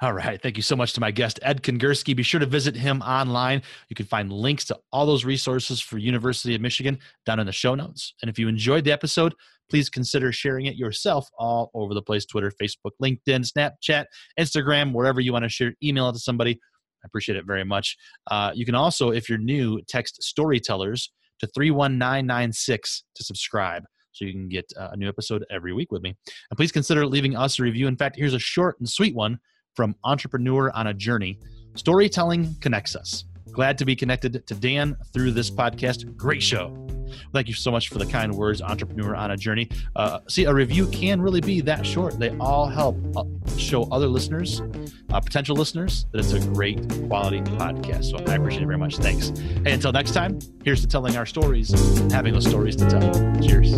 All 0.00 0.12
right. 0.12 0.40
Thank 0.42 0.56
you 0.56 0.62
so 0.62 0.76
much 0.76 0.92
to 0.94 1.00
my 1.00 1.10
guest, 1.10 1.38
Ed 1.42 1.62
Kengerski. 1.62 2.14
Be 2.14 2.22
sure 2.22 2.40
to 2.40 2.46
visit 2.46 2.74
him 2.74 3.00
online. 3.02 3.62
You 3.88 3.96
can 3.96 4.06
find 4.06 4.32
links 4.32 4.64
to 4.66 4.78
all 4.92 5.06
those 5.06 5.24
resources 5.24 5.80
for 5.80 5.98
University 5.98 6.54
of 6.54 6.60
Michigan 6.60 6.98
down 7.24 7.40
in 7.40 7.46
the 7.46 7.52
show 7.52 7.74
notes. 7.74 8.14
And 8.20 8.28
if 8.28 8.38
you 8.38 8.48
enjoyed 8.48 8.84
the 8.84 8.92
episode, 8.92 9.34
please 9.70 9.88
consider 9.88 10.32
sharing 10.32 10.66
it 10.66 10.76
yourself 10.76 11.28
all 11.38 11.70
over 11.74 11.94
the 11.94 12.02
place 12.02 12.24
Twitter, 12.24 12.52
Facebook, 12.60 12.92
LinkedIn, 13.02 13.46
Snapchat, 13.50 14.04
Instagram, 14.38 14.92
wherever 14.92 15.20
you 15.20 15.32
want 15.32 15.44
to 15.44 15.48
share. 15.48 15.72
Email 15.82 16.08
it 16.08 16.12
to 16.14 16.18
somebody. 16.18 16.52
I 16.52 17.06
appreciate 17.06 17.36
it 17.36 17.46
very 17.46 17.64
much. 17.64 17.96
Uh, 18.30 18.52
you 18.54 18.64
can 18.64 18.74
also, 18.74 19.10
if 19.10 19.28
you're 19.28 19.38
new, 19.38 19.80
text 19.88 20.22
storytellers 20.22 21.12
to 21.40 21.46
31996 21.54 23.04
to 23.14 23.24
subscribe 23.24 23.84
so 24.12 24.24
you 24.24 24.32
can 24.32 24.48
get 24.48 24.64
uh, 24.78 24.90
a 24.92 24.96
new 24.96 25.08
episode 25.08 25.44
every 25.50 25.72
week 25.72 25.90
with 25.90 26.02
me. 26.02 26.16
And 26.50 26.56
please 26.56 26.72
consider 26.72 27.06
leaving 27.06 27.36
us 27.36 27.58
a 27.58 27.62
review. 27.62 27.88
In 27.88 27.96
fact, 27.96 28.16
here's 28.16 28.34
a 28.34 28.38
short 28.38 28.76
and 28.78 28.88
sweet 28.88 29.14
one 29.14 29.38
from 29.74 29.96
Entrepreneur 30.04 30.70
on 30.74 30.86
a 30.86 30.94
Journey. 30.94 31.38
Storytelling 31.74 32.54
connects 32.60 32.94
us. 32.94 33.24
Glad 33.54 33.78
to 33.78 33.84
be 33.84 33.94
connected 33.94 34.44
to 34.48 34.54
Dan 34.54 34.96
through 35.12 35.30
this 35.30 35.48
podcast. 35.48 36.16
Great 36.16 36.42
show. 36.42 36.76
Thank 37.32 37.46
you 37.46 37.54
so 37.54 37.70
much 37.70 37.88
for 37.88 37.98
the 37.98 38.06
kind 38.06 38.34
words, 38.34 38.60
Entrepreneur 38.60 39.14
on 39.14 39.30
a 39.30 39.36
Journey. 39.36 39.68
Uh, 39.94 40.18
see, 40.28 40.44
a 40.44 40.52
review 40.52 40.88
can 40.88 41.22
really 41.22 41.40
be 41.40 41.60
that 41.60 41.86
short. 41.86 42.18
They 42.18 42.36
all 42.38 42.66
help 42.66 42.96
uh, 43.16 43.22
show 43.56 43.84
other 43.92 44.08
listeners, 44.08 44.60
uh, 45.12 45.20
potential 45.20 45.54
listeners, 45.54 46.06
that 46.10 46.18
it's 46.18 46.32
a 46.32 46.40
great 46.40 46.80
quality 47.06 47.42
podcast. 47.42 48.06
So 48.06 48.16
I 48.30 48.34
appreciate 48.34 48.64
it 48.64 48.66
very 48.66 48.78
much. 48.78 48.96
Thanks. 48.96 49.28
Hey, 49.64 49.72
until 49.72 49.92
next 49.92 50.12
time, 50.12 50.40
here's 50.64 50.80
to 50.80 50.88
telling 50.88 51.16
our 51.16 51.26
stories, 51.26 51.70
having 52.10 52.32
those 52.34 52.46
stories 52.46 52.74
to 52.76 52.90
tell. 52.90 53.12
Cheers. 53.40 53.74